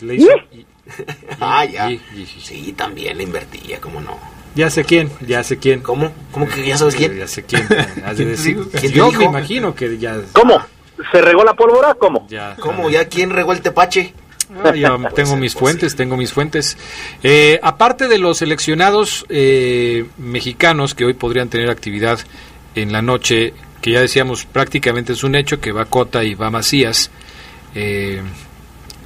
Le 0.00 0.14
hizo- 0.16 0.28
y- 0.52 0.66
Ah, 1.40 1.64
ya. 1.64 1.90
y- 1.90 2.00
y- 2.16 2.26
Sí, 2.26 2.72
también 2.72 3.18
le 3.18 3.22
invertía, 3.24 3.80
¿cómo 3.80 4.00
no? 4.00 4.18
ya 4.54 4.70
sé 4.70 4.82
quién, 4.82 5.10
ya 5.24 5.44
sé 5.44 5.58
quién. 5.58 5.80
¿Cómo? 5.80 6.10
¿Cómo 6.32 6.48
que 6.48 6.66
ya 6.66 6.76
sabes 6.76 6.96
quién? 6.96 7.16
Ya 7.16 7.28
sé 7.28 7.44
quién. 7.44 7.62
Has 8.04 8.16
de 8.16 8.16
¿Quién 8.16 8.16
te 8.16 8.24
decir. 8.24 8.56
dijo? 8.56 8.70
¿Quién 8.72 8.92
Yo 8.92 9.06
dijo? 9.10 9.18
me 9.20 9.24
imagino 9.26 9.74
que 9.74 9.98
ya. 9.98 10.16
¿Cómo? 10.32 10.58
¿Se 11.12 11.20
regó 11.20 11.44
la 11.44 11.54
pólvora? 11.54 11.94
¿Cómo? 11.94 12.26
ya 12.28 12.56
¿Cómo? 12.58 12.90
¿Ya 12.90 13.06
quién 13.08 13.30
regó 13.30 13.52
el 13.52 13.60
tepache? 13.60 14.14
Ah, 14.64 14.74
yo 14.74 14.98
tengo 15.14 15.36
mis 15.36 15.54
fuentes, 15.54 15.96
tengo 15.96 16.16
mis 16.16 16.32
fuentes. 16.32 16.76
Eh, 17.22 17.58
aparte 17.62 18.08
de 18.08 18.18
los 18.18 18.38
seleccionados 18.38 19.26
eh, 19.28 20.06
mexicanos 20.18 20.94
que 20.94 21.04
hoy 21.04 21.14
podrían 21.14 21.48
tener 21.48 21.70
actividad 21.70 22.18
en 22.74 22.92
la 22.92 23.02
noche, 23.02 23.54
que 23.80 23.92
ya 23.92 24.00
decíamos 24.00 24.44
prácticamente 24.44 25.12
es 25.12 25.24
un 25.24 25.34
hecho, 25.34 25.60
que 25.60 25.72
va 25.72 25.84
Cota 25.84 26.24
y 26.24 26.34
va 26.34 26.50
Macías 26.50 27.10
eh, 27.74 28.22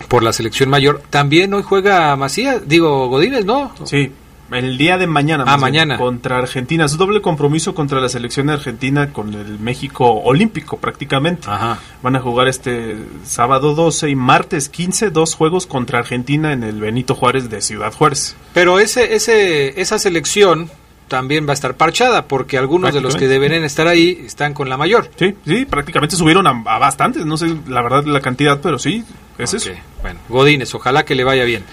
por 0.08 0.22
la 0.22 0.32
selección 0.32 0.68
mayor, 0.68 1.02
también 1.10 1.52
hoy 1.54 1.62
juega 1.62 2.14
Macías, 2.16 2.68
digo 2.68 3.08
Godínez, 3.08 3.44
¿no? 3.44 3.74
Sí, 3.84 4.12
el 4.54 4.78
día 4.78 4.98
de 4.98 5.06
mañana. 5.06 5.44
Ah, 5.46 5.56
bien, 5.56 5.60
mañana. 5.60 5.98
Contra 5.98 6.38
Argentina. 6.38 6.84
Es 6.84 6.96
doble 6.96 7.20
compromiso 7.20 7.74
contra 7.74 8.00
la 8.00 8.08
selección 8.08 8.50
Argentina 8.50 9.12
con 9.12 9.34
el 9.34 9.58
México 9.58 10.06
olímpico 10.06 10.78
prácticamente. 10.78 11.48
Ajá. 11.50 11.78
Van 12.02 12.16
a 12.16 12.20
jugar 12.20 12.48
este 12.48 12.96
sábado 13.24 13.74
12 13.74 14.10
y 14.10 14.14
martes 14.14 14.68
15 14.68 15.10
dos 15.10 15.34
juegos 15.34 15.66
contra 15.66 16.00
Argentina 16.00 16.52
en 16.52 16.62
el 16.62 16.80
Benito 16.80 17.14
Juárez 17.14 17.50
de 17.50 17.60
Ciudad 17.60 17.92
Juárez. 17.92 18.36
Pero 18.54 18.78
ese, 18.78 19.14
ese, 19.14 19.80
esa 19.80 19.98
selección 19.98 20.70
también 21.12 21.46
va 21.46 21.50
a 21.50 21.52
estar 21.52 21.74
parchada, 21.76 22.26
porque 22.26 22.56
algunos 22.56 22.94
de 22.94 23.02
los 23.02 23.16
que 23.16 23.28
deberían 23.28 23.64
estar 23.64 23.86
ahí 23.86 24.22
están 24.24 24.54
con 24.54 24.70
la 24.70 24.78
mayor. 24.78 25.10
Sí, 25.16 25.34
sí, 25.44 25.66
prácticamente 25.66 26.16
subieron 26.16 26.46
a, 26.46 26.62
a 26.64 26.78
bastantes. 26.78 27.26
No 27.26 27.36
sé 27.36 27.54
la 27.68 27.82
verdad 27.82 28.04
la 28.06 28.22
cantidad, 28.22 28.60
pero 28.62 28.78
sí, 28.78 29.04
es 29.36 29.52
eso. 29.52 29.72
Bueno, 30.00 30.20
Godínez, 30.30 30.74
ojalá 30.74 31.04
que 31.04 31.14
le 31.14 31.24
vaya 31.24 31.44
bien. 31.44 31.64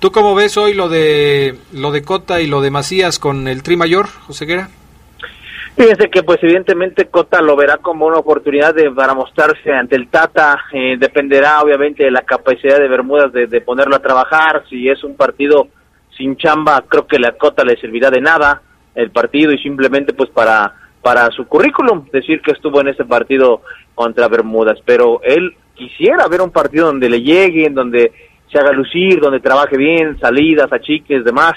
¿Tú 0.00 0.12
cómo 0.12 0.36
ves 0.36 0.56
hoy 0.56 0.74
lo 0.74 0.88
de 0.88 1.56
lo 1.72 1.90
de 1.90 2.02
Cota 2.02 2.40
y 2.40 2.46
lo 2.46 2.60
de 2.60 2.70
Macías 2.70 3.18
con 3.18 3.48
el 3.48 3.64
Tri 3.64 3.76
Mayor, 3.76 4.06
José 4.06 4.46
Guerra? 4.46 4.68
Fíjense 5.76 6.08
que 6.08 6.22
pues 6.22 6.38
evidentemente 6.40 7.06
Cota 7.06 7.42
lo 7.42 7.56
verá 7.56 7.78
como 7.78 8.06
una 8.06 8.18
oportunidad 8.18 8.74
de, 8.74 8.92
para 8.92 9.14
mostrarse 9.14 9.72
ante 9.72 9.96
el 9.96 10.08
Tata, 10.08 10.60
eh, 10.72 10.96
dependerá 10.98 11.60
obviamente 11.60 12.04
de 12.04 12.12
la 12.12 12.22
capacidad 12.22 12.78
de 12.78 12.86
Bermudas 12.86 13.32
de, 13.32 13.48
de 13.48 13.60
ponerlo 13.60 13.96
a 13.96 14.02
trabajar, 14.02 14.62
si 14.70 14.88
es 14.88 15.02
un 15.02 15.16
partido 15.16 15.66
sin 16.16 16.36
chamba 16.36 16.84
creo 16.86 17.06
que 17.06 17.18
la 17.18 17.32
Cota 17.32 17.64
le 17.64 17.76
servirá 17.80 18.08
de 18.08 18.20
nada 18.20 18.62
el 18.94 19.10
partido 19.10 19.52
y 19.52 19.58
simplemente 19.58 20.12
pues 20.12 20.30
para, 20.30 20.74
para 21.02 21.28
su 21.32 21.46
currículum 21.46 22.06
decir 22.12 22.40
que 22.40 22.52
estuvo 22.52 22.80
en 22.80 22.88
ese 22.88 23.04
partido 23.04 23.62
contra 23.96 24.28
Bermudas, 24.28 24.78
pero 24.84 25.20
él 25.24 25.56
quisiera 25.74 26.28
ver 26.28 26.40
un 26.40 26.50
partido 26.50 26.86
donde 26.86 27.08
le 27.08 27.22
llegue, 27.22 27.66
en 27.66 27.74
donde 27.74 28.12
se 28.50 28.58
haga 28.58 28.72
lucir, 28.72 29.20
donde 29.20 29.40
trabaje 29.40 29.76
bien, 29.76 30.18
salidas, 30.18 30.72
achiques, 30.72 31.24
demás. 31.24 31.54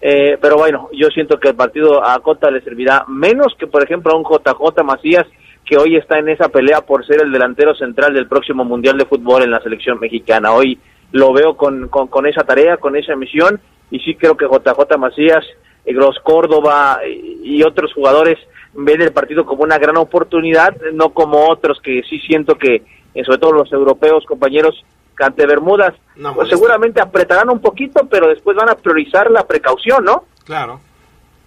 Eh, 0.00 0.38
pero 0.40 0.56
bueno, 0.56 0.88
yo 0.92 1.08
siento 1.08 1.38
que 1.40 1.48
el 1.48 1.56
partido 1.56 2.04
a 2.04 2.18
Cota 2.20 2.50
le 2.50 2.60
servirá 2.60 3.04
menos 3.08 3.54
que, 3.58 3.66
por 3.66 3.82
ejemplo, 3.82 4.12
a 4.12 4.16
un 4.16 4.24
JJ 4.24 4.84
Macías, 4.84 5.26
que 5.64 5.76
hoy 5.76 5.96
está 5.96 6.18
en 6.18 6.28
esa 6.28 6.48
pelea 6.48 6.80
por 6.80 7.04
ser 7.06 7.22
el 7.22 7.32
delantero 7.32 7.74
central 7.74 8.14
del 8.14 8.28
próximo 8.28 8.64
Mundial 8.64 8.96
de 8.96 9.06
Fútbol 9.06 9.42
en 9.42 9.50
la 9.50 9.60
selección 9.60 9.98
mexicana. 10.00 10.52
Hoy 10.52 10.78
lo 11.12 11.32
veo 11.32 11.56
con, 11.56 11.88
con, 11.88 12.06
con 12.08 12.26
esa 12.26 12.44
tarea, 12.44 12.76
con 12.76 12.96
esa 12.96 13.16
misión, 13.16 13.60
y 13.90 13.98
sí 14.00 14.14
creo 14.14 14.36
que 14.36 14.46
JJ 14.46 14.96
Macías, 14.98 15.44
Gros 15.92 16.18
Córdoba 16.22 17.00
y, 17.06 17.62
otros 17.62 17.92
jugadores 17.92 18.38
ven 18.74 19.00
el 19.00 19.12
partido 19.12 19.44
como 19.44 19.62
una 19.62 19.78
gran 19.78 19.96
oportunidad, 19.96 20.76
no 20.92 21.10
como 21.10 21.48
otros 21.48 21.80
que 21.80 22.02
sí 22.08 22.18
siento 22.20 22.56
que, 22.56 22.82
eh, 23.14 23.24
sobre 23.24 23.38
todo 23.38 23.52
los 23.52 23.72
europeos, 23.72 24.24
compañeros, 24.26 24.84
ante 25.24 25.46
Bermudas, 25.46 25.94
No 26.16 26.34
pues 26.34 26.48
seguramente 26.48 27.00
apretarán 27.00 27.50
un 27.50 27.60
poquito, 27.60 28.06
pero 28.08 28.28
después 28.28 28.56
van 28.56 28.68
a 28.68 28.74
priorizar 28.74 29.30
la 29.30 29.46
precaución, 29.46 30.04
¿no? 30.04 30.24
Claro. 30.44 30.80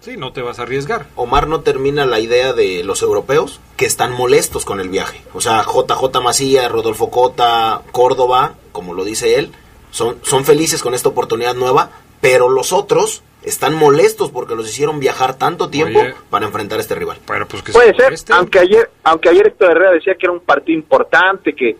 Sí, 0.01 0.17
no 0.17 0.33
te 0.33 0.41
vas 0.41 0.59
a 0.59 0.63
arriesgar. 0.63 1.05
Omar 1.15 1.47
no 1.47 1.61
termina 1.61 2.07
la 2.07 2.19
idea 2.19 2.53
de 2.53 2.83
los 2.83 3.03
europeos 3.03 3.59
que 3.77 3.85
están 3.85 4.11
molestos 4.13 4.65
con 4.65 4.79
el 4.79 4.89
viaje. 4.89 5.21
O 5.33 5.41
sea, 5.41 5.63
JJ 5.63 6.21
Macías, 6.23 6.71
Rodolfo 6.71 7.11
Cota, 7.11 7.81
Córdoba, 7.91 8.55
como 8.71 8.95
lo 8.95 9.03
dice 9.03 9.37
él, 9.37 9.51
son, 9.91 10.17
son 10.23 10.43
felices 10.43 10.81
con 10.81 10.95
esta 10.95 11.09
oportunidad 11.09 11.53
nueva, 11.53 11.91
pero 12.19 12.49
los 12.49 12.73
otros 12.73 13.23
están 13.43 13.75
molestos 13.75 14.31
porque 14.31 14.55
los 14.55 14.67
hicieron 14.69 14.99
viajar 14.99 15.35
tanto 15.35 15.69
tiempo 15.69 15.99
Oye. 15.99 16.13
para 16.29 16.45
enfrentar 16.45 16.79
a 16.79 16.81
este 16.81 16.95
rival. 16.95 17.19
Pero 17.27 17.47
pues 17.47 17.61
que 17.61 17.71
Puede 17.71 17.93
se 17.95 18.17
ser, 18.17 18.35
aunque 18.35 18.59
ayer, 18.59 18.89
aunque 19.03 19.29
ayer 19.29 19.47
Héctor 19.47 19.71
Herrera 19.71 19.91
decía 19.91 20.15
que 20.15 20.25
era 20.25 20.33
un 20.33 20.41
partido 20.41 20.77
importante, 20.77 21.53
que 21.53 21.77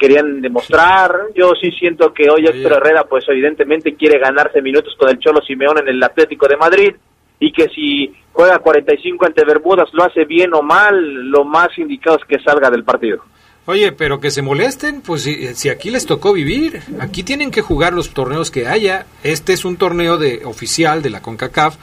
querían 0.00 0.40
demostrar, 0.40 1.14
yo 1.36 1.52
sí 1.60 1.70
siento 1.72 2.12
que 2.12 2.30
hoy 2.30 2.46
Oye. 2.46 2.56
Héctor 2.56 2.78
Herrera 2.78 3.04
pues 3.04 3.24
evidentemente 3.28 3.94
quiere 3.94 4.18
ganarse 4.18 4.62
minutos 4.62 4.94
con 4.98 5.10
el 5.10 5.18
Cholo 5.18 5.40
Simeón 5.42 5.78
en 5.78 5.88
el 5.88 6.02
Atlético 6.02 6.48
de 6.48 6.56
Madrid 6.56 6.94
y 7.38 7.52
que 7.52 7.68
si 7.68 8.12
juega 8.32 8.58
45 8.58 9.26
ante 9.26 9.44
Bermudas 9.44 9.90
lo 9.92 10.04
hace 10.04 10.24
bien 10.24 10.54
o 10.54 10.62
mal, 10.62 10.96
lo 11.30 11.44
más 11.44 11.68
indicado 11.78 12.16
es 12.16 12.24
que 12.24 12.42
salga 12.42 12.70
del 12.70 12.82
partido. 12.84 13.22
Oye, 13.66 13.92
pero 13.92 14.18
que 14.18 14.30
se 14.30 14.42
molesten, 14.42 15.02
pues 15.02 15.22
si, 15.22 15.54
si 15.54 15.68
aquí 15.68 15.90
les 15.90 16.06
tocó 16.06 16.32
vivir, 16.32 16.80
aquí 16.98 17.22
tienen 17.22 17.50
que 17.50 17.60
jugar 17.60 17.92
los 17.92 18.10
torneos 18.10 18.50
que 18.50 18.66
haya. 18.66 19.06
Este 19.22 19.52
es 19.52 19.64
un 19.64 19.76
torneo 19.76 20.16
de 20.16 20.44
oficial 20.44 21.02
de 21.02 21.10
la 21.10 21.20
CONCACAF 21.20 21.76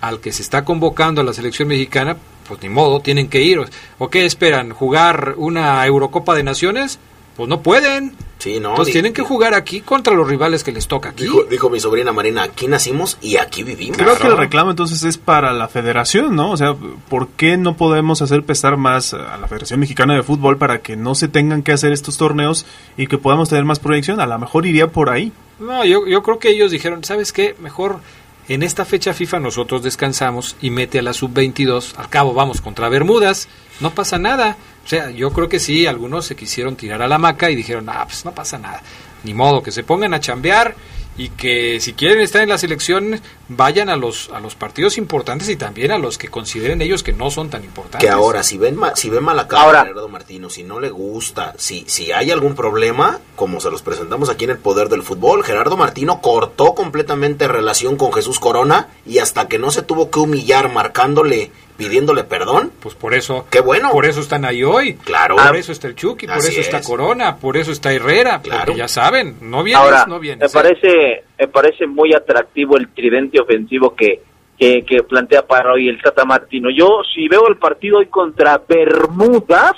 al 0.00 0.20
que 0.20 0.32
se 0.32 0.42
está 0.42 0.66
convocando 0.66 1.22
a 1.22 1.24
la 1.24 1.32
selección 1.32 1.68
mexicana, 1.68 2.16
pues 2.46 2.62
ni 2.62 2.68
modo, 2.68 3.00
tienen 3.00 3.28
que 3.28 3.40
ir. 3.40 3.58
¿O 3.98 4.10
qué 4.10 4.26
esperan? 4.26 4.70
¿Jugar 4.70 5.34
una 5.38 5.84
Eurocopa 5.86 6.34
de 6.34 6.42
Naciones? 6.42 6.98
Pues 7.36 7.48
no 7.48 7.62
pueden. 7.62 8.14
Sí, 8.38 8.60
no. 8.60 8.70
Entonces 8.70 8.92
tienen 8.92 9.12
que 9.12 9.22
jugar 9.22 9.54
aquí 9.54 9.80
contra 9.80 10.12
los 10.14 10.28
rivales 10.28 10.62
que 10.62 10.70
les 10.70 10.86
toca 10.86 11.10
aquí. 11.10 11.24
Dijo, 11.24 11.44
dijo 11.44 11.70
mi 11.70 11.80
sobrina 11.80 12.12
Marina, 12.12 12.42
aquí 12.42 12.68
nacimos 12.68 13.16
y 13.22 13.38
aquí 13.38 13.62
vivimos. 13.62 13.96
Creo 13.96 14.18
que 14.18 14.26
el 14.26 14.36
reclamo 14.36 14.70
entonces 14.70 15.02
es 15.02 15.16
para 15.16 15.52
la 15.52 15.66
federación, 15.68 16.36
¿no? 16.36 16.50
O 16.50 16.56
sea, 16.56 16.74
¿por 17.08 17.28
qué 17.28 17.56
no 17.56 17.76
podemos 17.76 18.20
hacer 18.22 18.42
pesar 18.44 18.76
más 18.76 19.14
a 19.14 19.38
la 19.38 19.48
Federación 19.48 19.80
Mexicana 19.80 20.14
de 20.14 20.22
Fútbol 20.22 20.58
para 20.58 20.80
que 20.80 20.94
no 20.94 21.14
se 21.14 21.28
tengan 21.28 21.62
que 21.62 21.72
hacer 21.72 21.92
estos 21.92 22.18
torneos 22.18 22.66
y 22.96 23.06
que 23.06 23.16
podamos 23.16 23.48
tener 23.48 23.64
más 23.64 23.78
proyección? 23.78 24.20
A 24.20 24.26
lo 24.26 24.38
mejor 24.38 24.66
iría 24.66 24.88
por 24.88 25.08
ahí. 25.08 25.32
No, 25.58 25.84
yo, 25.84 26.06
yo 26.06 26.22
creo 26.22 26.38
que 26.38 26.50
ellos 26.50 26.70
dijeron, 26.70 27.02
¿sabes 27.02 27.32
qué? 27.32 27.54
Mejor 27.60 28.00
en 28.48 28.62
esta 28.62 28.84
fecha 28.84 29.14
FIFA 29.14 29.40
nosotros 29.40 29.82
descansamos 29.82 30.56
y 30.60 30.68
mete 30.68 30.98
a 30.98 31.02
la 31.02 31.14
sub-22. 31.14 31.94
Al 31.96 32.10
cabo 32.10 32.34
vamos 32.34 32.60
contra 32.60 32.90
Bermudas, 32.90 33.48
no 33.80 33.94
pasa 33.94 34.18
nada. 34.18 34.58
O 34.84 34.88
sea, 34.88 35.10
yo 35.10 35.30
creo 35.32 35.48
que 35.48 35.58
sí, 35.60 35.86
algunos 35.86 36.26
se 36.26 36.36
quisieron 36.36 36.76
tirar 36.76 37.00
a 37.02 37.08
la 37.08 37.18
maca 37.18 37.50
y 37.50 37.56
dijeron, 37.56 37.88
ah, 37.88 38.04
pues 38.06 38.24
no 38.24 38.32
pasa 38.34 38.58
nada. 38.58 38.82
Ni 39.22 39.32
modo, 39.32 39.62
que 39.62 39.72
se 39.72 39.82
pongan 39.82 40.12
a 40.12 40.20
chambear 40.20 40.74
y 41.16 41.28
que 41.28 41.78
si 41.80 41.92
quieren 41.94 42.20
estar 42.20 42.42
en 42.42 42.48
la 42.48 42.58
selección 42.58 43.20
vayan 43.48 43.88
a 43.88 43.94
los, 43.96 44.30
a 44.30 44.40
los 44.40 44.56
partidos 44.56 44.98
importantes 44.98 45.48
y 45.48 45.54
también 45.56 45.92
a 45.92 45.96
los 45.98 46.18
que 46.18 46.26
consideren 46.28 46.82
ellos 46.82 47.04
que 47.04 47.12
no 47.12 47.30
son 47.30 47.48
tan 47.50 47.62
importantes. 47.64 48.00
Que 48.06 48.12
ahora, 48.12 48.42
si 48.42 48.58
ven, 48.58 48.74
ma- 48.76 48.96
si 48.96 49.08
ven 49.10 49.22
mala 49.22 49.46
cara 49.48 49.62
Ahora. 49.62 49.80
a 49.82 49.84
Gerardo 49.86 50.08
Martino, 50.08 50.50
si 50.50 50.64
no 50.64 50.80
le 50.80 50.90
gusta, 50.90 51.54
si, 51.56 51.84
si 51.86 52.10
hay 52.12 52.32
algún 52.32 52.54
problema, 52.56 53.20
como 53.36 53.60
se 53.60 53.70
los 53.70 53.80
presentamos 53.80 54.28
aquí 54.28 54.44
en 54.44 54.50
el 54.50 54.58
Poder 54.58 54.88
del 54.88 55.04
Fútbol, 55.04 55.44
Gerardo 55.44 55.76
Martino 55.76 56.20
cortó 56.20 56.74
completamente 56.74 57.46
relación 57.48 57.96
con 57.96 58.12
Jesús 58.12 58.40
Corona 58.40 58.88
y 59.06 59.18
hasta 59.18 59.46
que 59.48 59.58
no 59.60 59.70
se 59.70 59.82
tuvo 59.82 60.10
que 60.10 60.18
humillar 60.18 60.70
marcándole, 60.72 61.52
pidiéndole 61.76 62.24
perdón, 62.24 62.70
Pues 62.80 62.94
por 62.94 63.14
eso, 63.14 63.46
qué 63.50 63.60
bueno. 63.60 63.90
por 63.90 64.06
eso 64.06 64.20
están 64.20 64.44
ahí 64.44 64.62
hoy. 64.62 64.94
Claro. 64.94 65.36
Por 65.36 65.56
eso 65.56 65.72
está 65.72 65.88
el 65.88 65.94
Chucky, 65.96 66.26
por 66.26 66.36
eso 66.38 66.60
está 66.60 66.78
es. 66.78 66.86
Corona, 66.86 67.36
por 67.36 67.56
eso 67.56 67.72
está 67.72 67.92
Herrera, 67.92 68.40
Claro. 68.42 68.64
porque 68.66 68.78
ya 68.78 68.88
saben, 68.88 69.36
no 69.40 69.62
vienes, 69.62 69.82
Ahora, 69.82 70.04
no 70.06 70.14
me 70.14 70.20
vienes. 70.20 70.50
¿eh? 70.50 70.52
parece, 70.54 71.24
me 71.38 71.48
parece 71.48 71.86
muy 71.86 72.14
atractivo 72.14 72.76
el 72.76 72.88
tridente 72.88 73.40
ofensivo 73.40 73.94
que, 73.94 74.22
que, 74.58 74.84
que 74.84 75.02
plantea 75.02 75.46
para 75.46 75.72
hoy 75.72 75.88
el 75.88 76.00
Tata 76.00 76.24
Martino. 76.24 76.70
Yo, 76.70 77.02
si 77.14 77.26
veo 77.28 77.48
el 77.48 77.56
partido 77.56 77.98
hoy 77.98 78.06
contra 78.06 78.62
Bermudas, 78.66 79.72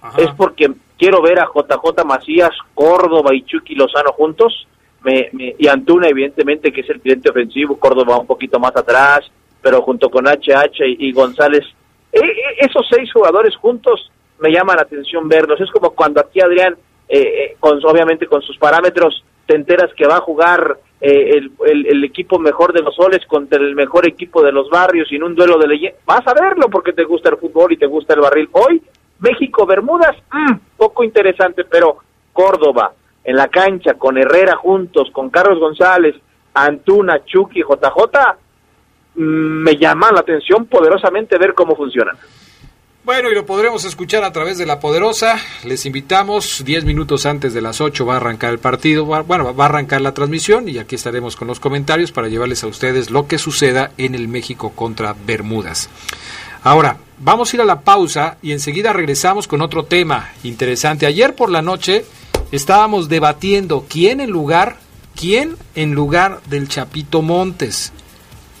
Ajá. 0.00 0.22
es 0.22 0.28
porque 0.36 0.70
quiero 0.98 1.20
ver 1.22 1.40
a 1.40 1.46
JJ 1.46 2.04
Macías, 2.04 2.50
Córdoba 2.74 3.34
y 3.34 3.42
Chucky 3.42 3.74
Lozano 3.74 4.12
juntos, 4.12 4.66
me, 5.02 5.28
me- 5.32 5.54
y 5.58 5.66
Antuna, 5.66 6.08
evidentemente, 6.08 6.70
que 6.72 6.82
es 6.82 6.90
el 6.90 7.00
tridente 7.00 7.30
ofensivo, 7.30 7.78
Córdoba 7.78 8.18
un 8.18 8.26
poquito 8.26 8.58
más 8.60 8.76
atrás, 8.76 9.20
pero 9.62 9.82
junto 9.82 10.10
con 10.10 10.26
HH 10.26 10.84
y, 10.86 11.08
y 11.08 11.12
González, 11.12 11.64
E- 12.12 12.18
e- 12.18 12.66
esos 12.66 12.86
seis 12.90 13.12
jugadores 13.12 13.54
juntos 13.56 14.10
me 14.40 14.50
llama 14.50 14.74
la 14.74 14.82
atención 14.82 15.28
verlos. 15.28 15.60
Es 15.60 15.70
como 15.70 15.90
cuando 15.90 16.20
aquí 16.20 16.40
Adrián, 16.40 16.76
eh, 17.08 17.18
eh, 17.20 17.56
con, 17.60 17.78
obviamente 17.84 18.26
con 18.26 18.42
sus 18.42 18.56
parámetros, 18.58 19.24
te 19.46 19.54
enteras 19.54 19.92
que 19.96 20.06
va 20.06 20.16
a 20.16 20.20
jugar 20.20 20.78
eh, 21.00 21.38
el, 21.38 21.52
el- 21.86 22.04
equipo 22.04 22.38
mejor 22.38 22.72
de 22.72 22.82
los 22.82 22.94
soles 22.94 23.24
contra 23.26 23.58
el 23.60 23.74
mejor 23.74 24.06
equipo 24.08 24.42
de 24.42 24.52
los 24.52 24.68
barrios 24.70 25.10
y 25.12 25.16
en 25.16 25.22
un 25.22 25.34
duelo 25.34 25.56
de 25.58 25.68
leyenda. 25.68 25.98
Vas 26.04 26.26
a 26.26 26.34
verlo 26.34 26.68
porque 26.70 26.92
te 26.92 27.04
gusta 27.04 27.30
el 27.30 27.36
fútbol 27.36 27.72
y 27.72 27.76
te 27.76 27.86
gusta 27.86 28.14
el 28.14 28.20
barril. 28.20 28.48
Hoy, 28.52 28.82
México-Bermudas, 29.20 30.16
mm, 30.32 30.54
poco 30.76 31.04
interesante, 31.04 31.64
pero 31.64 31.98
Córdoba, 32.32 32.92
en 33.24 33.36
la 33.36 33.48
cancha, 33.48 33.94
con 33.94 34.18
Herrera 34.18 34.56
juntos, 34.56 35.10
con 35.12 35.30
Carlos 35.30 35.58
González, 35.60 36.16
Antuna, 36.54 37.24
Chucky, 37.24 37.60
JJ, 37.62 38.36
me 39.14 39.76
llama 39.76 40.10
la 40.12 40.20
atención 40.20 40.66
poderosamente 40.66 41.38
ver 41.38 41.54
cómo 41.54 41.76
funcionan. 41.76 42.16
Bueno, 43.02 43.30
y 43.30 43.34
lo 43.34 43.46
podremos 43.46 43.86
escuchar 43.86 44.24
a 44.24 44.32
través 44.32 44.58
de 44.58 44.66
La 44.66 44.78
Poderosa. 44.78 45.38
Les 45.64 45.86
invitamos, 45.86 46.62
10 46.64 46.84
minutos 46.84 47.24
antes 47.24 47.54
de 47.54 47.62
las 47.62 47.80
8 47.80 48.04
va 48.04 48.14
a 48.14 48.16
arrancar 48.18 48.50
el 48.52 48.58
partido, 48.58 49.06
bueno, 49.06 49.54
va 49.54 49.64
a 49.64 49.68
arrancar 49.68 50.02
la 50.02 50.12
transmisión 50.12 50.68
y 50.68 50.78
aquí 50.78 50.96
estaremos 50.96 51.34
con 51.34 51.48
los 51.48 51.60
comentarios 51.60 52.12
para 52.12 52.28
llevarles 52.28 52.62
a 52.62 52.66
ustedes 52.66 53.10
lo 53.10 53.26
que 53.26 53.38
suceda 53.38 53.90
en 53.96 54.14
el 54.14 54.28
México 54.28 54.72
contra 54.76 55.16
Bermudas. 55.26 55.88
Ahora, 56.62 56.98
vamos 57.18 57.50
a 57.52 57.56
ir 57.56 57.62
a 57.62 57.64
la 57.64 57.80
pausa 57.80 58.36
y 58.42 58.52
enseguida 58.52 58.92
regresamos 58.92 59.48
con 59.48 59.62
otro 59.62 59.84
tema 59.84 60.32
interesante. 60.44 61.06
Ayer 61.06 61.34
por 61.34 61.50
la 61.50 61.62
noche 61.62 62.04
estábamos 62.52 63.08
debatiendo 63.08 63.86
quién 63.88 64.20
en 64.20 64.30
lugar, 64.30 64.76
quién 65.18 65.56
en 65.74 65.94
lugar 65.94 66.42
del 66.50 66.68
Chapito 66.68 67.22
Montes 67.22 67.94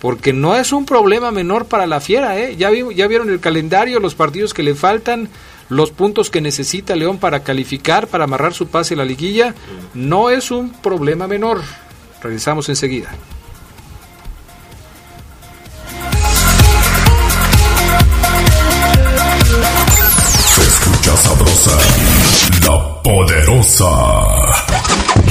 porque 0.00 0.32
no 0.32 0.56
es 0.56 0.72
un 0.72 0.86
problema 0.86 1.30
menor 1.30 1.66
para 1.66 1.86
la 1.86 2.00
fiera, 2.00 2.38
¿eh? 2.38 2.56
Ya, 2.56 2.70
ya 2.94 3.06
vieron 3.06 3.28
el 3.30 3.40
calendario, 3.40 4.00
los 4.00 4.14
partidos 4.14 4.54
que 4.54 4.62
le 4.62 4.74
faltan, 4.74 5.28
los 5.68 5.90
puntos 5.90 6.30
que 6.30 6.40
necesita 6.40 6.96
León 6.96 7.18
para 7.18 7.40
calificar, 7.40 8.08
para 8.08 8.24
amarrar 8.24 8.54
su 8.54 8.66
pase 8.68 8.94
a 8.94 8.96
la 8.96 9.04
liguilla, 9.04 9.54
no 9.94 10.30
es 10.30 10.50
un 10.50 10.70
problema 10.70 11.26
menor. 11.26 11.60
Regresamos 12.22 12.68
enseguida. 12.68 13.10
Se 20.54 20.62
escucha 20.62 21.16
sabrosa, 21.16 21.78
la 22.66 23.02
poderosa. 23.02 24.59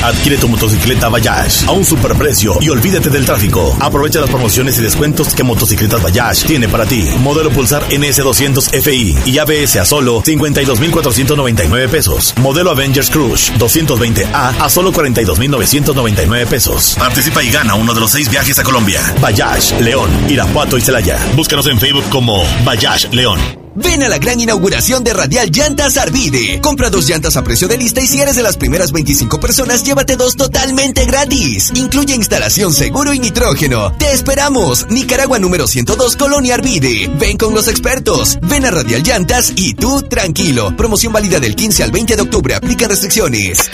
Adquiere 0.04 0.38
tu 0.38 0.48
motocicleta 0.48 1.10
Bayash 1.10 1.68
a 1.68 1.72
un 1.72 1.84
superprecio 1.84 2.58
y 2.62 2.70
olvídate 2.70 3.10
del 3.10 3.26
tráfico. 3.26 3.76
Aprovecha 3.80 4.22
las 4.22 4.30
promociones 4.30 4.80
y 4.80 4.82
descuentos 4.82 5.34
que 5.36 5.44
Motocicletas 5.44 6.02
Bayash 6.02 6.46
tiene 6.46 6.70
para 6.70 6.86
ti. 6.86 7.04
Modelo 7.20 7.50
Pulsar 7.52 7.84
NS200 7.90 8.82
FI 8.82 9.18
y 9.26 9.38
ABS 9.38 9.76
a 9.76 9.86
solo 9.86 10.22
52,499 10.24 11.90
pesos. 11.90 12.34
Modelo 12.38 12.72
Avengers 12.72 13.10
Cruise 13.10 13.52
220A 13.58 14.56
a 14.60 14.70
solo 14.70 14.94
42,999 14.94 16.46
pesos. 16.48 16.96
Participa 16.98 17.44
y 17.44 17.52
gana 17.52 17.76
uno 17.76 17.94
de 17.94 18.00
los 18.00 18.12
seis 18.12 18.30
viajes 18.30 18.58
a 18.60 18.64
Colombia. 18.64 19.02
Bayash, 19.20 19.80
León, 19.82 20.10
Irapuato 20.30 20.78
y 20.78 20.82
Celaya. 20.82 21.20
Búscanos 21.36 21.68
en 21.68 21.80
Facebook 21.80 22.06
como 22.10 22.42
Bayash 22.64 23.10
León. 23.12 23.69
Ven 23.82 24.04
a 24.04 24.10
la 24.10 24.18
gran 24.18 24.42
inauguración 24.42 25.06
de 25.06 25.14
Radial 25.14 25.52
Llantas 25.52 25.96
Arvide. 25.96 26.60
Compra 26.60 26.90
dos 26.90 27.08
llantas 27.08 27.38
a 27.38 27.44
precio 27.44 27.70
de 27.70 27.78
lista 27.78 28.02
y 28.02 28.08
si 28.08 28.20
eres 28.20 28.36
de 28.36 28.44
las 28.44 28.58
primeras 28.58 28.92
25 28.92 29.40
personas, 29.40 29.84
llévate 29.84 30.18
dos 30.18 30.36
totalmente 30.36 31.06
gratis. 31.06 31.72
Incluye 31.76 32.14
instalación 32.14 32.74
seguro 32.74 33.14
y 33.14 33.20
nitrógeno. 33.20 33.94
Te 33.94 34.12
esperamos. 34.12 34.86
Nicaragua 34.90 35.40
número 35.40 35.66
102, 35.66 36.18
Colonia 36.18 36.56
Arvide. 36.56 37.10
Ven 37.16 37.38
con 37.38 37.54
los 37.54 37.70
expertos. 37.70 38.38
Ven 38.42 38.66
a 38.66 38.72
Radial 38.72 39.02
Llantas 39.02 39.54
y 39.56 39.76
tú 39.76 40.02
tranquilo. 40.02 40.76
Promoción 40.76 41.14
válida 41.14 41.40
del 41.40 41.56
15 41.56 41.84
al 41.84 41.92
20 41.92 42.18
de 42.18 42.22
octubre. 42.22 42.56
Aplican 42.56 42.90
restricciones. 42.90 43.72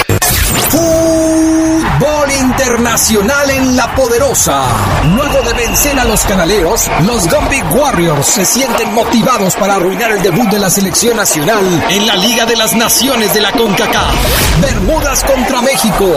Fútbol 0.69 2.31
internacional 2.39 3.49
en 3.49 3.75
la 3.75 3.95
poderosa. 3.95 4.65
Luego 5.15 5.41
de 5.47 5.53
vencer 5.53 5.99
a 5.99 6.05
los 6.05 6.21
canaleros, 6.21 6.89
los 7.05 7.27
Gumby 7.27 7.61
Warriors 7.75 8.27
se 8.27 8.45
sienten 8.45 8.93
motivados 8.93 9.55
para 9.55 9.75
arruinar 9.75 9.94
el 10.03 10.21
debut 10.21 10.49
de 10.49 10.59
la 10.59 10.69
selección 10.69 11.15
nacional 11.15 11.63
en 11.89 12.05
la 12.05 12.15
Liga 12.17 12.45
de 12.45 12.57
las 12.57 12.75
Naciones 12.75 13.33
de 13.33 13.39
la 13.39 13.51
CONCACAF. 13.53 14.61
Bermudas 14.61 15.23
contra 15.23 15.61
México. 15.61 16.11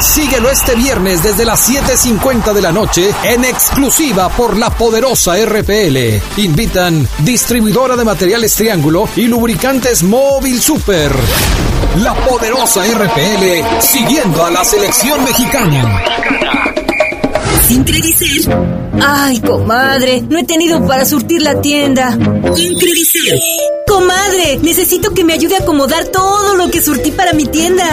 Síguelo 0.00 0.50
este 0.50 0.74
viernes 0.74 1.22
desde 1.22 1.44
las 1.44 1.60
7:50 1.68 2.52
de 2.52 2.60
la 2.60 2.72
noche 2.72 3.14
en 3.22 3.44
exclusiva 3.44 4.28
por 4.30 4.56
la 4.56 4.70
poderosa 4.70 5.36
RPL. 5.36 6.20
Invitan 6.38 7.08
distribuidora 7.20 7.96
de 7.96 8.04
materiales 8.04 8.54
Triángulo 8.54 9.08
y 9.14 9.22
lubricantes 9.28 10.02
Móvil 10.02 10.60
Super. 10.60 11.12
La 11.98 12.14
poderosa 12.14 12.82
RPL 12.84 13.80
siguiendo 13.80 14.44
a 14.44 14.50
la 14.50 14.64
selección 14.64 15.22
mexicana. 15.24 16.02
Sin 17.66 17.84
Credicer. 17.84 18.79
Ay, 18.98 19.40
comadre, 19.40 20.22
no 20.22 20.38
he 20.38 20.44
tenido 20.44 20.86
para 20.86 21.04
surtir 21.04 21.42
la 21.42 21.60
tienda. 21.60 22.10
Sin 22.54 22.78
Credicer. 22.78 23.38
Comadre, 23.90 24.60
necesito 24.62 25.12
que 25.12 25.24
me 25.24 25.32
ayude 25.32 25.56
a 25.56 25.58
acomodar 25.58 26.04
todo 26.04 26.54
lo 26.54 26.70
que 26.70 26.80
surtí 26.80 27.10
para 27.10 27.32
mi 27.32 27.46
tienda. 27.46 27.84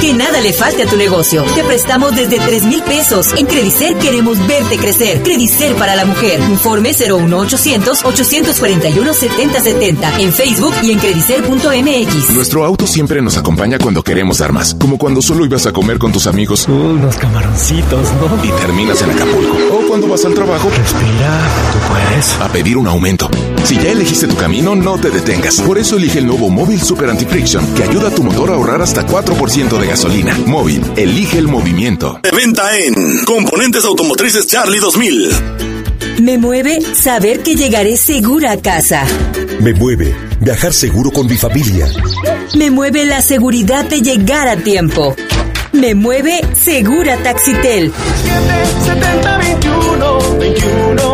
Que 0.00 0.12
nada 0.12 0.40
le 0.40 0.52
falte 0.52 0.82
a 0.82 0.86
tu 0.86 0.96
negocio. 0.96 1.44
Te 1.54 1.62
prestamos 1.62 2.16
desde 2.16 2.40
3 2.40 2.64
mil 2.64 2.82
pesos. 2.82 3.32
En 3.36 3.46
Credicer 3.46 3.94
queremos 3.98 4.44
verte 4.48 4.76
crecer. 4.78 5.22
Credicer 5.22 5.76
para 5.76 5.94
la 5.94 6.06
mujer. 6.06 6.40
Informe 6.50 6.92
01800 6.92 8.04
841 8.04 9.14
7070 9.14 10.18
en 10.18 10.32
Facebook 10.32 10.74
y 10.82 10.90
en 10.90 10.98
credicer.mx. 10.98 12.30
Nuestro 12.30 12.64
auto 12.64 12.88
siempre 12.88 13.22
nos 13.22 13.36
acompaña 13.36 13.78
cuando 13.78 14.02
queremos 14.02 14.38
dar 14.38 14.52
más, 14.52 14.74
como 14.74 14.98
cuando 14.98 15.22
solo 15.22 15.44
ibas 15.44 15.66
a 15.66 15.72
comer 15.72 15.98
con 15.98 16.10
tus 16.10 16.26
amigos. 16.26 16.66
Unos 16.66 17.16
camaroncitos, 17.16 18.08
¿no? 18.14 18.44
Y 18.44 18.50
terminas 18.60 19.00
en 19.02 19.10
Acapulco. 19.12 19.56
O 19.72 19.88
cuando 19.88 20.08
vas 20.08 20.24
al 20.24 20.34
trabajo. 20.34 20.68
Respira, 20.76 21.40
tú 21.72 21.78
puedes. 21.92 22.40
A 22.40 22.48
pedir 22.48 22.76
un 22.76 22.88
aumento. 22.88 23.30
Si 23.64 23.76
ya 23.76 23.92
elegiste 23.92 24.26
tu 24.26 24.36
camino, 24.36 24.76
no 24.76 24.98
te 24.98 25.10
detengas. 25.10 25.60
Por 25.62 25.78
eso 25.78 25.96
elige 25.96 26.18
el 26.18 26.26
nuevo 26.26 26.50
Móvil 26.50 26.82
Super 26.82 27.08
Anti-Friction, 27.08 27.74
que 27.74 27.84
ayuda 27.84 28.08
a 28.08 28.10
tu 28.10 28.22
motor 28.22 28.50
a 28.50 28.54
ahorrar 28.54 28.82
hasta 28.82 29.06
4% 29.06 29.78
de 29.78 29.86
gasolina. 29.86 30.38
Móvil, 30.46 30.82
elige 30.96 31.38
el 31.38 31.48
movimiento. 31.48 32.20
De 32.22 32.30
venta 32.30 32.76
en 32.76 33.24
Componentes 33.24 33.84
Automotrices 33.84 34.46
Charlie 34.46 34.80
2000. 34.80 35.30
Me 36.20 36.36
mueve 36.36 36.78
saber 36.94 37.42
que 37.42 37.54
llegaré 37.54 37.96
segura 37.96 38.52
a 38.52 38.60
casa. 38.60 39.06
Me 39.60 39.72
mueve 39.72 40.14
viajar 40.40 40.72
seguro 40.72 41.10
con 41.10 41.26
mi 41.26 41.36
familia. 41.36 41.88
Me 42.54 42.70
mueve 42.70 43.06
la 43.06 43.22
seguridad 43.22 43.86
de 43.86 44.02
llegar 44.02 44.46
a 44.46 44.56
tiempo. 44.56 45.16
Me 45.72 45.94
mueve 45.94 46.40
Segura 46.54 47.16
Taxitel. 47.22 47.92
7021 48.84 50.38
21 50.38 51.13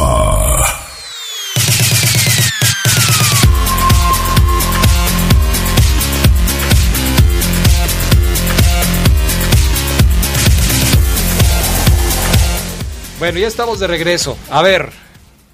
Bueno, 13.17 13.39
ya 13.39 13.47
estamos 13.47 13.79
de 13.79 13.87
regreso. 13.87 14.37
A 14.49 14.61
ver, 14.61 14.89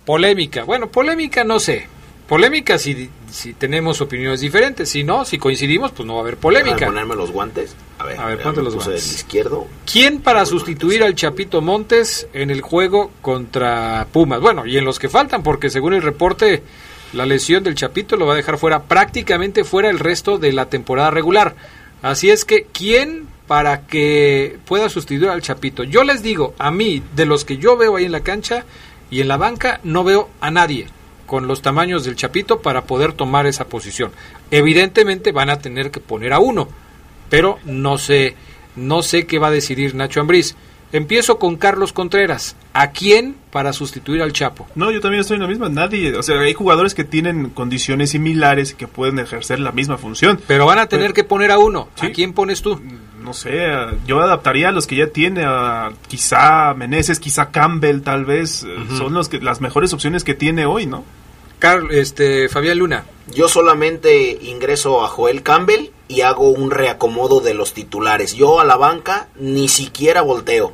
polémica. 0.06 0.64
Bueno, 0.64 0.90
polémica 0.90 1.44
no 1.44 1.60
sé. 1.60 1.88
Polémica 2.28 2.80
si, 2.80 3.10
si 3.30 3.54
tenemos 3.54 4.02
opiniones 4.02 4.40
diferentes. 4.42 4.90
Si 4.90 5.04
no, 5.04 5.26
si 5.26 5.38
coincidimos, 5.38 5.92
pues 5.92 6.08
no 6.08 6.16
va 6.16 6.22
a 6.22 6.24
haber 6.24 6.38
polémica. 6.38 6.88
ponerme 6.88 7.16
los 7.16 7.32
guantes. 7.32 7.76
A 8.02 8.06
ver, 8.06 8.20
A 8.20 8.26
ver, 8.28 8.38
ya 8.40 8.44
ponte 8.44 8.60
me 8.60 8.66
los 8.66 8.76
puse 8.76 8.88
guantes. 8.90 9.06
del 9.08 9.16
izquierdo. 9.16 9.68
¿Quién 9.92 10.20
para 10.22 10.46
sustituir 10.46 11.04
al 11.04 11.16
Chapito 11.16 11.62
Montes 11.62 12.28
en 12.34 12.50
el 12.50 12.62
juego 12.62 13.12
contra 13.22 14.08
Pumas? 14.12 14.40
Bueno, 14.42 14.66
y 14.66 14.78
en 14.78 14.86
los 14.86 15.00
que 15.00 15.10
faltan, 15.10 15.44
porque 15.44 15.70
según 15.70 15.94
el 15.94 16.02
reporte, 16.02 16.64
la 17.14 17.26
lesión 17.26 17.64
del 17.64 17.76
Chapito 17.76 18.16
lo 18.18 18.26
va 18.26 18.34
a 18.34 18.38
dejar 18.38 18.58
fuera, 18.58 18.84
prácticamente 18.84 19.64
fuera 19.64 19.90
el 19.90 20.00
resto 20.00 20.38
de 20.38 20.52
la 20.54 20.66
temporada 20.68 21.12
regular. 21.12 21.56
Así 22.02 22.30
es 22.30 22.46
que, 22.46 22.66
¿quién 22.72 23.28
para 23.48 23.86
que 23.86 24.58
pueda 24.66 24.90
sustituir 24.90 25.30
al 25.30 25.42
Chapito? 25.42 25.84
Yo 25.84 26.04
les 26.04 26.24
digo, 26.24 26.54
a 26.58 26.72
mí, 26.72 27.04
de 27.16 27.26
los 27.26 27.46
que 27.46 27.58
yo 27.58 27.78
veo 27.78 27.96
ahí 27.98 28.06
en 28.06 28.12
la 28.12 28.22
cancha, 28.22 28.66
Y 29.14 29.20
en 29.20 29.28
la 29.28 29.36
banca 29.36 29.82
no 29.84 30.06
veo 30.06 30.30
a 30.40 30.52
nadie 30.52 30.88
con 31.26 31.46
los 31.46 31.62
tamaños 31.62 32.06
del 32.06 32.16
Chapito 32.16 32.62
para 32.62 32.86
poder 32.86 33.12
tomar 33.12 33.46
esa 33.46 33.66
posición. 33.66 34.12
Evidentemente 34.52 35.32
van 35.34 35.50
a 35.50 35.60
tener 35.60 35.92
que 35.92 36.00
poner 36.00 36.32
a 36.34 36.40
uno, 36.40 36.70
pero 37.32 37.60
no 37.64 37.98
sé, 37.98 38.36
no 38.76 39.02
sé 39.02 39.26
qué 39.26 39.40
va 39.40 39.48
a 39.48 39.52
decidir 39.52 39.96
Nacho 39.96 40.20
Ambriz. 40.20 40.56
Empiezo 40.92 41.40
con 41.40 41.56
Carlos 41.56 41.94
Contreras. 41.94 42.58
¿A 42.74 42.92
quién 42.92 43.38
para 43.50 43.72
sustituir 43.72 44.22
al 44.22 44.34
Chapo? 44.34 44.68
No, 44.76 44.92
yo 44.92 45.00
también 45.00 45.22
estoy 45.22 45.36
en 45.36 45.44
la 45.44 45.48
misma. 45.48 45.70
Nadie. 45.70 46.14
O 46.18 46.24
sea, 46.24 46.38
hay 46.42 46.54
jugadores 46.54 46.94
que 46.94 47.06
tienen 47.06 47.50
condiciones 47.50 48.10
similares 48.10 48.72
y 48.72 48.76
que 48.76 48.90
pueden 48.90 49.18
ejercer 49.18 49.62
la 49.62 49.72
misma 49.72 49.98
función. 49.98 50.42
Pero 50.46 50.66
van 50.66 50.80
a 50.80 50.88
tener 50.88 51.14
que 51.14 51.24
poner 51.24 51.52
a 51.52 51.58
uno. 51.58 51.88
¿A 52.02 52.10
quién 52.10 52.34
pones 52.34 52.62
tú? 52.62 52.82
No 53.24 53.32
sé. 53.34 53.70
Yo 54.06 54.20
adaptaría 54.20 54.68
a 54.68 54.72
los 54.74 54.86
que 54.86 54.98
ya 54.98 55.08
tiene. 55.08 55.46
A 55.46 55.94
quizá 56.10 56.74
Meneses, 56.74 57.22
quizá 57.22 57.52
Campbell, 57.52 58.02
tal 58.02 58.26
vez. 58.26 58.68
Son 58.98 59.14
los 59.14 59.30
que, 59.30 59.40
las 59.40 59.62
mejores 59.62 59.94
opciones 59.94 60.26
que 60.26 60.34
tiene 60.34 60.66
hoy, 60.66 60.88
¿no? 60.88 61.06
Carl, 61.60 61.90
este, 61.92 62.50
Fabián 62.50 62.80
Luna. 62.80 63.06
Yo 63.34 63.48
solamente 63.48 64.38
ingreso 64.42 65.06
a 65.06 65.08
Joel 65.08 65.42
Campbell 65.42 65.92
y 66.12 66.22
hago 66.22 66.50
un 66.50 66.72
reacomodo 66.72 67.40
de 67.40 67.54
los 67.54 67.74
titulares. 67.74 68.36
Yo 68.36 68.60
a 68.60 68.66
la 68.66 68.76
banca 68.76 69.30
ni 69.36 69.70
siquiera 69.70 70.22
volteo. 70.22 70.74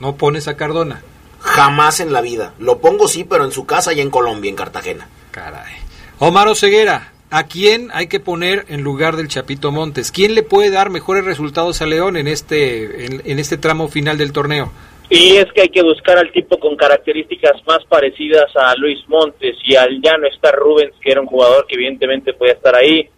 ¿No 0.00 0.16
pones 0.16 0.46
a 0.46 0.56
Cardona? 0.56 1.02
Jamás 1.40 1.98
en 2.00 2.12
la 2.12 2.20
vida. 2.20 2.54
Lo 2.58 2.78
pongo 2.78 3.08
sí, 3.08 3.24
pero 3.24 3.44
en 3.44 3.50
su 3.50 3.66
casa 3.66 3.92
y 3.92 4.00
en 4.00 4.10
Colombia, 4.10 4.48
en 4.48 4.56
Cartagena. 4.56 5.08
Caray. 5.32 5.74
Omar 6.18 6.46
Oseguera, 6.48 7.12
¿a 7.30 7.44
quién 7.44 7.90
hay 7.92 8.06
que 8.06 8.20
poner 8.20 8.64
en 8.68 8.82
lugar 8.82 9.16
del 9.16 9.28
Chapito 9.28 9.72
Montes? 9.72 10.12
¿Quién 10.12 10.34
le 10.34 10.42
puede 10.42 10.70
dar 10.70 10.90
mejores 10.90 11.24
resultados 11.24 11.82
a 11.82 11.86
León 11.86 12.16
en 12.16 12.28
este, 12.28 13.06
en, 13.06 13.22
en 13.24 13.38
este 13.38 13.56
tramo 13.56 13.88
final 13.88 14.18
del 14.18 14.32
torneo? 14.32 14.70
Y 15.08 15.38
es 15.38 15.46
que 15.52 15.62
hay 15.62 15.68
que 15.70 15.82
buscar 15.82 16.18
al 16.18 16.30
tipo 16.30 16.60
con 16.60 16.76
características 16.76 17.60
más 17.66 17.84
parecidas 17.86 18.54
a 18.54 18.76
Luis 18.76 19.00
Montes 19.08 19.56
y 19.64 19.74
al 19.74 20.00
ya 20.00 20.16
no 20.16 20.28
está 20.28 20.52
Rubens, 20.52 20.94
que 21.00 21.10
era 21.10 21.20
un 21.20 21.26
jugador 21.26 21.66
que 21.66 21.74
evidentemente 21.74 22.32
podía 22.32 22.52
estar 22.52 22.76
ahí. 22.76 23.08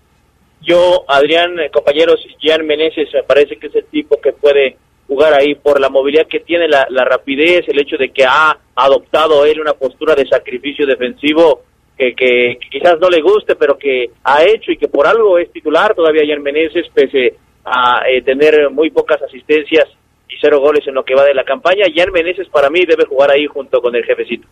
Yo, 0.63 1.05
Adrián, 1.09 1.59
eh, 1.59 1.71
compañeros, 1.71 2.21
Gian 2.39 2.67
Meneses 2.67 3.09
me 3.13 3.23
parece 3.23 3.57
que 3.57 3.67
es 3.67 3.75
el 3.75 3.85
tipo 3.87 4.21
que 4.21 4.33
puede 4.33 4.77
jugar 5.07 5.35
ahí 5.35 5.55
por 5.55 5.81
la 5.81 5.89
movilidad 5.89 6.27
que 6.27 6.41
tiene, 6.41 6.69
la, 6.69 6.87
la 6.89 7.05
rapidez, 7.05 7.65
el 7.69 7.81
hecho 7.81 7.97
de 7.97 8.11
que 8.11 8.25
ha 8.25 8.57
adoptado 8.75 9.45
él 9.45 9.61
una 9.61 9.75
postura 9.75 10.15
de 10.15 10.27
sacrificio 10.27 10.87
defensivo 10.87 11.63
que, 11.99 12.15
que, 12.15 12.59
que 12.61 12.69
quizás 12.71 12.99
no 13.01 13.11
le 13.11 13.21
guste, 13.21 13.57
pero 13.57 13.77
que 13.77 14.11
ha 14.25 14.45
hecho 14.45 14.73
y 14.73 14.79
que 14.79 14.89
por 14.89 15.07
algo 15.07 15.39
es 15.39 15.53
titular 15.53 15.95
todavía 15.95 16.25
Gian 16.25 16.43
Meneses, 16.43 16.87
pese 16.95 17.37
a 17.65 18.03
eh, 18.09 18.23
tener 18.23 18.71
muy 18.71 18.91
pocas 18.91 19.21
asistencias 19.23 19.87
y 20.29 20.35
cero 20.41 20.61
goles 20.61 20.87
en 20.87 20.95
lo 20.95 21.05
que 21.05 21.15
va 21.15 21.25
de 21.25 21.35
la 21.35 21.45
campaña. 21.45 21.85
Jan 21.95 22.13
Meneses 22.13 22.49
para 22.49 22.71
mí 22.71 22.85
debe 22.87 23.05
jugar 23.05 23.31
ahí 23.31 23.47
junto 23.47 23.81
con 23.81 23.95
el 23.95 24.05
jefecito. 24.05 24.49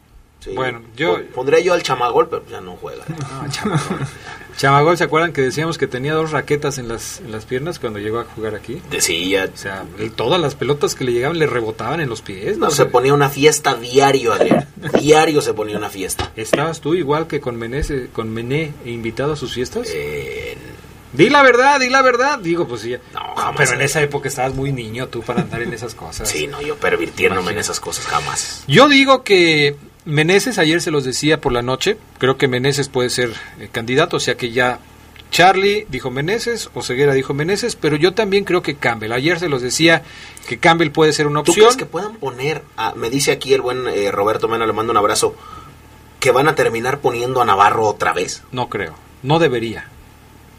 Bueno, 0.55 0.83
yo 0.97 1.19
pondría 1.35 1.61
yo 1.61 1.75
al 1.75 1.83
Chamagol, 1.83 2.29
pero 2.29 2.43
ya 2.49 2.61
no 2.61 2.77
juega. 2.77 3.05
Chamagol, 3.51 3.99
¿se 4.61 5.05
acuerdan 5.05 5.33
que 5.33 5.41
decíamos 5.41 5.79
que 5.79 5.87
tenía 5.87 6.13
dos 6.13 6.33
raquetas 6.33 6.77
en 6.77 6.89
las, 6.89 7.21
en 7.21 7.33
las 7.33 7.47
piernas 7.47 7.79
cuando 7.79 7.99
llegó 7.99 8.19
a 8.19 8.25
jugar 8.25 8.55
aquí? 8.55 8.83
Decía. 8.91 9.49
O 9.53 9.57
sea, 9.57 9.85
todas 10.17 10.39
las 10.39 10.55
pelotas 10.55 10.95
que 10.95 11.05
le 11.05 11.13
llegaban 11.13 11.39
le 11.39 11.47
rebotaban 11.47 12.01
en 12.01 12.11
los 12.11 12.21
pies. 12.21 12.59
No, 12.59 12.71
se 12.71 12.85
ponía 12.85 13.15
una 13.15 13.31
fiesta 13.31 13.75
diario, 13.75 14.35
Adrián. 14.35 14.69
diario 15.01 15.41
se 15.41 15.55
ponía 15.55 15.79
una 15.79 15.89
fiesta. 15.89 16.33
¿Estabas 16.37 16.81
tú 16.81 16.95
igual 16.95 17.27
que 17.27 17.41
con 17.41 17.57
Meneses, 17.57 18.11
con 18.13 18.29
Mené 18.29 18.73
invitado 18.85 19.33
a 19.33 19.37
sus 19.37 19.55
fiestas? 19.55 19.89
Di 21.13 21.29
la 21.29 21.43
verdad, 21.43 21.81
di 21.81 21.89
la 21.89 22.03
verdad. 22.03 22.39
Digo, 22.39 22.69
pues 22.69 22.83
sí. 22.83 22.95
No, 23.15 23.35
jamás. 23.37 23.55
pero 23.57 23.73
en 23.73 23.81
esa 23.81 24.03
época 24.03 24.29
estabas 24.29 24.55
muy 24.55 24.73
niño 24.73 25.09
tú 25.09 25.23
para 25.23 25.41
andar 25.41 25.63
en 25.63 25.73
esas 25.73 25.95
cosas. 25.95 26.29
Sí, 26.29 26.47
no, 26.47 26.61
yo 26.61 26.77
pervirtiéndome 26.77 27.53
en 27.53 27.59
esas 27.59 27.81
cosas 27.81 28.07
jamás. 28.07 28.65
Yo 28.69 28.89
digo 28.89 29.25
que 29.25 29.77
Meneses, 30.05 30.59
ayer 30.59 30.81
se 30.81 30.91
los 30.91 31.05
decía 31.05 31.41
por 31.41 31.53
la 31.53 31.63
noche, 31.63 31.97
creo 32.19 32.37
que 32.39 32.49
Meneses 32.49 32.89
puede 32.89 33.11
ser 33.11 33.33
eh, 33.59 33.69
candidato, 33.71 34.17
o 34.17 34.21
sea 34.21 34.37
que 34.37 34.51
ya 34.51 34.81
Charlie 35.31 35.87
dijo 35.91 36.11
Meneses, 36.11 36.71
Oseguera 36.75 37.13
dijo 37.13 37.35
Meneses, 37.35 37.77
pero 37.77 37.97
yo 37.97 38.15
también 38.15 38.45
creo 38.45 38.63
que 38.63 38.77
Campbell. 38.77 39.13
Ayer 39.13 39.39
se 39.39 39.49
los 39.49 39.63
decía 39.63 40.03
que 40.49 40.59
Campbell 40.59 40.91
puede 40.91 41.13
ser 41.13 41.27
una 41.27 41.43
¿Tú 41.43 41.53
opción. 41.53 41.67
crees 41.67 41.77
que 41.77 41.87
puedan 41.87 42.17
poner, 42.17 42.63
a- 42.77 42.95
me 42.95 43.11
dice 43.11 43.31
aquí 43.31 43.53
el 43.55 43.61
buen 43.61 43.87
eh, 43.89 44.11
Roberto 44.11 44.49
Mena, 44.49 44.67
le 44.67 44.73
mando 44.73 44.91
un 44.91 44.97
abrazo, 44.97 45.37
que 46.19 46.31
van 46.33 46.49
a 46.49 46.55
terminar 46.55 46.99
poniendo 47.01 47.41
a 47.41 47.45
Navarro 47.45 47.85
otra 47.87 48.13
vez? 48.13 48.43
No 48.53 48.69
creo, 48.69 48.95
no 49.23 49.39
debería. 49.39 49.87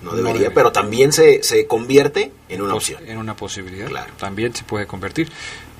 No 0.01 0.13
debería, 0.15 0.51
pero 0.51 0.71
también 0.71 1.11
se, 1.13 1.43
se 1.43 1.67
convierte 1.67 2.31
en 2.49 2.61
una 2.63 2.73
Pos- 2.73 2.83
opción. 2.89 3.07
En 3.07 3.17
una 3.19 3.35
posibilidad. 3.35 3.89
También 4.17 4.55
se 4.55 4.63
puede 4.63 4.87
convertir. 4.87 5.29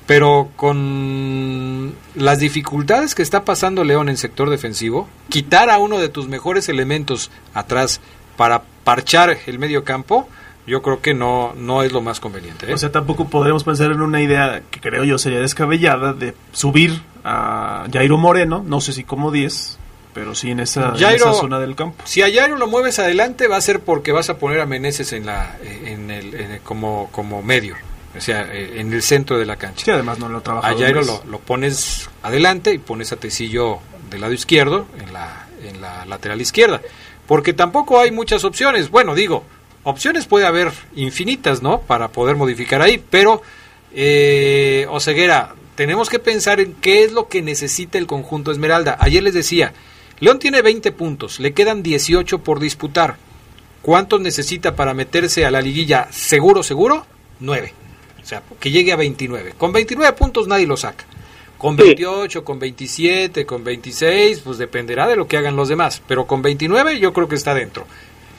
Pero 0.06 0.50
con 0.56 1.94
las 2.14 2.38
dificultades 2.38 3.14
que 3.14 3.22
está 3.22 3.44
pasando 3.44 3.84
León 3.84 4.08
en 4.08 4.16
sector 4.16 4.50
defensivo, 4.50 5.08
quitar 5.28 5.70
a 5.70 5.78
uno 5.78 5.98
de 5.98 6.08
tus 6.08 6.28
mejores 6.28 6.68
elementos 6.68 7.30
atrás 7.54 8.00
para 8.36 8.62
parchar 8.84 9.38
el 9.46 9.58
medio 9.58 9.84
campo, 9.84 10.28
yo 10.66 10.82
creo 10.82 11.00
que 11.00 11.14
no, 11.14 11.54
no 11.56 11.82
es 11.82 11.92
lo 11.92 12.00
más 12.00 12.20
conveniente. 12.20 12.70
¿eh? 12.70 12.74
O 12.74 12.78
sea, 12.78 12.90
tampoco 12.92 13.28
podremos 13.28 13.64
pensar 13.64 13.90
en 13.92 14.00
una 14.00 14.20
idea 14.22 14.62
que 14.70 14.80
creo 14.80 15.04
yo 15.04 15.18
sería 15.18 15.40
descabellada 15.40 16.12
de 16.12 16.34
subir 16.52 17.02
a 17.24 17.86
Jairo 17.92 18.18
Moreno, 18.18 18.64
no 18.66 18.80
sé 18.80 18.92
si 18.92 19.04
como 19.04 19.30
10, 19.30 19.78
pero 20.14 20.34
sí 20.34 20.50
en 20.50 20.60
esa, 20.60 20.88
en 20.90 21.14
esa 21.14 21.34
zona 21.40 21.58
del 21.60 21.74
campo. 21.76 22.02
Si 22.04 22.22
a 22.22 22.26
Jairo 22.32 22.56
lo 22.56 22.66
mueves 22.66 22.98
adelante 22.98 23.46
va 23.48 23.56
a 23.56 23.60
ser 23.60 23.80
porque 23.80 24.12
vas 24.12 24.30
a 24.30 24.38
poner 24.38 24.60
a 24.60 24.66
Meneses 24.66 25.12
en 25.12 25.26
la, 25.26 25.56
en 25.64 26.10
el, 26.10 26.34
en 26.34 26.50
el- 26.52 26.60
como, 26.60 27.08
como 27.12 27.42
medio, 27.42 27.76
o 28.16 28.20
sea, 28.20 28.48
eh, 28.52 28.80
en 28.80 28.92
el 28.92 29.02
centro 29.02 29.38
de 29.38 29.46
la 29.46 29.56
cancha. 29.56 29.84
Sí, 29.84 29.90
además 29.90 30.18
no 30.18 30.28
lo 30.28 30.38
A 30.38 30.42
trabajado 30.42 30.78
Jairo 30.78 31.02
lo 31.02 31.38
pones 31.40 32.08
adelante 32.22 32.72
y 32.72 32.78
pones 32.78 33.12
a 33.12 33.16
Tecillo 33.16 33.80
del 34.10 34.20
lado 34.20 34.32
izquierdo 34.32 34.86
en 35.00 35.12
la, 35.12 35.48
en 35.64 35.80
la 35.80 36.04
lateral 36.04 36.40
izquierda. 36.40 36.80
Porque 37.26 37.52
tampoco 37.52 37.98
hay 37.98 38.10
muchas 38.10 38.44
opciones. 38.44 38.90
Bueno, 38.90 39.14
digo, 39.14 39.44
opciones 39.84 40.26
puede 40.26 40.46
haber 40.46 40.72
infinitas, 40.94 41.62
¿no? 41.62 41.80
Para 41.80 42.08
poder 42.08 42.36
modificar 42.36 42.82
ahí. 42.82 43.02
Pero, 43.10 43.42
eh, 43.94 44.86
Oseguera, 44.90 45.54
tenemos 45.74 46.08
que 46.08 46.18
pensar 46.18 46.60
en 46.60 46.74
qué 46.74 47.04
es 47.04 47.12
lo 47.12 47.28
que 47.28 47.42
necesita 47.42 47.98
el 47.98 48.06
conjunto 48.06 48.52
Esmeralda. 48.52 48.96
Ayer 49.00 49.22
les 49.22 49.34
decía, 49.34 49.72
León 50.20 50.38
tiene 50.38 50.62
20 50.62 50.92
puntos, 50.92 51.40
le 51.40 51.52
quedan 51.52 51.82
18 51.82 52.38
por 52.38 52.60
disputar. 52.60 53.16
¿Cuántos 53.80 54.20
necesita 54.20 54.76
para 54.76 54.94
meterse 54.94 55.44
a 55.44 55.50
la 55.50 55.60
liguilla 55.60 56.06
seguro, 56.12 56.62
seguro? 56.62 57.04
9. 57.40 57.72
O 58.22 58.26
sea, 58.26 58.42
que 58.60 58.70
llegue 58.70 58.92
a 58.92 58.96
29. 58.96 59.54
Con 59.58 59.72
29 59.72 60.12
puntos 60.16 60.46
nadie 60.48 60.66
lo 60.66 60.76
saca. 60.76 61.04
Con 61.58 61.76
28, 61.76 62.44
con 62.44 62.58
27, 62.58 63.46
con 63.46 63.62
26, 63.64 64.40
pues 64.40 64.58
dependerá 64.58 65.06
de 65.06 65.16
lo 65.16 65.26
que 65.28 65.36
hagan 65.36 65.56
los 65.56 65.68
demás. 65.68 66.02
Pero 66.08 66.26
con 66.26 66.42
29 66.42 66.98
yo 66.98 67.12
creo 67.12 67.28
que 67.28 67.36
está 67.36 67.54
dentro. 67.54 67.84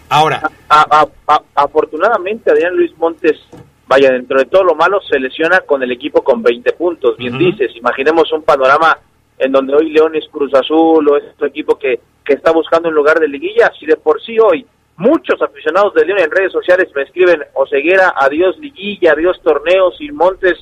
Ahora, 0.10 0.42
A- 0.70 0.86
a- 1.02 1.08
a- 1.34 1.42
afortunadamente 1.56 2.52
Adrián 2.52 2.76
Luis 2.76 2.92
Montes, 2.98 3.40
vaya, 3.88 4.12
dentro 4.12 4.38
de 4.40 4.46
todo 4.46 4.64
lo 4.64 4.76
malo, 4.76 5.00
se 5.02 5.20
lesiona 5.20 5.62
con 5.62 5.82
el 5.84 5.92
equipo 5.92 6.22
con 6.24 6.42
20 6.44 6.74
puntos, 6.74 7.18
bien 7.18 7.38
dices. 7.38 7.76
Imaginemos 7.76 8.32
un 8.34 8.44
panorama 8.44 8.98
en 9.38 9.52
donde 9.52 9.74
hoy 9.76 9.90
León 9.90 10.16
es 10.16 10.26
Cruz 10.32 10.54
Azul 10.54 11.08
o 11.10 11.18
es 11.18 11.24
otro 11.34 11.48
equipo 11.48 11.78
que, 11.80 12.00
que 12.24 12.34
está 12.34 12.52
buscando 12.52 12.90
un 12.90 12.96
lugar 12.96 13.20
de 13.20 13.28
liguilla, 13.28 13.72
si 13.80 13.86
de 13.86 13.96
por 13.98 14.22
sí 14.22 14.38
hoy 14.40 14.66
muchos 14.98 15.42
aficionados 15.42 15.94
de 15.94 16.06
León 16.06 16.20
en 16.20 16.32
redes 16.32 16.52
sociales 16.52 16.90
me 16.96 17.04
escriben, 17.04 17.44
Oseguera, 17.54 18.14
adiós 18.16 18.58
liguilla, 18.60 19.14
adiós 19.14 19.42
torneo, 19.42 19.92
sin 19.92 20.16
Montes 20.16 20.58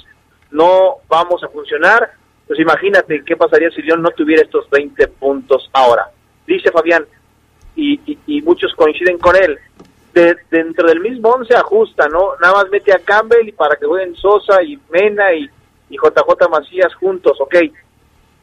no 0.51 0.97
vamos 1.07 1.43
a 1.43 1.47
funcionar, 1.47 2.11
pues 2.47 2.59
imagínate 2.59 3.23
qué 3.25 3.38
pasaría 3.38 3.69
si 3.71 3.82
León 3.82 4.01
no 4.01 4.09
tuviera 4.11 4.43
estos 4.43 4.69
20 4.69 5.07
puntos 5.07 5.69
ahora. 5.73 6.09
Dice 6.45 6.71
Fabián, 6.71 7.05
y, 7.75 8.41
muchos 8.43 8.73
coinciden 8.75 9.17
con 9.17 9.36
él. 9.36 9.57
De, 10.13 10.36
dentro 10.49 10.89
del 10.89 10.99
mismo 10.99 11.29
once 11.29 11.55
ajusta, 11.55 12.09
¿no? 12.09 12.36
Nada 12.41 12.55
más 12.55 12.69
mete 12.69 12.93
a 12.93 12.99
Campbell 12.99 13.47
y 13.47 13.53
para 13.53 13.77
que 13.77 13.86
jueguen 13.86 14.13
Sosa 14.17 14.61
y 14.61 14.77
Mena 14.89 15.34
y, 15.34 15.49
y 15.89 15.95
JJ 15.95 16.49
Macías 16.49 16.93
juntos, 16.95 17.38
ok. 17.39 17.55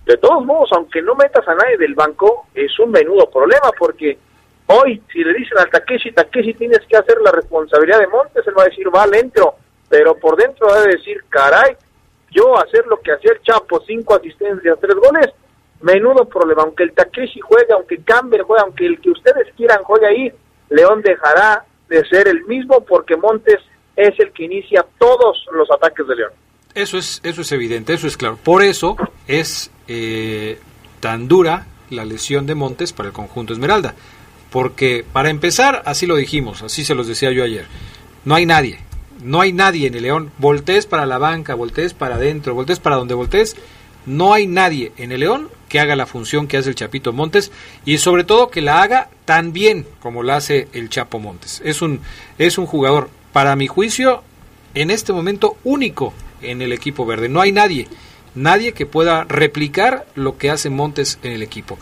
De 0.06 0.16
todos 0.16 0.46
modos, 0.46 0.70
aunque 0.72 1.02
no 1.02 1.14
metas 1.14 1.46
a 1.46 1.54
nadie 1.54 1.76
del 1.76 1.94
banco, 1.94 2.46
es 2.54 2.78
un 2.78 2.90
menudo 2.90 3.28
problema 3.30 3.70
porque 3.78 4.16
hoy, 4.68 5.02
si 5.12 5.22
le 5.22 5.34
dicen 5.34 5.58
al 5.58 5.70
Takeshi, 5.70 6.12
Takeshi 6.12 6.54
tienes 6.54 6.80
que 6.88 6.96
hacer 6.96 7.18
la 7.22 7.32
responsabilidad 7.32 7.98
de 7.98 8.06
Montes, 8.06 8.46
él 8.46 8.54
va 8.56 8.62
a 8.62 8.66
decir, 8.66 8.86
va, 8.94 9.06
le 9.06 9.18
entro, 9.18 9.56
pero 9.88 10.14
por 10.16 10.36
dentro 10.36 10.68
va 10.68 10.78
a 10.78 10.82
decir, 10.82 11.24
caray, 11.28 11.76
yo 12.30 12.58
hacer 12.58 12.86
lo 12.86 13.00
que 13.00 13.12
hacía 13.12 13.32
el 13.32 13.42
Chapo, 13.42 13.82
cinco 13.86 14.14
asistencias, 14.14 14.78
tres 14.80 14.94
goles, 14.96 15.28
menudo 15.80 16.26
problema. 16.26 16.62
Aunque 16.62 16.84
el 16.84 16.92
Takeshi 16.92 17.40
juegue, 17.40 17.72
aunque 17.72 18.02
Campbell 18.02 18.42
juegue, 18.42 18.62
aunque 18.62 18.86
el 18.86 19.00
que 19.00 19.10
ustedes 19.10 19.48
quieran 19.56 19.82
juegue 19.84 20.06
ahí, 20.06 20.32
León 20.70 21.02
dejará 21.02 21.64
de 21.88 22.04
ser 22.06 22.28
el 22.28 22.44
mismo 22.44 22.84
porque 22.84 23.16
Montes 23.16 23.60
es 23.96 24.18
el 24.20 24.32
que 24.32 24.44
inicia 24.44 24.84
todos 24.98 25.46
los 25.52 25.70
ataques 25.70 26.06
de 26.06 26.16
León. 26.16 26.32
eso 26.74 26.98
es, 26.98 27.20
eso 27.24 27.40
es 27.40 27.52
evidente, 27.52 27.94
eso 27.94 28.06
es 28.06 28.16
claro. 28.16 28.38
Por 28.42 28.62
eso 28.62 28.96
es 29.26 29.70
eh, 29.88 30.58
tan 31.00 31.26
dura 31.28 31.66
la 31.90 32.04
lesión 32.04 32.46
de 32.46 32.54
Montes 32.54 32.92
para 32.92 33.08
el 33.08 33.14
conjunto 33.14 33.52
Esmeralda. 33.54 33.94
Porque, 34.50 35.04
para 35.12 35.30
empezar, 35.30 35.82
así 35.84 36.06
lo 36.06 36.16
dijimos, 36.16 36.62
así 36.62 36.84
se 36.84 36.94
los 36.94 37.06
decía 37.06 37.32
yo 37.32 37.44
ayer, 37.44 37.66
no 38.24 38.34
hay 38.34 38.46
nadie, 38.46 38.78
no 39.22 39.40
hay 39.40 39.52
nadie 39.52 39.88
en 39.88 39.94
el 39.94 40.02
León. 40.02 40.32
Voltees 40.38 40.86
para 40.86 41.06
la 41.06 41.18
banca, 41.18 41.54
voltees 41.54 41.94
para 41.94 42.16
adentro, 42.16 42.54
voltees 42.54 42.78
para 42.78 42.96
donde 42.96 43.14
voltees, 43.14 43.56
no 44.06 44.32
hay 44.32 44.46
nadie 44.46 44.92
en 44.96 45.12
el 45.12 45.20
León 45.20 45.50
que 45.68 45.80
haga 45.80 45.96
la 45.96 46.06
función 46.06 46.46
que 46.46 46.56
hace 46.56 46.70
el 46.70 46.74
Chapito 46.74 47.12
Montes 47.12 47.52
y 47.84 47.98
sobre 47.98 48.24
todo 48.24 48.48
que 48.48 48.62
la 48.62 48.82
haga 48.82 49.10
tan 49.24 49.52
bien 49.52 49.86
como 50.00 50.22
la 50.22 50.36
hace 50.36 50.68
el 50.72 50.88
Chapo 50.88 51.18
Montes. 51.18 51.60
Es 51.64 51.82
un, 51.82 52.00
es 52.38 52.56
un 52.58 52.66
jugador, 52.66 53.10
para 53.32 53.54
mi 53.54 53.66
juicio, 53.66 54.22
en 54.74 54.90
este 54.90 55.12
momento 55.12 55.56
único 55.64 56.14
en 56.40 56.62
el 56.62 56.72
equipo 56.72 57.04
verde. 57.04 57.28
No 57.28 57.40
hay 57.40 57.52
nadie, 57.52 57.86
nadie 58.34 58.72
que 58.72 58.86
pueda 58.86 59.24
replicar 59.24 60.06
lo 60.14 60.38
que 60.38 60.50
hace 60.50 60.70
Montes 60.70 61.18
en 61.22 61.32
el 61.32 61.42
equipo. 61.42 61.78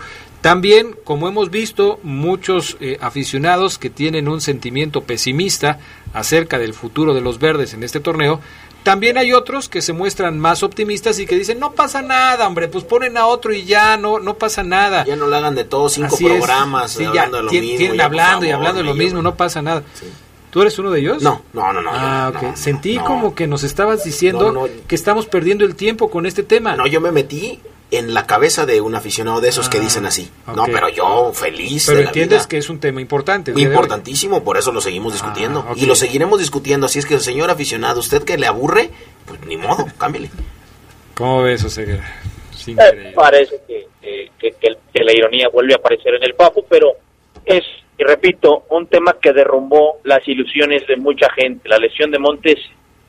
También, 0.47 0.94
como 1.03 1.26
hemos 1.26 1.51
visto, 1.51 1.99
muchos 2.05 2.76
eh, 2.78 2.99
aficionados 3.01 3.78
que 3.78 3.90
tienen 3.90 4.28
un 4.28 4.40
sentimiento 4.40 5.01
pesimista 5.03 5.80
acerca 6.14 6.61
del 6.61 6.72
futuro 6.72 7.14
de 7.14 7.20
los 7.20 7.40
verdes 7.40 7.74
en 7.74 7.82
este 7.82 7.99
torneo, 7.99 8.38
también 8.84 9.18
hay 9.18 9.32
otros 9.32 9.68
que 9.68 9.82
se 9.82 9.92
muestran 9.92 10.38
más 10.38 10.62
optimistas 10.62 11.18
y 11.18 11.26
que 11.26 11.34
dicen, 11.34 11.59
no 11.59 11.72
pasa 11.72 12.01
nada, 12.01 12.47
hombre, 12.47 12.68
pues 12.68 12.84
ponen 12.84 13.16
a 13.16 13.26
otro 13.26 13.53
y 13.53 13.64
ya, 13.64 13.97
no 13.97 14.20
no 14.20 14.34
pasa 14.34 14.62
nada. 14.62 15.05
Ya 15.05 15.16
no 15.16 15.26
le 15.26 15.34
hagan 15.34 15.57
de 15.57 15.64
todos 15.64 15.94
cinco 15.94 16.14
Así 16.14 16.24
programas 16.24 16.92
Sí, 16.92 17.05
hablando 17.05 17.38
ya, 17.38 17.38
de 17.38 17.42
lo 17.42 17.51
mismo. 17.51 17.78
tienen 17.78 18.01
hablando 18.01 18.47
y 18.47 18.51
hablando 18.51 18.78
de 18.78 18.84
lo 18.84 18.94
mismo, 18.94 19.22
no 19.22 19.34
pasa 19.34 19.62
nada. 19.62 19.82
¿Tú 20.51 20.62
eres 20.62 20.78
uno 20.78 20.92
de 20.92 21.01
ellos? 21.01 21.22
No, 21.24 21.42
no, 21.55 21.72
no, 21.72 21.82
no. 21.82 21.90
Ah, 21.92 22.32
ok. 22.32 22.55
Sentí 22.55 22.99
como 22.99 23.34
que 23.34 23.49
nos 23.49 23.64
estabas 23.64 24.05
diciendo 24.05 24.53
no. 24.53 24.68
que 24.86 24.94
estamos 24.94 25.26
perdiendo 25.26 25.64
el 25.64 25.74
tiempo 25.74 26.09
con 26.09 26.24
este 26.24 26.44
tema. 26.44 26.76
No, 26.76 26.86
yo 26.86 27.01
me 27.01 27.11
metí 27.11 27.59
en 27.91 28.14
la 28.14 28.26
cabeza 28.26 28.66
de 28.66 28.80
un 28.80 28.95
aficionado 28.97 29.41
de 29.41 29.49
esos 29.49 29.68
que 29.68 29.78
dicen 29.78 30.07
así. 30.07 30.30
No, 30.47 30.55
Ah, 30.62 30.62
ok. 30.64 30.70
pero 30.72 30.89
yo 30.89 31.32
feliz. 31.32 31.87
Pero 31.87 31.99
de 31.99 32.05
la 32.05 32.09
entiendes 32.11 32.39
vida. 32.41 32.49
que 32.49 32.59
es 32.59 32.68
un 32.68 32.80
tema 32.80 33.01
importante. 33.01 33.53
el. 33.53 33.59
Importantísimo, 33.61 34.43
por 34.43 34.57
eso 34.57 34.72
lo 34.72 34.80
seguimos 34.80 35.12
discutiendo. 35.12 35.64
Ah, 35.66 35.72
ok. 35.72 35.78
Y 35.78 35.87
lo 35.87 35.95
seguiremos 35.95 36.39
discutiendo. 36.41 36.87
Así 36.87 36.99
es 36.99 37.07
que, 37.07 37.18
señor 37.20 37.51
aficionado, 37.51 38.01
usted 38.01 38.24
que 38.24 38.39
le 38.39 38.47
aburre, 38.49 38.91
pues 39.24 39.41
ni 39.47 39.57
modo, 39.57 39.87
cámbiale. 39.99 40.30
¿Cómo 41.14 41.43
ves, 41.43 41.62
Oseguera? 41.64 42.05
Eh, 42.66 43.12
parece 43.14 43.61
que, 43.68 43.87
que- 44.03 44.30
que- 44.39 44.53
que 44.53 44.66
el- 44.66 44.78
que 44.93 45.05
la 45.05 45.12
ironía 45.12 45.49
vuelve 45.49 45.74
a 45.74 45.76
aparecer 45.76 46.14
en 46.14 46.24
el 46.24 46.34
papo, 46.34 46.64
pero 46.68 46.95
es, 47.45 47.62
y 47.97 48.03
repito, 48.03 48.64
un 48.70 48.89
tema 48.89 49.16
que 49.22 49.32
derrumbó 49.32 50.01
las 50.03 50.26
ilusiones 50.26 50.84
de 50.89 50.97
mucha 50.97 51.30
gente. 51.32 51.68
La 51.68 51.78
lesión 51.78 52.11
de 52.11 52.18
Montes 52.18 52.59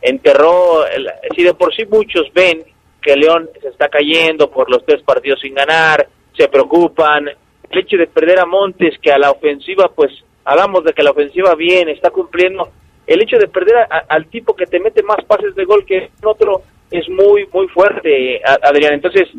enterró, 0.01 0.85
el- 0.87 1.09
si 1.35 1.43
de 1.43 1.53
por 1.55 1.73
sí 1.75 1.85
muchos 1.89 2.31
ven 2.33 2.63
que 3.01 3.15
León 3.15 3.49
se 3.61 3.69
está 3.69 3.89
cayendo 3.89 4.49
por 4.49 4.69
los 4.69 4.85
tres 4.85 5.01
partidos 5.03 5.39
sin 5.39 5.53
ganar, 5.53 6.07
se 6.35 6.47
preocupan, 6.47 7.27
el 7.69 7.79
hecho 7.79 7.97
de 7.97 8.07
perder 8.07 8.39
a 8.39 8.45
Montes, 8.45 8.97
que 9.01 9.11
a 9.11 9.17
la 9.17 9.31
ofensiva, 9.31 9.91
pues 9.93 10.11
hablamos 10.45 10.83
de 10.83 10.93
que 10.93 11.03
la 11.03 11.11
ofensiva 11.11 11.55
bien, 11.55 11.89
está 11.89 12.09
cumpliendo, 12.09 12.69
el 13.05 13.21
hecho 13.21 13.37
de 13.37 13.47
perder 13.47 13.75
al 14.09 14.27
tipo 14.27 14.55
que 14.55 14.65
te 14.65 14.79
mete 14.79 15.01
más 15.03 15.23
pases 15.25 15.55
de 15.55 15.65
gol 15.65 15.85
que 15.85 16.09
otro 16.23 16.61
es 16.91 17.07
muy, 17.09 17.47
muy 17.53 17.67
fuerte, 17.69 18.41
Adrián. 18.43 18.93
Entonces, 18.93 19.29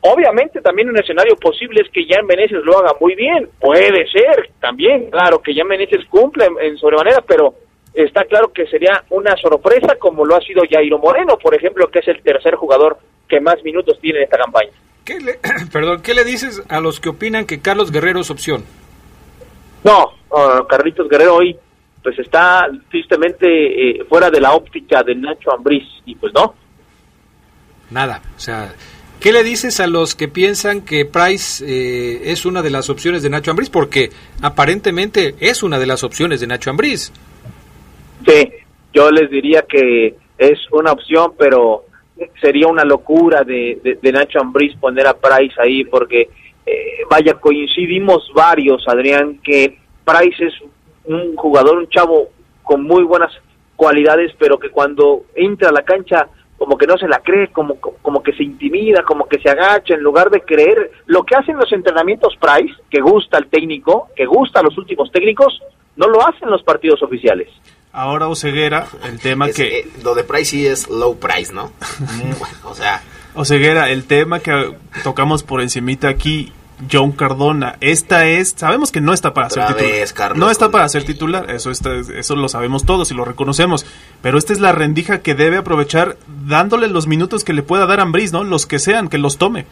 obviamente 0.00 0.60
también 0.60 0.88
un 0.88 0.98
escenario 0.98 1.36
posible 1.36 1.82
es 1.82 1.90
que 1.90 2.06
Jan 2.06 2.26
Meneses 2.26 2.62
lo 2.62 2.78
haga 2.78 2.92
muy 3.00 3.14
bien, 3.14 3.48
puede 3.58 4.06
ser 4.08 4.50
también, 4.60 5.10
claro, 5.10 5.40
que 5.40 5.54
Jan 5.54 5.66
Meneses 5.66 6.04
cumpla 6.06 6.46
en, 6.46 6.58
en 6.60 6.78
sobremanera, 6.78 7.22
pero 7.26 7.54
está 7.96 8.24
claro 8.24 8.52
que 8.52 8.66
sería 8.66 9.04
una 9.10 9.36
sorpresa 9.36 9.96
como 9.98 10.24
lo 10.24 10.36
ha 10.36 10.40
sido 10.40 10.62
Jairo 10.70 10.98
Moreno, 10.98 11.38
por 11.38 11.54
ejemplo, 11.54 11.88
que 11.88 12.00
es 12.00 12.08
el 12.08 12.22
tercer 12.22 12.54
jugador 12.54 12.98
que 13.28 13.40
más 13.40 13.56
minutos 13.64 13.98
tiene 14.00 14.18
en 14.18 14.24
esta 14.24 14.38
campaña. 14.38 14.70
¿Qué 15.04 15.18
le, 15.20 15.38
perdón, 15.72 16.02
¿qué 16.02 16.14
le 16.14 16.24
dices 16.24 16.62
a 16.68 16.80
los 16.80 17.00
que 17.00 17.08
opinan 17.08 17.46
que 17.46 17.60
Carlos 17.60 17.90
Guerrero 17.90 18.20
es 18.20 18.30
opción? 18.30 18.64
No, 19.82 20.12
uh, 20.30 20.66
Carlitos 20.66 21.08
Guerrero 21.08 21.36
hoy 21.36 21.56
pues 22.02 22.20
está 22.20 22.68
tristemente 22.88 23.46
eh, 23.46 24.04
fuera 24.08 24.30
de 24.30 24.40
la 24.40 24.52
óptica 24.52 25.02
de 25.02 25.16
Nacho 25.16 25.52
Ambriz 25.52 25.82
y 26.04 26.14
pues 26.14 26.32
no. 26.32 26.54
Nada. 27.90 28.22
O 28.36 28.38
sea, 28.38 28.72
¿qué 29.18 29.32
le 29.32 29.42
dices 29.42 29.80
a 29.80 29.88
los 29.88 30.14
que 30.14 30.28
piensan 30.28 30.82
que 30.82 31.04
Price 31.04 31.64
eh, 31.66 32.30
es 32.30 32.46
una 32.46 32.62
de 32.62 32.70
las 32.70 32.90
opciones 32.90 33.24
de 33.24 33.30
Nacho 33.30 33.50
Ambriz? 33.50 33.70
Porque 33.70 34.10
aparentemente 34.40 35.34
es 35.40 35.64
una 35.64 35.80
de 35.80 35.86
las 35.86 36.04
opciones 36.04 36.40
de 36.40 36.46
Nacho 36.46 36.70
Ambriz. 36.70 37.12
Sí, 38.26 38.50
yo 38.92 39.10
les 39.10 39.30
diría 39.30 39.62
que 39.62 40.16
es 40.38 40.58
una 40.72 40.92
opción, 40.92 41.32
pero 41.38 41.84
sería 42.40 42.66
una 42.66 42.84
locura 42.84 43.44
de, 43.44 43.98
de, 44.00 44.12
Nacho 44.12 44.40
Ambriz 44.40 44.74
poner 44.78 45.06
a 45.06 45.14
Price 45.14 45.54
ahí, 45.58 45.84
porque 45.84 46.28
eh, 46.64 47.04
vaya, 47.10 47.34
coincidimos 47.34 48.30
varios, 48.34 48.86
Adrián, 48.88 49.38
que 49.42 49.78
Price 50.04 50.46
es 50.46 50.54
un 51.04 51.36
jugador, 51.36 51.78
un 51.78 51.88
chavo 51.88 52.28
con 52.62 52.82
muy 52.82 53.04
buenas 53.04 53.32
cualidades, 53.76 54.32
pero 54.38 54.58
que 54.58 54.70
cuando 54.70 55.24
entra 55.34 55.68
a 55.68 55.72
la 55.72 55.82
cancha 55.82 56.28
como 56.56 56.78
que 56.78 56.86
no 56.86 56.96
se 56.96 57.06
la 57.06 57.20
cree, 57.20 57.48
como, 57.48 57.78
como 57.78 58.22
que 58.22 58.32
se 58.32 58.42
intimida, 58.42 59.02
como 59.02 59.28
que 59.28 59.38
se 59.38 59.50
agacha, 59.50 59.94
en 59.94 60.00
lugar 60.00 60.30
de 60.30 60.40
creer 60.40 60.90
lo 61.04 61.22
que 61.22 61.36
hacen 61.36 61.58
los 61.58 61.70
entrenamientos 61.70 62.34
Price, 62.40 62.74
que 62.88 63.00
gusta 63.00 63.36
al 63.36 63.48
técnico, 63.48 64.08
que 64.16 64.24
gusta 64.24 64.60
a 64.60 64.62
los 64.62 64.76
últimos 64.78 65.12
técnicos, 65.12 65.60
no 65.96 66.08
lo 66.08 66.26
hacen 66.26 66.50
los 66.50 66.62
partidos 66.62 67.02
oficiales. 67.02 67.48
Ahora 67.96 68.28
Oseguera, 68.28 68.86
el 69.04 69.18
tema 69.18 69.48
Es, 69.48 69.56
que... 69.56 69.78
eh, 69.78 69.88
lo 70.04 70.14
de 70.14 70.22
Price 70.22 70.44
sí 70.50 70.66
es 70.66 70.90
low 70.90 71.18
price, 71.18 71.50
¿no? 71.54 71.72
o 72.64 72.74
sea, 72.74 73.02
Oseguera, 73.34 73.88
el 73.88 74.04
tema 74.04 74.40
que 74.40 74.76
tocamos 75.02 75.42
por 75.42 75.62
encimita 75.62 76.08
aquí, 76.08 76.52
John 76.92 77.12
Cardona, 77.12 77.76
esta 77.80 78.26
es, 78.26 78.54
sabemos 78.54 78.92
que 78.92 79.00
no 79.00 79.14
está 79.14 79.32
para 79.32 79.48
ser 79.48 79.64
titular. 79.76 80.36
no 80.36 80.50
está 80.50 80.70
para 80.70 80.86
ser 80.90 81.04
titular, 81.04 81.50
eso 81.50 81.70
está, 81.70 81.90
eso 81.94 82.36
lo 82.36 82.50
sabemos 82.50 82.84
todos 82.84 83.10
y 83.10 83.14
lo 83.14 83.24
reconocemos, 83.24 83.86
pero 84.20 84.36
esta 84.36 84.52
es 84.52 84.60
la 84.60 84.72
rendija 84.72 85.22
que 85.22 85.34
debe 85.34 85.56
aprovechar 85.56 86.18
dándole 86.46 86.88
los 86.88 87.06
minutos 87.06 87.44
que 87.44 87.54
le 87.54 87.62
pueda 87.62 87.86
dar 87.86 88.00
Ambriz, 88.00 88.30
¿no? 88.30 88.44
Los 88.44 88.66
que 88.66 88.78
sean, 88.78 89.08
que 89.08 89.16
los 89.16 89.38
tome. 89.38 89.64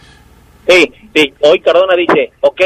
Sí, 0.66 0.90
sí, 1.14 1.34
hoy 1.40 1.60
Cardona 1.60 1.94
dice, 1.94 2.32
ok, 2.40 2.62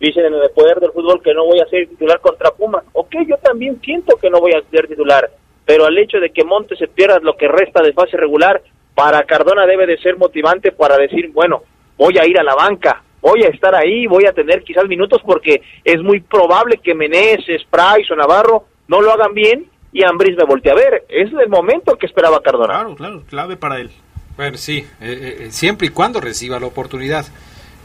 dicen 0.00 0.24
en 0.24 0.34
el 0.34 0.50
poder 0.50 0.80
del 0.80 0.92
fútbol 0.92 1.22
que 1.22 1.34
no 1.34 1.44
voy 1.44 1.60
a 1.60 1.68
ser 1.68 1.86
titular 1.86 2.20
contra 2.20 2.50
Pumas. 2.50 2.82
Ok, 2.94 3.14
yo 3.28 3.36
también 3.36 3.80
siento 3.82 4.16
que 4.16 4.30
no 4.30 4.40
voy 4.40 4.52
a 4.52 4.70
ser 4.70 4.88
titular, 4.88 5.30
pero 5.64 5.84
al 5.84 5.96
hecho 5.98 6.18
de 6.18 6.30
que 6.30 6.42
Montes 6.42 6.78
se 6.78 6.88
pierda 6.88 7.18
lo 7.20 7.36
que 7.36 7.46
resta 7.46 7.82
de 7.82 7.92
fase 7.92 8.16
regular, 8.16 8.62
para 8.94 9.22
Cardona 9.22 9.66
debe 9.66 9.86
de 9.86 9.98
ser 9.98 10.16
motivante 10.16 10.72
para 10.72 10.96
decir, 10.96 11.30
bueno, 11.32 11.62
voy 11.96 12.18
a 12.18 12.26
ir 12.26 12.38
a 12.38 12.42
la 12.42 12.54
banca, 12.54 13.02
voy 13.20 13.42
a 13.44 13.48
estar 13.48 13.74
ahí, 13.74 14.06
voy 14.06 14.26
a 14.26 14.32
tener 14.32 14.62
quizás 14.62 14.86
minutos 14.88 15.20
porque 15.24 15.62
es 15.84 16.02
muy 16.02 16.20
probable 16.20 16.80
que 16.82 16.94
Meneses, 16.94 17.62
Price 17.70 18.12
o 18.12 18.16
Navarro 18.16 18.64
no 18.88 19.00
lo 19.00 19.12
hagan 19.12 19.34
bien 19.34 19.66
y 19.92 20.04
Ambris 20.04 20.36
me 20.36 20.44
voltee 20.44 20.72
a 20.72 20.74
ver. 20.74 21.04
Es 21.08 21.30
el 21.32 21.48
momento 21.48 21.96
que 21.96 22.06
esperaba 22.06 22.42
Cardona. 22.42 22.74
Claro, 22.74 22.94
claro, 22.94 23.22
clave 23.28 23.56
para 23.56 23.80
él. 23.80 23.90
Bueno, 24.36 24.56
sí, 24.56 24.86
eh, 25.00 25.36
eh, 25.40 25.46
siempre 25.50 25.88
y 25.88 25.90
cuando 25.90 26.20
reciba 26.20 26.58
la 26.58 26.66
oportunidad. 26.66 27.26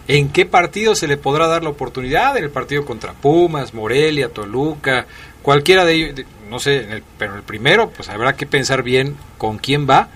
¿En 0.07 0.29
qué 0.29 0.45
partido 0.45 0.93
se 0.95 1.07
le 1.07 1.17
podrá 1.17 1.47
dar 1.47 1.63
la 1.63 1.69
oportunidad? 1.69 2.37
En 2.37 2.43
el 2.43 2.51
partido 2.51 2.85
contra 2.85 3.13
Pumas, 3.13 3.73
Morelia, 3.73 4.29
Toluca, 4.29 5.07
cualquiera 5.41 5.83
de 5.85 5.93
ellos, 5.93 6.25
no 6.49 6.59
sé, 6.59 6.83
en 6.83 6.91
el- 6.91 7.03
pero 7.17 7.35
el 7.35 7.41
primero, 7.43 7.89
pues 7.89 8.09
habrá 8.09 8.35
que 8.35 8.45
pensar 8.45 8.83
bien 8.83 9.15
con 9.37 9.57
quién 9.57 9.89
va 9.89 10.09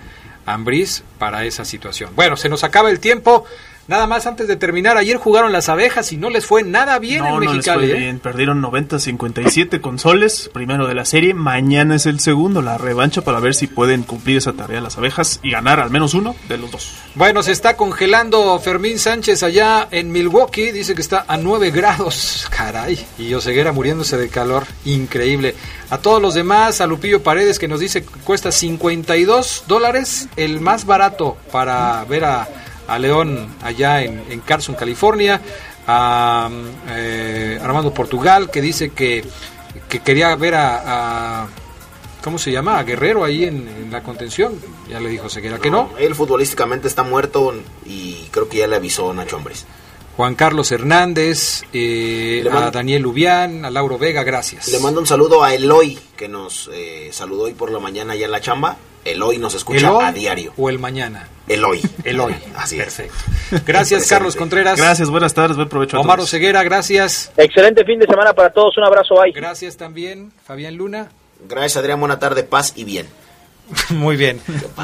Ambriz 0.46 1.02
para 1.18 1.44
esa 1.44 1.64
situación. 1.64 2.10
Bueno, 2.16 2.36
se 2.36 2.48
nos 2.48 2.64
acaba 2.64 2.90
el 2.90 2.98
tiempo. 3.00 3.44
Nada 3.88 4.06
más 4.06 4.26
antes 4.26 4.46
de 4.46 4.56
terminar, 4.56 4.96
ayer 4.96 5.16
jugaron 5.16 5.52
las 5.52 5.68
abejas 5.68 6.12
y 6.12 6.16
no 6.16 6.30
les 6.30 6.46
fue 6.46 6.62
nada 6.62 6.98
bien 6.98 7.20
no, 7.20 7.26
en 7.26 7.34
no 7.34 7.40
les 7.40 7.50
Mexicali. 7.50 7.88
fue 7.88 7.96
¿eh? 7.96 8.00
bien. 8.00 8.18
Perdieron 8.20 8.62
90-57 8.62 9.80
con 9.80 9.98
soles, 9.98 10.50
primero 10.52 10.86
de 10.86 10.94
la 10.94 11.04
serie. 11.04 11.34
Mañana 11.34 11.96
es 11.96 12.06
el 12.06 12.20
segundo, 12.20 12.62
la 12.62 12.78
revancha 12.78 13.22
para 13.22 13.40
ver 13.40 13.54
si 13.54 13.66
pueden 13.66 14.02
cumplir 14.02 14.36
esa 14.36 14.52
tarea 14.52 14.80
las 14.80 14.96
abejas 14.98 15.40
y 15.42 15.50
ganar 15.50 15.80
al 15.80 15.90
menos 15.90 16.14
uno 16.14 16.36
de 16.48 16.58
los 16.58 16.70
dos. 16.70 16.94
Bueno, 17.14 17.42
se 17.42 17.52
está 17.52 17.76
congelando 17.76 18.58
Fermín 18.60 18.98
Sánchez 18.98 19.42
allá 19.42 19.88
en 19.90 20.12
Milwaukee. 20.12 20.70
Dice 20.70 20.94
que 20.94 21.02
está 21.02 21.24
a 21.26 21.36
9 21.36 21.70
grados. 21.70 22.46
Caray. 22.56 23.04
Y 23.18 23.34
Oseguera 23.34 23.72
muriéndose 23.72 24.16
de 24.16 24.28
calor. 24.28 24.64
Increíble. 24.84 25.54
A 25.90 25.98
todos 25.98 26.22
los 26.22 26.34
demás, 26.34 26.80
a 26.80 26.86
Lupillo 26.86 27.22
Paredes 27.22 27.58
que 27.58 27.66
nos 27.66 27.80
dice 27.80 28.04
que 28.04 28.20
cuesta 28.20 28.52
52 28.52 29.64
dólares, 29.66 30.28
el 30.36 30.60
más 30.60 30.86
barato 30.86 31.36
para 31.50 32.04
ver 32.04 32.24
a, 32.24 32.48
a 32.90 32.98
León 32.98 33.48
allá 33.62 34.02
en, 34.02 34.40
Carson, 34.40 34.74
California. 34.74 35.40
A 35.86 36.50
eh, 36.90 37.58
Armando 37.62 37.92
Portugal 37.92 38.50
que 38.50 38.60
dice 38.60 38.90
que, 38.90 39.24
que 39.88 40.00
quería 40.00 40.34
ver 40.36 40.54
a, 40.54 41.46
¿Cómo 42.22 42.36
se 42.38 42.52
llama? 42.52 42.78
A 42.78 42.84
Guerrero 42.84 43.24
ahí 43.24 43.44
en, 43.44 43.90
la 43.90 44.02
contención. 44.02 44.52
Ya 44.88 45.00
le 45.00 45.08
dijo 45.08 45.26
Oseguera 45.26 45.58
que 45.58 45.70
no. 45.70 45.90
él 45.98 46.14
futbolísticamente 46.14 46.86
está 46.86 47.02
muerto 47.02 47.54
y 47.86 48.28
creo 48.30 48.48
que 48.48 48.58
ya 48.58 48.66
le 48.66 48.76
avisó 48.76 49.12
Nacho 49.14 49.36
Ambriz. 49.36 49.64
Juan 50.20 50.34
Carlos 50.34 50.70
Hernández, 50.70 51.62
eh, 51.72 52.42
Le 52.44 52.50
mando- 52.50 52.66
a 52.66 52.70
Daniel 52.70 53.00
Lubián, 53.00 53.64
a 53.64 53.70
Lauro 53.70 53.96
Vega, 53.96 54.22
gracias. 54.22 54.68
Le 54.68 54.78
mando 54.78 55.00
un 55.00 55.06
saludo 55.06 55.42
a 55.42 55.54
Eloy, 55.54 55.98
que 56.14 56.28
nos 56.28 56.68
eh, 56.74 57.08
saludó 57.10 57.44
hoy 57.44 57.54
por 57.54 57.72
la 57.72 57.78
mañana 57.78 58.14
ya 58.14 58.26
en 58.26 58.30
la 58.32 58.42
chamba. 58.42 58.76
Eloy 59.02 59.38
nos 59.38 59.54
escucha 59.54 59.78
¿El 59.78 59.94
hoy 59.94 60.04
a 60.04 60.12
diario. 60.12 60.52
o 60.58 60.68
el 60.68 60.78
mañana? 60.78 61.26
Eloy. 61.48 61.80
Eloy. 62.04 62.34
Así 62.54 62.76
Perfecto. 62.76 63.14
Gracias, 63.66 64.06
Carlos 64.10 64.36
Contreras. 64.36 64.78
Gracias, 64.78 65.08
buenas 65.08 65.32
tardes, 65.32 65.56
buen 65.56 65.70
provecho 65.70 65.96
a 65.96 66.00
Omar. 66.00 66.20
Oseguera, 66.20 66.62
gracias. 66.64 67.32
Excelente 67.38 67.82
fin 67.86 67.98
de 67.98 68.04
semana 68.06 68.34
para 68.34 68.50
todos, 68.52 68.76
un 68.76 68.84
abrazo, 68.84 69.14
bye. 69.14 69.32
Gracias 69.32 69.78
también, 69.78 70.32
Fabián 70.44 70.74
Luna. 70.76 71.08
Gracias, 71.48 71.78
Adrián. 71.78 71.98
Buena 71.98 72.18
tarde, 72.18 72.42
paz 72.42 72.74
y 72.76 72.84
bien. 72.84 73.06
Muy 73.90 74.16
bien. 74.16 74.40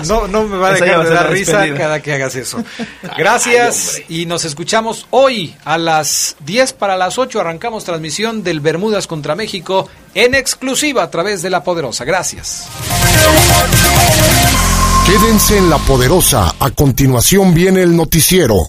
No, 0.07 0.27
no 0.29 0.45
me 0.45 0.57
va 0.57 0.69
a 0.69 0.73
dejar 0.73 1.05
de 1.05 1.11
dar 1.11 1.25
la 1.25 1.31
risa 1.31 1.59
despedida. 1.59 1.79
cada 1.79 2.01
que 2.03 2.13
hagas 2.13 2.35
eso. 2.35 2.63
Gracias 3.19 4.03
y 4.09 4.27
nos 4.27 4.45
escuchamos 4.45 5.07
hoy 5.11 5.55
a 5.65 5.79
las 5.79 6.37
10 6.45 6.73
para 6.75 6.97
las 6.97 7.19
8. 7.19 7.41
Arrancamos 7.41 7.85
transmisión 7.85 8.43
del 8.43 8.61
Bermudas 8.61 9.07
contra 9.07 9.35
México 9.35 9.89
en 10.15 10.35
exclusiva 10.35 11.03
a 11.03 11.11
través 11.11 11.43
de 11.43 11.51
La 11.51 11.63
Poderosa. 11.63 12.05
Gracias. 12.05 12.69
Quédense 15.07 15.59
en 15.59 15.71
La 15.71 15.79
Poderosa. 15.79 16.55
A 16.59 16.71
continuación 16.71 17.55
viene 17.55 17.83
el 17.83 17.97
noticiero. 17.97 18.69